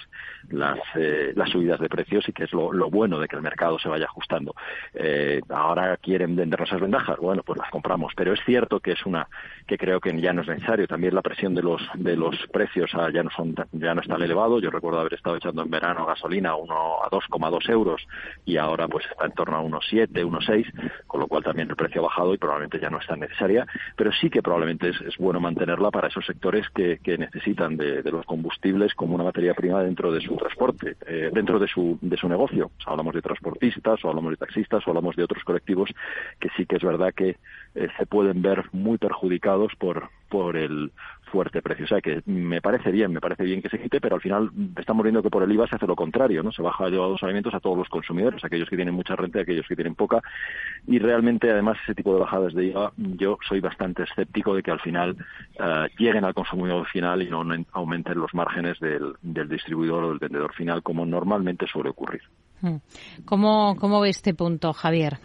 las, 0.51 0.79
eh, 0.95 1.33
las 1.35 1.51
subidas 1.51 1.81
de 1.81 1.89
precios 1.89 2.29
y 2.29 2.33
que 2.33 2.45
es 2.45 2.53
lo, 2.53 2.71
bueno 2.91 3.19
de 3.19 3.29
que 3.29 3.37
el 3.37 3.43
mercado 3.43 3.79
se 3.79 3.89
vaya 3.89 4.05
ajustando. 4.05 4.55
Eh, 4.95 5.41
ahora 5.49 5.97
quieren 5.97 6.37
vendernos 6.37 6.69
esas 6.69 6.81
ventajas, 6.81 7.19
bueno, 7.19 7.43
pues 7.43 7.59
las 7.59 7.71
compramos, 7.71 8.13
pero 8.17 8.33
es 8.33 8.41
cierto 8.45 8.81
que 8.81 8.93
es 8.93 9.05
una 9.07 9.29
que 9.67 9.77
creo 9.77 10.01
que 10.01 10.19
ya 10.21 10.33
no 10.33 10.43
es 10.43 10.49
necesario. 10.49 10.87
También 10.87 11.15
la 11.15 11.23
presión 11.23 11.55
de 11.55 11.63
los 11.63 11.83
de 11.95 12.17
los 12.17 12.37
precios 12.53 12.91
ah, 12.95 13.09
ya 13.13 13.23
no 13.23 13.31
son 13.31 13.55
ya 13.73 13.95
no 13.95 14.01
es 14.01 14.09
tan 14.09 14.23
elevado. 14.23 14.61
Yo 14.61 14.71
recuerdo 14.71 15.01
haber 15.01 15.15
estado 15.15 15.37
echando 15.37 15.63
en 15.63 15.71
verano 15.71 16.07
gasolina 16.07 16.51
a 16.51 16.57
uno 16.57 17.03
a 17.03 17.11
2,2 17.11 17.71
euros 17.71 18.07
y 18.45 18.57
ahora 18.57 18.87
pues 18.87 19.07
está 19.07 19.27
en 19.27 19.33
torno 19.33 19.57
a 19.57 19.61
unos 19.61 19.85
7, 19.89 20.25
unos 20.25 20.45
6, 20.47 20.67
con 21.07 21.21
lo 21.21 21.27
cual 21.27 21.43
también 21.43 21.69
el 21.69 21.77
precio 21.77 22.01
ha 22.01 22.05
bajado 22.05 22.35
y 22.35 22.39
probablemente 22.39 22.79
ya 22.79 22.91
no 22.91 22.99
es 22.99 23.07
tan 23.07 23.21
necesaria, 23.21 23.67
pero 23.97 24.13
sí 24.13 24.31
que 24.31 24.43
probablemente 24.43 24.91
es, 24.91 25.00
bueno 25.19 25.41
mantenerla 25.41 25.91
para 25.91 26.09
esos 26.09 26.25
sectores 26.27 26.67
que, 26.71 26.99
necesitan 27.19 27.77
de, 27.77 28.03
los 28.11 28.25
combustibles 28.25 28.95
como 28.95 29.15
una 29.15 29.25
materia 29.25 29.55
prima 29.55 29.83
dentro 29.83 30.13
de 30.13 30.21
su 30.21 30.37
transporte, 30.37 30.97
eh, 31.07 31.31
dentro 31.33 31.59
de 31.59 31.69
su, 31.69 31.99
de 32.01 32.17
su 32.17 32.29
negocio. 32.29 32.71
hablamos 32.87 33.15
de 33.15 33.23
transportistas, 33.23 34.05
o 34.05 34.09
hablamos 34.09 34.31
de 34.33 34.37
taxistas, 34.37 34.87
o 34.87 34.91
hablamos 34.91 35.17
de 35.17 35.25
otros 35.25 35.45
colectivos 35.45 35.91
que 36.39 36.49
sí 36.57 36.67
que 36.67 36.77
es 36.77 36.83
verdad 36.83 37.13
que 37.15 37.37
eh, 37.75 37.89
se 37.99 38.07
pueden 38.07 38.43
ver 38.43 38.65
muy 38.73 38.99
perjudicados 38.99 39.73
por, 39.77 40.09
por 40.29 40.57
el 40.57 40.93
fuerte 41.31 41.63
precio. 41.63 41.85
O 41.85 41.89
sea 41.89 42.01
que 42.01 42.23
me 42.27 42.61
parece 42.61 42.91
bien, 42.91 43.13
me 43.13 43.21
parece 43.21 43.45
bien 43.45 43.63
que 43.63 43.69
se 43.69 43.81
quite, 43.81 44.01
pero 44.01 44.17
al 44.17 44.21
final 44.21 44.51
estamos 44.77 45.03
viendo 45.03 45.23
que 45.23 45.31
por 45.31 45.43
el 45.43 45.53
IVA 45.53 45.67
se 45.69 45.77
hace 45.77 45.87
lo 45.87 45.97
contrario, 45.97 46.43
¿no? 46.43 46.53
Se 46.53 46.63
baja 46.63 46.85
de 46.87 46.97
los 46.97 47.23
alimentos 47.23 47.55
a 47.55 47.61
todos 47.61 47.79
los 47.79 47.89
consumidores, 47.89 48.45
aquellos 48.45 48.69
que 48.69 48.77
tienen 48.77 48.95
mucha 48.95 49.17
renta 49.17 49.39
y 49.39 49.43
aquellos 49.43 49.67
que 49.67 49.77
tienen 49.77 49.95
poca. 49.95 50.21
Y 50.87 50.99
realmente, 50.99 51.51
además, 51.51 51.79
ese 51.83 51.95
tipo 51.95 52.15
de 52.15 52.21
bajadas 52.21 52.55
de 52.55 52.67
IVA, 52.67 52.93
yo 52.97 53.39
soy 53.49 53.61
bastante 53.61 54.03
escéptico 54.03 54.55
de 54.55 54.63
que 54.63 54.71
al 54.71 54.81
final 54.81 55.17
eh, 55.59 55.89
lleguen 55.99 56.25
al 56.25 56.35
consumidor 56.35 56.87
final 56.89 57.23
y 57.23 57.31
no 57.31 57.45
aumenten 57.73 58.19
los 58.19 58.35
márgenes 58.35 58.79
del, 58.81 59.15
del 59.23 59.49
distribuidor 59.49 60.05
o 60.05 60.09
del 60.11 60.19
vendedor 60.19 60.53
final, 60.55 60.83
como 60.83 61.07
normalmente 61.07 61.67
suele 61.67 61.91
ocurrir. 61.91 62.23
Hmm. 62.61 62.77
¿Cómo, 63.25 63.77
cómo 63.77 64.01
ve 64.01 64.11
este 64.11 64.35
punto, 64.35 64.73
Javier? 64.73 65.19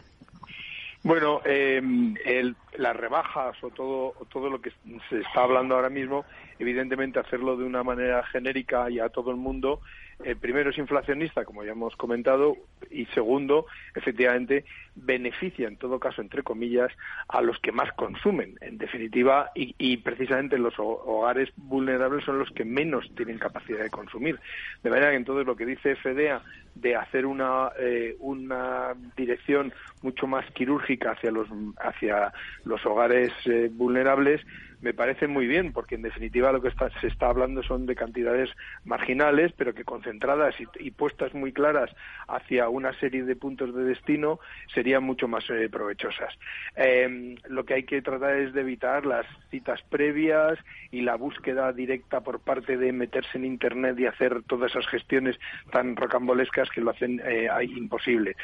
Bueno, 1.06 1.40
eh, 1.46 1.80
el, 2.26 2.56
las 2.80 2.96
rebajas 2.96 3.56
o 3.62 3.70
todo, 3.70 4.16
todo 4.34 4.50
lo 4.50 4.60
que 4.60 4.72
se 5.08 5.20
está 5.20 5.44
hablando 5.44 5.76
ahora 5.76 5.92
mismo, 5.92 6.26
evidentemente 6.58 7.20
hacerlo 7.20 7.56
de 7.56 7.64
una 7.64 7.84
manera 7.84 8.24
genérica 8.24 8.90
y 8.90 8.98
a 8.98 9.10
todo 9.10 9.30
el 9.30 9.38
mundo, 9.38 9.82
eh, 10.24 10.36
primero 10.36 10.70
es 10.70 10.78
inflacionista, 10.78 11.44
como 11.44 11.64
ya 11.64 11.72
hemos 11.72 11.96
comentado, 11.96 12.56
y 12.90 13.06
segundo, 13.08 13.66
efectivamente, 13.94 14.66
beneficia, 14.96 15.68
en 15.68 15.78
todo 15.78 16.00
caso, 16.00 16.22
entre 16.22 16.44
comillas, 16.44 16.92
a 17.28 17.42
los 17.42 17.60
que 17.60 17.72
más 17.72 17.92
consumen, 17.94 18.58
en 18.62 18.78
definitiva, 18.78 19.52
y, 19.56 19.76
y 19.78 19.98
precisamente 19.98 20.58
los 20.58 20.74
hogares 20.78 21.50
vulnerables 21.58 22.24
son 22.24 22.40
los 22.40 22.50
que 22.52 22.64
menos 22.64 23.10
tienen 23.16 23.38
capacidad 23.38 23.84
de 23.84 23.90
consumir. 23.90 24.40
De 24.84 24.90
manera 24.90 25.12
que 25.12 25.18
entonces 25.18 25.46
lo 25.46 25.56
que 25.56 25.66
dice 25.66 25.96
FEDEA 25.96 26.42
de 26.76 26.96
hacer 26.96 27.26
una, 27.26 27.72
eh, 27.80 28.16
una 28.20 28.94
dirección 29.16 29.74
mucho 30.02 30.28
más 30.28 30.46
quirúrgica 30.52 31.12
hacia 31.12 31.32
los, 31.32 31.48
hacia 31.78 32.34
los 32.66 32.86
hogares 32.86 33.32
eh, 33.46 33.70
vulnerables 33.72 34.42
me 34.86 34.94
parece 34.94 35.28
muy 35.28 35.48
bien, 35.48 35.74
porque 35.74 35.96
en 35.96 36.04
definitiva 36.04 36.52
lo 36.52 36.62
que 36.62 36.70
se 37.02 37.08
está 37.08 37.30
hablando 37.30 37.64
son 37.64 37.88
de 37.88 37.96
cantidades 37.96 38.52
marginales, 38.84 39.52
pero 39.58 39.74
que 39.74 39.84
concentradas 39.84 40.54
y, 40.80 40.92
puestas 40.92 41.34
muy 41.34 41.52
claras 41.52 41.90
hacia 42.28 42.70
una 42.70 42.94
serie 43.00 43.24
de 43.24 43.36
puntos 43.36 43.74
de 43.74 43.84
destino 43.84 44.40
serían 44.72 45.04
mucho 45.04 45.28
más 45.28 45.50
eh, 45.50 45.70
provechosas. 45.72 46.32
Em, 46.76 47.36
lo 47.50 47.66
que 47.66 47.74
hay 47.74 47.84
que 47.84 48.04
tratar 48.04 48.36
es 48.36 48.54
de 48.54 48.62
evitar 48.62 49.08
las 49.08 49.26
citas 49.50 49.82
previas 49.90 50.60
y 50.92 51.02
la 51.02 51.16
búsqueda 51.16 51.74
directa 51.74 52.22
por 52.22 52.40
parte 52.42 52.78
de 52.78 52.92
meterse 52.92 53.40
en 53.40 53.46
Internet 53.46 53.98
y 53.98 54.06
hacer 54.06 54.44
todas 54.44 54.70
esas 54.70 54.86
gestiones 54.86 55.36
tan 55.72 55.96
rocambolescas 55.96 56.70
que 56.70 56.82
lo 56.82 56.92
hacen 56.92 57.20
eh, 57.26 57.50
imposible. 57.76 58.36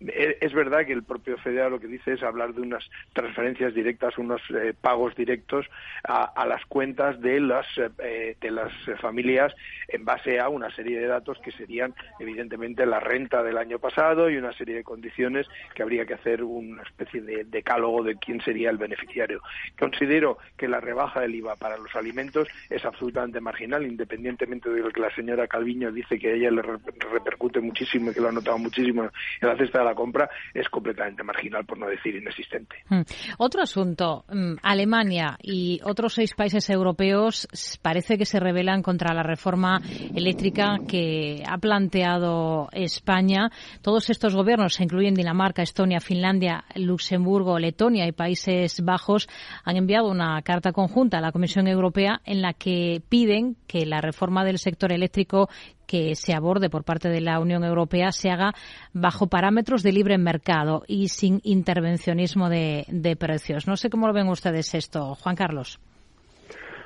Eh, 0.00 0.36
es 0.40 0.52
verdad 0.52 0.84
que 0.84 0.92
el 0.92 1.04
propio 1.04 1.38
FEDEA 1.38 1.70
lo 1.70 1.80
que 1.80 1.86
dice 1.86 2.12
es 2.12 2.22
hablar 2.22 2.52
de 2.52 2.60
unas 2.60 2.84
transferencias 3.14 3.74
directas, 3.74 4.18
unos 4.18 4.42
eh, 4.50 4.74
pagos 4.78 5.14
directos 5.16 5.66
a, 6.04 6.44
las 6.46 6.64
cuentas 6.66 7.20
de 7.20 7.40
las, 7.40 7.66
eh, 7.98 8.36
de 8.40 8.50
las 8.50 8.72
familias 9.00 9.54
en 9.88 10.04
base 10.04 10.38
a 10.38 10.48
una 10.48 10.70
serie 10.74 10.98
de 11.00 11.06
datos 11.06 11.38
que 11.42 11.50
serían 11.52 11.94
evidentemente 12.20 12.84
la 12.84 13.00
renta 13.00 13.42
del 13.42 13.56
año 13.56 13.78
pasado 13.78 14.28
y 14.28 14.36
una 14.36 14.52
serie 14.52 14.76
de 14.76 14.84
condiciones 14.84 15.46
que 15.74 15.82
habría 15.82 16.04
que 16.04 16.14
hacer 16.14 16.42
una 16.44 16.82
especie 16.82 17.22
de 17.22 17.44
decálogo 17.44 18.02
de 18.02 18.16
quién 18.16 18.40
sería 18.42 18.70
el 18.70 18.78
beneficiario. 18.78 19.40
Considero 19.78 20.38
que 20.56 20.68
la 20.68 20.80
rebaja 20.80 21.20
del 21.20 21.34
IVA 21.34 21.56
para 21.56 21.78
los 21.78 21.94
alimentos 21.96 22.48
es 22.68 22.84
absolutamente 22.84 23.40
marginal, 23.40 23.86
independientemente 23.86 24.68
de 24.68 24.80
lo 24.80 24.90
que 24.90 25.00
la 25.00 25.14
señora 25.14 25.48
Calviño 25.48 25.90
dice 25.90 26.18
que 26.18 26.28
a 26.28 26.34
ella 26.34 26.50
le 26.50 26.62
repercute 26.62 27.60
muchísimo 27.60 28.10
y 28.10 28.14
que 28.14 28.20
lo 28.20 28.28
ha 28.28 28.32
notado 28.32 28.58
muchísimo 28.58 29.04
en 29.40 29.48
la 29.48 29.56
cesta 29.56 29.85
la 29.86 29.94
compra 29.94 30.28
es 30.52 30.68
completamente 30.68 31.22
marginal, 31.22 31.64
por 31.64 31.78
no 31.78 31.86
decir 31.86 32.14
inexistente. 32.16 32.76
Hmm. 32.88 33.02
Otro 33.38 33.62
asunto, 33.62 34.24
hmm, 34.28 34.54
Alemania 34.62 35.38
y 35.42 35.80
otros 35.84 36.14
seis 36.14 36.34
países 36.34 36.68
europeos 36.70 37.48
parece 37.82 38.18
que 38.18 38.26
se 38.26 38.40
rebelan 38.40 38.82
contra 38.82 39.14
la 39.14 39.22
reforma 39.22 39.80
eléctrica 40.14 40.78
que 40.86 41.42
ha 41.46 41.58
planteado 41.58 42.68
España. 42.72 43.50
Todos 43.82 44.10
estos 44.10 44.34
gobiernos, 44.34 44.74
se 44.74 44.84
incluyen 44.84 45.14
Dinamarca, 45.14 45.62
Estonia, 45.62 46.00
Finlandia, 46.00 46.64
Luxemburgo, 46.74 47.58
Letonia 47.58 48.06
y 48.06 48.12
Países 48.12 48.84
Bajos, 48.84 49.28
han 49.64 49.76
enviado 49.76 50.10
una 50.10 50.40
carta 50.42 50.72
conjunta 50.72 51.18
a 51.18 51.20
la 51.20 51.32
Comisión 51.32 51.66
Europea 51.66 52.20
en 52.24 52.42
la 52.42 52.52
que 52.52 53.02
piden 53.08 53.56
que 53.66 53.86
la 53.86 54.00
reforma 54.00 54.44
del 54.44 54.58
sector 54.58 54.92
eléctrico 54.92 55.48
que 55.86 56.14
se 56.14 56.34
aborde 56.34 56.70
por 56.70 56.84
parte 56.84 57.08
de 57.08 57.20
la 57.20 57.40
Unión 57.40 57.64
Europea 57.64 58.12
se 58.12 58.30
haga 58.30 58.54
bajo 58.92 59.26
parámetros 59.28 59.82
de 59.82 59.92
libre 59.92 60.18
mercado 60.18 60.82
y 60.86 61.08
sin 61.08 61.40
intervencionismo 61.44 62.48
de, 62.48 63.16
precios. 63.18 63.66
No 63.66 63.76
sé 63.76 63.88
cómo 63.88 64.06
lo 64.06 64.12
ven 64.12 64.28
ustedes 64.28 64.74
esto, 64.74 65.14
Juan 65.14 65.36
Carlos. 65.36 65.78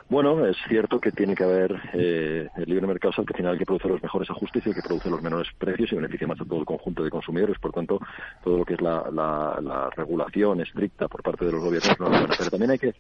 Bueno, 0.09 0.45
es 0.45 0.57
cierto 0.69 0.99
que 0.99 1.13
tiene 1.13 1.37
que 1.37 1.45
haber 1.45 1.73
eh, 1.95 2.49
el 2.57 2.65
libre 2.65 2.85
mercado, 2.89 3.15
al 3.17 3.37
final 3.37 3.57
que 3.57 3.65
produce 3.65 3.87
los 3.87 4.03
mejores 4.03 4.29
ajustes 4.29 4.67
y 4.67 4.71
el 4.71 4.75
que 4.75 4.83
produce 4.83 5.09
los 5.09 5.23
menores 5.23 5.47
precios 5.57 5.93
y 5.93 5.95
beneficia 5.95 6.27
más 6.27 6.41
a 6.41 6.45
todo 6.45 6.59
el 6.59 6.67
conjunto 6.67 7.05
de 7.05 7.11
consumidores. 7.11 7.57
Por 7.61 7.73
tanto, 7.73 8.01
todo 8.43 8.59
lo 8.59 8.65
que 8.65 8.75
es 8.75 8.81
la, 8.81 9.09
la, 9.13 9.89
regulación 9.95 10.61
estricta 10.63 11.07
por 11.07 11.23
parte 11.23 11.45
de 11.45 11.53
los 11.53 11.63
gobiernos 11.63 12.01
no 12.01 12.07
es 12.07 12.11
buena. 12.11 12.35
Pero 12.37 12.51
también 12.51 12.71
hay 12.73 12.79
que 12.79 12.93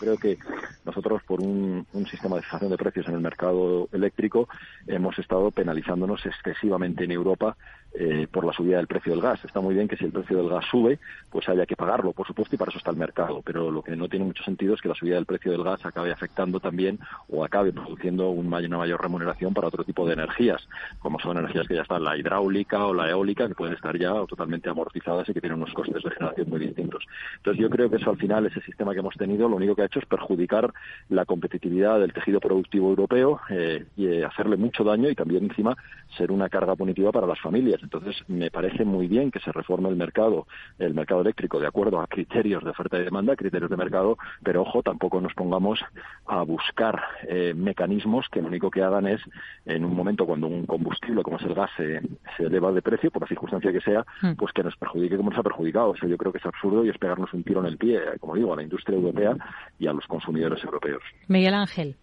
creo 0.00 0.16
que 0.16 0.38
nosotros 0.84 1.22
por 1.24 1.40
un, 1.40 1.86
sistema 2.10 2.36
de 2.36 2.42
fijación 2.42 2.70
de 2.70 2.78
precios 2.78 3.06
en 3.06 3.14
el 3.14 3.20
mercado 3.20 3.88
eléctrico 3.92 4.48
hemos 4.86 5.16
estado 5.18 5.50
penalizándonos 5.50 6.24
excesivamente 6.24 7.04
en 7.04 7.12
Europa 7.12 7.56
eh, 7.94 8.26
por 8.30 8.44
la 8.44 8.52
subida 8.52 8.76
del 8.76 8.86
precio 8.86 9.12
del 9.12 9.22
gas. 9.22 9.44
Está 9.44 9.60
muy 9.60 9.74
bien 9.74 9.88
que 9.88 9.96
si 9.96 10.04
el 10.04 10.12
precio 10.12 10.36
del 10.36 10.48
gas 10.48 10.64
sube, 10.70 10.98
pues 11.30 11.48
haya 11.48 11.66
que 11.66 11.76
pagarlo, 11.76 12.12
por 12.12 12.26
supuesto, 12.26 12.54
y 12.54 12.58
para 12.58 12.70
eso 12.70 12.78
está 12.78 12.90
el 12.90 12.96
mercado. 12.96 13.42
Pero 13.44 13.70
lo 13.70 13.82
que 13.82 13.96
no 13.96 14.08
tiene 14.08 14.26
mucho 14.26 14.44
sentido 14.44 14.74
es 14.74 14.80
que 14.80 14.88
la 14.88 14.94
subida 14.94 15.14
del 15.14 15.26
precio 15.26 15.52
del 15.52 15.64
gas 15.64 15.84
acabe 15.84 16.12
afectando 16.12 16.60
también 16.60 16.98
o 17.28 17.44
acabe 17.44 17.72
produciendo 17.72 18.30
un 18.30 18.50
una 18.50 18.78
mayor 18.78 19.00
remuneración 19.00 19.54
para 19.54 19.68
otro 19.68 19.84
tipo 19.84 20.06
de 20.06 20.14
energías, 20.14 20.66
como 20.98 21.18
son 21.20 21.38
energías 21.38 21.66
que 21.68 21.74
ya 21.74 21.82
están 21.82 22.02
la 22.02 22.16
hidráulica 22.16 22.84
o 22.84 22.94
la 22.94 23.08
eólica, 23.08 23.46
que 23.46 23.54
pueden 23.54 23.74
estar 23.74 23.96
ya 23.96 24.12
totalmente 24.26 24.68
amortizadas 24.68 25.28
y 25.28 25.34
que 25.34 25.40
tienen 25.40 25.58
unos 25.58 25.72
costes 25.74 26.02
de 26.02 26.10
generación 26.10 26.48
muy 26.48 26.60
distintos. 26.60 27.04
Entonces 27.36 27.62
yo 27.62 27.70
creo 27.70 27.88
que 27.88 27.96
eso 27.96 28.10
al 28.10 28.16
final, 28.16 28.46
ese 28.46 28.60
sistema 28.62 28.92
que 28.92 29.00
hemos 29.00 29.14
tenido, 29.16 29.48
lo 29.48 29.56
único 29.56 29.74
que 29.74 29.82
ha 29.82 29.86
hecho 29.86 30.00
es 30.00 30.06
perjudicar 30.06 30.72
la 31.08 31.24
competitividad 31.24 32.00
del 32.00 32.12
tejido 32.12 32.40
productivo 32.40 32.88
europeo 32.88 33.40
eh, 33.50 33.86
y 33.96 34.06
eh, 34.06 34.24
hacerle 34.24 34.56
mucho 34.56 34.84
daño 34.84 35.08
y 35.08 35.14
también 35.14 35.44
encima 35.44 35.76
ser 36.16 36.32
una 36.32 36.48
carga 36.48 36.74
punitiva 36.74 37.12
para 37.12 37.26
las 37.26 37.40
familias 37.40 37.79
entonces, 37.82 38.16
me 38.28 38.50
parece 38.50 38.84
muy 38.84 39.08
bien 39.08 39.30
que 39.30 39.40
se 39.40 39.52
reforme 39.52 39.88
el 39.88 39.96
mercado, 39.96 40.46
el 40.78 40.94
mercado 40.94 41.20
eléctrico, 41.20 41.58
de 41.58 41.66
acuerdo 41.66 42.00
a 42.00 42.06
criterios 42.06 42.62
de 42.64 42.70
oferta 42.70 42.98
y 42.98 43.04
demanda, 43.04 43.36
criterios 43.36 43.70
de 43.70 43.76
mercado, 43.76 44.16
pero 44.42 44.62
ojo, 44.62 44.82
tampoco 44.82 45.20
nos 45.20 45.34
pongamos 45.34 45.80
a 46.26 46.42
buscar 46.42 47.00
eh, 47.28 47.54
mecanismos 47.54 48.26
que 48.30 48.42
lo 48.42 48.48
único 48.48 48.70
que 48.70 48.82
hagan 48.82 49.06
es, 49.06 49.20
en 49.66 49.84
un 49.84 49.94
momento 49.94 50.26
cuando 50.26 50.46
un 50.46 50.66
combustible 50.66 51.22
como 51.22 51.38
es 51.38 51.44
el 51.44 51.54
gas 51.54 51.70
se, 51.76 52.00
eleva 52.38 52.72
de 52.72 52.82
precio, 52.82 53.10
por 53.10 53.22
la 53.22 53.28
circunstancia 53.28 53.72
que 53.72 53.80
sea, 53.80 54.04
hmm. 54.22 54.32
pues 54.36 54.52
que 54.52 54.62
nos 54.62 54.76
perjudique 54.76 55.16
como 55.16 55.30
nos 55.30 55.38
ha 55.38 55.42
perjudicado. 55.42 55.90
O 55.90 55.96
sea, 55.96 56.08
yo 56.08 56.16
creo 56.16 56.32
que 56.32 56.38
es 56.38 56.46
absurdo 56.46 56.84
y 56.84 56.88
es 56.88 56.98
pegarnos 56.98 57.32
un 57.32 57.44
tiro 57.44 57.60
en 57.60 57.66
el 57.66 57.78
pie, 57.78 58.00
como 58.20 58.34
digo, 58.34 58.52
a 58.52 58.56
la 58.56 58.62
industria 58.62 58.96
europea 58.96 59.36
y 59.78 59.86
a 59.86 59.92
los 59.92 60.06
consumidores 60.06 60.62
europeos. 60.64 61.02
Miguel 61.28 61.54
Ángel. 61.54 61.96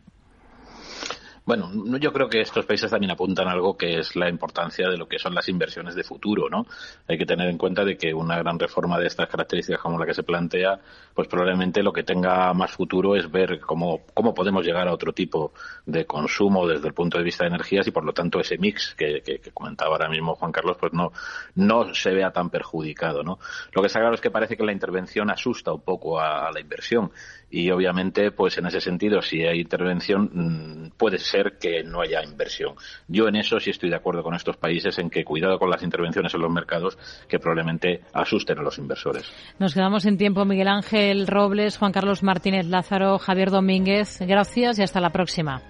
Bueno, 1.48 1.72
yo 1.98 2.12
creo 2.12 2.28
que 2.28 2.42
estos 2.42 2.66
países 2.66 2.92
también 2.92 3.12
apuntan 3.12 3.48
algo 3.48 3.78
que 3.78 4.00
es 4.00 4.18
la 4.18 4.28
importancia 4.28 4.90
de 4.90 4.98
lo 4.98 5.08
que 5.08 5.18
son 5.18 5.34
las 5.34 5.48
inversiones 5.48 5.96
de 5.96 6.04
futuro, 6.04 6.50
¿no? 6.50 6.66
Hay 7.08 7.18
que 7.18 7.26
tener 7.26 7.48
en 7.48 7.58
cuenta 7.58 7.86
de 7.86 7.96
que 7.96 8.14
una 8.14 8.38
gran 8.38 8.60
reforma 8.60 9.00
de 9.00 9.08
estas 9.08 9.30
características 9.30 9.82
como 9.82 9.98
la 9.98 10.06
que 10.06 10.14
se 10.14 10.24
plantea, 10.24 10.78
pues 11.14 11.30
probablemente 11.30 11.82
lo 11.82 11.94
que 11.94 12.04
tenga 12.04 12.54
más 12.54 12.72
futuro 12.72 13.16
es 13.16 13.32
ver 13.32 13.62
cómo, 13.62 14.02
cómo 14.14 14.34
podemos 14.34 14.66
llegar 14.66 14.90
a 14.90 14.94
otro 14.94 15.14
tipo 15.14 15.54
de 15.86 16.06
consumo 16.06 16.68
desde 16.68 16.90
el 16.90 16.94
punto 16.94 17.18
de 17.18 17.24
vista 17.24 17.46
de 17.46 17.52
energías 17.52 17.88
y 17.88 17.92
por 17.92 18.04
lo 18.04 18.12
tanto 18.12 18.42
ese 18.42 18.58
mix 18.58 18.94
que, 18.96 19.22
que, 19.22 19.40
comentaba 19.54 19.94
ahora 19.94 20.10
mismo 20.10 20.36
Juan 20.36 20.52
Carlos, 20.52 20.76
pues 20.78 20.92
no, 20.92 21.14
no 21.56 21.94
se 21.94 22.12
vea 22.12 22.32
tan 22.32 22.50
perjudicado, 22.50 23.24
¿no? 23.24 23.40
Lo 23.72 23.82
que 23.82 23.88
está 23.88 24.00
claro 24.00 24.16
es 24.16 24.22
que 24.22 24.32
parece 24.32 24.58
que 24.58 24.66
la 24.66 24.74
intervención 24.74 25.32
asusta 25.32 25.72
un 25.72 25.82
poco 25.82 26.20
a 26.20 26.52
la 26.52 26.60
inversión 26.60 27.10
y 27.50 27.72
obviamente 27.72 28.32
pues 28.32 28.58
en 28.58 28.66
ese 28.66 28.82
sentido 28.82 29.22
si 29.22 29.44
hay 29.44 29.62
intervención 29.62 30.30
mm, 30.34 30.98
puede 30.98 31.18
ser 31.18 31.58
que 31.60 31.84
no 31.84 32.02
haya 32.02 32.24
inversión. 32.24 32.76
Yo 33.08 33.28
en 33.28 33.36
eso 33.36 33.60
sí 33.60 33.70
estoy 33.70 33.90
de 33.90 33.96
acuerdo 33.96 34.24
con 34.24 34.34
estos 34.34 34.58
países 34.58 34.98
en 35.00 35.10
que 35.10 35.24
cuidado 35.24 35.58
con 35.60 35.70
las 35.70 35.84
intervenciones 35.84 36.34
en 36.34 36.42
los 36.42 36.52
mercados 36.52 36.98
que 37.28 37.40
probablemente 37.40 38.02
asusten 38.14 38.60
a 38.60 38.64
los 38.64 38.78
inversores. 38.78 39.32
Nos 39.60 39.74
quedamos 39.74 40.06
en 40.06 40.18
tiempo 40.18 40.46
Miguel 40.46 40.68
Ángel 40.68 41.28
Robles, 41.28 41.78
Juan 41.78 41.92
Carlos 41.92 42.24
Martínez 42.24 42.66
Lázaro, 42.66 43.18
Javier 43.18 43.52
Domínguez. 43.52 44.20
Gracias 44.22 44.80
y 44.80 44.84
hasta 44.84 45.00
la 45.00 45.10
próxima. 45.12 45.62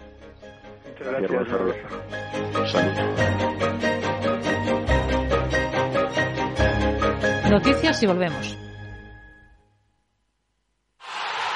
Noticias 7.50 8.04
y 8.04 8.08
volvemos. 8.08 8.67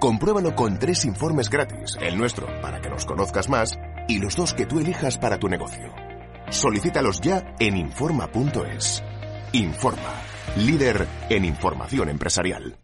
Compruébalo 0.00 0.56
con 0.56 0.78
tres 0.78 1.04
informes 1.04 1.50
gratis, 1.50 1.98
el 2.00 2.16
nuestro 2.16 2.46
para 2.62 2.80
que 2.80 2.88
nos 2.88 3.04
conozcas 3.04 3.50
más 3.50 3.78
y 4.08 4.18
los 4.18 4.34
dos 4.34 4.54
que 4.54 4.64
tú 4.64 4.80
elijas 4.80 5.18
para 5.18 5.38
tu 5.38 5.46
negocio. 5.46 5.92
Solicítalos 6.48 7.20
ya 7.20 7.54
en 7.58 7.76
Informa.es. 7.76 9.04
Informa, 9.52 10.22
líder 10.56 11.06
en 11.28 11.44
información 11.44 12.08
empresarial. 12.08 12.78